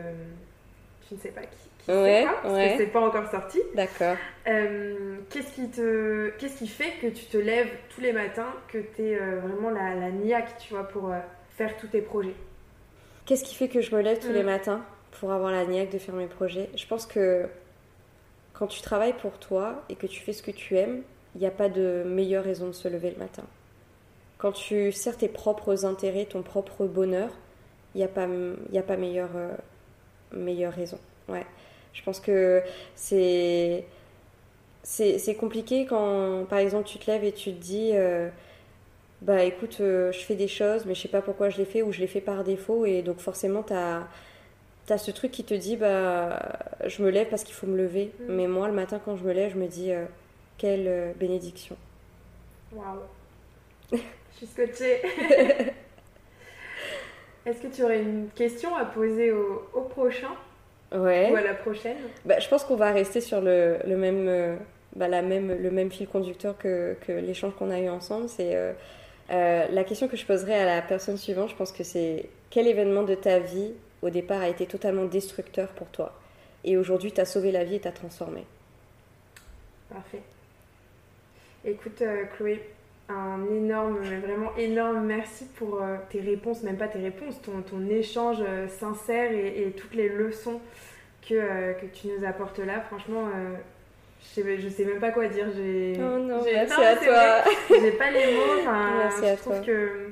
tu 1.08 1.14
ne 1.14 1.18
sais 1.18 1.30
pas 1.30 1.40
qui, 1.40 1.84
qui 1.84 1.90
ouais, 1.90 2.24
pas, 2.24 2.40
parce 2.42 2.72
que 2.72 2.76
c'est 2.78 2.92
pas 2.92 3.00
encore 3.00 3.30
sorti. 3.30 3.60
D'accord. 3.74 4.16
Euh, 4.46 5.16
qu'est-ce 5.30 5.52
qui 5.54 5.68
te, 5.68 6.30
qu'est-ce 6.38 6.58
qui 6.58 6.68
fait 6.68 6.92
que 7.00 7.08
tu 7.08 7.24
te 7.24 7.38
lèves 7.38 7.70
tous 7.94 8.00
les 8.00 8.12
matins, 8.12 8.52
que 8.68 8.78
tu 8.78 9.02
es 9.02 9.16
euh, 9.16 9.40
vraiment 9.40 9.70
la, 9.70 9.94
la 9.94 10.10
niaque, 10.10 10.58
tu 10.58 10.74
vois, 10.74 10.86
pour 10.86 11.12
faire 11.56 11.76
tous 11.76 11.88
tes 11.88 12.02
projets? 12.02 12.34
Qu'est-ce 13.26 13.44
qui 13.44 13.54
fait 13.54 13.68
que 13.68 13.80
je 13.80 13.94
me 13.94 14.02
lève 14.02 14.18
tous 14.18 14.32
les 14.32 14.42
mm. 14.42 14.46
matins? 14.46 14.84
Pour 15.12 15.32
avoir 15.32 15.50
la 15.50 15.66
niaque 15.66 15.90
de 15.90 15.98
faire 15.98 16.14
mes 16.14 16.26
projets 16.26 16.70
Je 16.76 16.86
pense 16.86 17.06
que 17.06 17.48
quand 18.52 18.66
tu 18.66 18.80
travailles 18.82 19.14
pour 19.14 19.38
toi 19.38 19.82
et 19.88 19.94
que 19.94 20.06
tu 20.06 20.20
fais 20.20 20.32
ce 20.32 20.42
que 20.42 20.50
tu 20.50 20.76
aimes, 20.76 21.02
il 21.34 21.40
n'y 21.40 21.46
a 21.46 21.50
pas 21.50 21.68
de 21.68 22.02
meilleure 22.06 22.44
raison 22.44 22.66
de 22.66 22.72
se 22.72 22.88
lever 22.88 23.10
le 23.10 23.16
matin. 23.18 23.44
Quand 24.38 24.52
tu 24.52 24.90
sers 24.92 25.16
tes 25.16 25.28
propres 25.28 25.84
intérêts, 25.84 26.24
ton 26.24 26.42
propre 26.42 26.86
bonheur, 26.86 27.30
il 27.94 27.98
n'y 27.98 28.04
a 28.04 28.08
pas, 28.08 28.26
y 28.72 28.80
pas 28.80 28.96
meilleure, 28.96 29.36
euh, 29.36 29.54
meilleure 30.32 30.72
raison. 30.72 30.98
Ouais. 31.28 31.46
Je 31.92 32.02
pense 32.02 32.20
que 32.20 32.62
c'est, 32.94 33.84
compliqué 35.38 35.86
quand, 35.86 36.46
par 36.48 36.58
exemple, 36.58 36.88
tu 36.88 36.98
te 36.98 37.10
lèves 37.10 37.24
et 37.24 37.32
tu 37.32 37.52
te 37.52 37.60
dis... 37.60 37.90
Euh, 37.94 38.28
bah 39.22 39.44
écoute, 39.44 39.78
euh, 39.80 40.12
je 40.12 40.20
fais 40.20 40.34
des 40.34 40.48
choses, 40.48 40.86
mais 40.86 40.94
je 40.94 41.02
sais 41.02 41.08
pas 41.08 41.20
pourquoi 41.20 41.50
je 41.50 41.58
les 41.58 41.66
fais 41.66 41.82
ou 41.82 41.92
je 41.92 42.00
les 42.00 42.06
fais 42.06 42.22
par 42.22 42.42
défaut. 42.42 42.86
Et 42.86 43.02
donc 43.02 43.18
forcément, 43.18 43.62
tu 43.62 43.74
as, 43.74 44.08
as, 44.92 44.98
ce 44.98 45.10
truc 45.10 45.30
qui 45.30 45.44
te 45.44 45.54
dit, 45.54 45.76
bah 45.76 46.40
je 46.86 47.02
me 47.02 47.10
lève 47.10 47.28
parce 47.28 47.44
qu'il 47.44 47.54
faut 47.54 47.66
me 47.66 47.76
lever. 47.76 48.12
Mm. 48.20 48.32
Mais 48.34 48.46
moi, 48.46 48.68
le 48.68 48.74
matin, 48.74 49.00
quand 49.04 49.16
je 49.16 49.24
me 49.24 49.32
lève, 49.32 49.52
je 49.52 49.58
me 49.58 49.66
dis, 49.66 49.92
euh, 49.92 50.04
quelle 50.58 50.86
euh, 50.86 51.12
bénédiction. 51.18 51.76
Waouh. 52.72 53.00
je 53.92 53.98
suis 54.36 54.46
scotchée. 54.46 55.02
Est-ce 57.46 57.62
que 57.62 57.68
tu 57.68 57.82
aurais 57.82 58.02
une 58.02 58.28
question 58.34 58.76
à 58.76 58.84
poser 58.84 59.32
au, 59.32 59.68
au 59.72 59.80
prochain 59.82 60.34
Ouais. 60.92 61.30
Ou 61.32 61.36
à 61.36 61.40
la 61.40 61.54
prochaine? 61.54 61.96
Bah, 62.24 62.38
Je 62.38 62.48
pense 62.48 62.64
qu'on 62.64 62.76
va 62.76 62.90
rester 62.92 63.20
sur 63.20 63.40
le, 63.40 63.78
le 63.86 63.96
même... 63.96 64.58
Bah, 64.96 65.06
la 65.06 65.22
même, 65.22 65.56
le 65.56 65.70
même 65.70 65.90
fil 65.90 66.08
conducteur 66.08 66.58
que, 66.58 66.96
que 67.06 67.12
l'échange 67.12 67.54
qu'on 67.54 67.70
a 67.70 67.78
eu 67.78 67.88
ensemble, 67.88 68.28
c'est 68.28 68.56
euh, 69.30 69.66
la 69.70 69.84
question 69.84 70.08
que 70.08 70.16
je 70.16 70.26
poserai 70.26 70.54
à 70.54 70.64
la 70.64 70.82
personne 70.82 71.16
suivante, 71.16 71.50
je 71.50 71.54
pense 71.54 71.70
que 71.70 71.84
c'est 71.84 72.28
quel 72.50 72.66
événement 72.66 73.04
de 73.04 73.14
ta 73.14 73.38
vie 73.38 73.72
au 74.02 74.10
départ 74.10 74.40
a 74.40 74.48
été 74.48 74.66
totalement 74.66 75.04
destructeur 75.04 75.68
pour 75.68 75.88
toi 75.88 76.14
et 76.64 76.76
aujourd'hui 76.76 77.12
t'as 77.12 77.24
sauvé 77.24 77.52
la 77.52 77.64
vie 77.64 77.76
et 77.76 77.80
t'as 77.80 77.92
transformé 77.92 78.44
Parfait. 79.88 80.22
Écoute 81.64 82.00
euh, 82.02 82.24
Chloé, 82.36 82.62
un 83.08 83.44
énorme, 83.52 83.98
vraiment 83.98 84.56
énorme 84.56 85.04
merci 85.04 85.46
pour 85.56 85.82
euh, 85.82 85.96
tes 86.10 86.20
réponses, 86.20 86.62
même 86.62 86.76
pas 86.76 86.86
tes 86.88 87.00
réponses, 87.00 87.42
ton, 87.42 87.62
ton 87.62 87.88
échange 87.88 88.38
sincère 88.68 89.32
et, 89.32 89.74
toutes 89.76 89.94
les 89.94 90.08
leçons 90.08 90.60
que, 91.28 91.72
que, 91.80 91.86
tu 91.92 92.06
nous 92.06 92.24
apportes 92.24 92.60
là. 92.60 92.80
Franchement, 92.80 93.28
je 94.20 94.42
sais, 94.42 94.58
je 94.58 94.68
sais 94.68 94.84
même 94.84 95.00
pas 95.00 95.10
quoi 95.10 95.26
dire. 95.26 95.46
J'ai, 95.56 95.94
oh 95.98 96.18
non, 96.18 96.40
merci 96.44 96.82
à 96.82 96.96
toi. 96.96 97.52
J'ai 97.68 97.92
pas 97.92 98.10
les 98.10 98.34
mots. 98.34 98.70
merci 98.98 99.22
je 99.26 99.36
trouve 99.36 99.60
que 99.64 100.10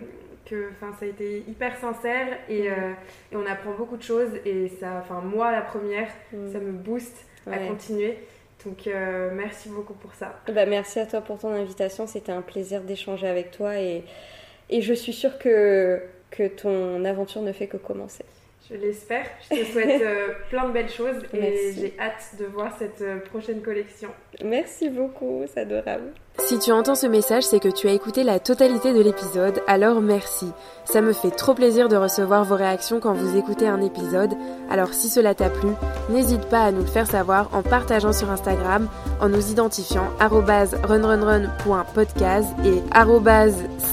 que 0.48 0.70
ça 0.80 1.04
a 1.04 1.06
été 1.06 1.44
hyper 1.48 1.76
sincère 1.76 2.38
et, 2.48 2.68
mm. 2.68 2.72
euh, 2.72 2.92
et, 3.32 3.36
on 3.36 3.46
apprend 3.46 3.72
beaucoup 3.72 3.96
de 3.96 4.02
choses 4.02 4.30
et 4.44 4.68
ça, 4.80 5.04
moi 5.24 5.52
la 5.52 5.62
première, 5.62 6.08
mm. 6.32 6.52
ça 6.52 6.58
me 6.58 6.72
booste 6.72 7.26
à 7.50 7.58
continuer. 7.58 8.18
Donc 8.64 8.86
euh, 8.86 9.30
merci 9.32 9.68
beaucoup 9.68 9.94
pour 9.94 10.14
ça. 10.14 10.40
Bah, 10.52 10.66
merci 10.66 10.98
à 10.98 11.06
toi 11.06 11.20
pour 11.20 11.38
ton 11.38 11.52
invitation. 11.52 12.06
C'était 12.06 12.32
un 12.32 12.42
plaisir 12.42 12.82
d'échanger 12.82 13.28
avec 13.28 13.50
toi 13.50 13.78
et, 13.78 14.04
et 14.68 14.82
je 14.82 14.94
suis 14.94 15.12
sûre 15.12 15.38
que, 15.38 16.02
que 16.30 16.48
ton 16.48 17.04
aventure 17.04 17.42
ne 17.42 17.52
fait 17.52 17.68
que 17.68 17.76
commencer. 17.76 18.24
Je 18.70 18.76
l'espère. 18.76 19.24
Je 19.50 19.56
te 19.56 19.64
souhaite 19.72 20.02
euh, 20.02 20.28
plein 20.50 20.68
de 20.68 20.72
belles 20.72 20.90
choses 20.90 21.16
et 21.32 21.72
j'ai 21.74 21.94
hâte 21.98 22.34
de 22.38 22.44
voir 22.44 22.70
cette 22.78 23.00
euh, 23.00 23.18
prochaine 23.18 23.62
collection. 23.62 24.10
Merci 24.44 24.90
beaucoup, 24.90 25.42
c'est 25.52 25.60
adorable. 25.60 26.12
Si 26.40 26.58
tu 26.58 26.70
entends 26.70 26.94
ce 26.94 27.06
message, 27.06 27.44
c'est 27.44 27.60
que 27.60 27.68
tu 27.68 27.88
as 27.88 27.92
écouté 27.92 28.24
la 28.24 28.38
totalité 28.38 28.92
de 28.92 29.00
l'épisode, 29.00 29.62
alors 29.66 30.00
merci. 30.00 30.46
Ça 30.84 31.00
me 31.00 31.12
fait 31.12 31.30
trop 31.30 31.54
plaisir 31.54 31.88
de 31.88 31.96
recevoir 31.96 32.44
vos 32.44 32.54
réactions 32.56 33.00
quand 33.00 33.14
vous 33.14 33.36
écoutez 33.36 33.66
un 33.66 33.80
épisode, 33.80 34.34
alors 34.70 34.94
si 34.94 35.08
cela 35.08 35.34
t'a 35.34 35.50
plu, 35.50 35.70
n'hésite 36.10 36.48
pas 36.48 36.64
à 36.64 36.70
nous 36.70 36.82
le 36.82 36.86
faire 36.86 37.06
savoir 37.06 37.48
en 37.54 37.62
partageant 37.62 38.12
sur 38.12 38.30
Instagram, 38.30 38.88
en 39.20 39.28
nous 39.28 39.50
identifiant 39.50 40.08
runrunrun.podcast 40.20 42.54
et 42.64 42.82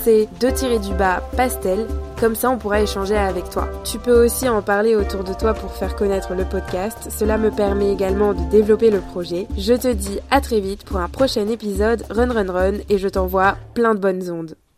c2-pastel, 0.06 1.88
comme 2.20 2.36
ça 2.36 2.50
on 2.50 2.58
pourra 2.58 2.82
échanger 2.82 3.16
avec 3.16 3.50
toi. 3.50 3.70
Tu 3.84 4.00
peux 4.00 4.26
aussi 4.26 4.48
en 4.50 4.62
parler 4.62 4.96
autour 4.96 5.24
de 5.24 5.34
toi 5.34 5.54
pour 5.54 5.72
faire 5.72 5.96
connaître 5.96 6.34
le 6.34 6.46
podcast, 6.46 7.10
cela 7.10 7.38
me 7.38 7.52
permet 7.52 7.92
également 7.92 8.34
de 8.34 8.50
développer 8.50 8.92
le 8.92 9.00
projet. 9.00 9.48
Je 9.58 9.74
te 9.74 9.92
dis 9.92 10.20
à 10.32 10.42
très 10.42 10.60
vite 10.60 10.84
pour 10.86 10.98
un 10.98 11.10
prochain 11.10 11.48
épisode 11.48 12.04
Run 12.10 12.32
Run 12.32 12.52
Run 12.52 12.78
et 12.90 12.98
je 12.98 13.08
t'envoie 13.08 13.58
plein 13.74 13.96
de 13.96 14.00
bonnes 14.00 14.30
ondes. 14.30 14.56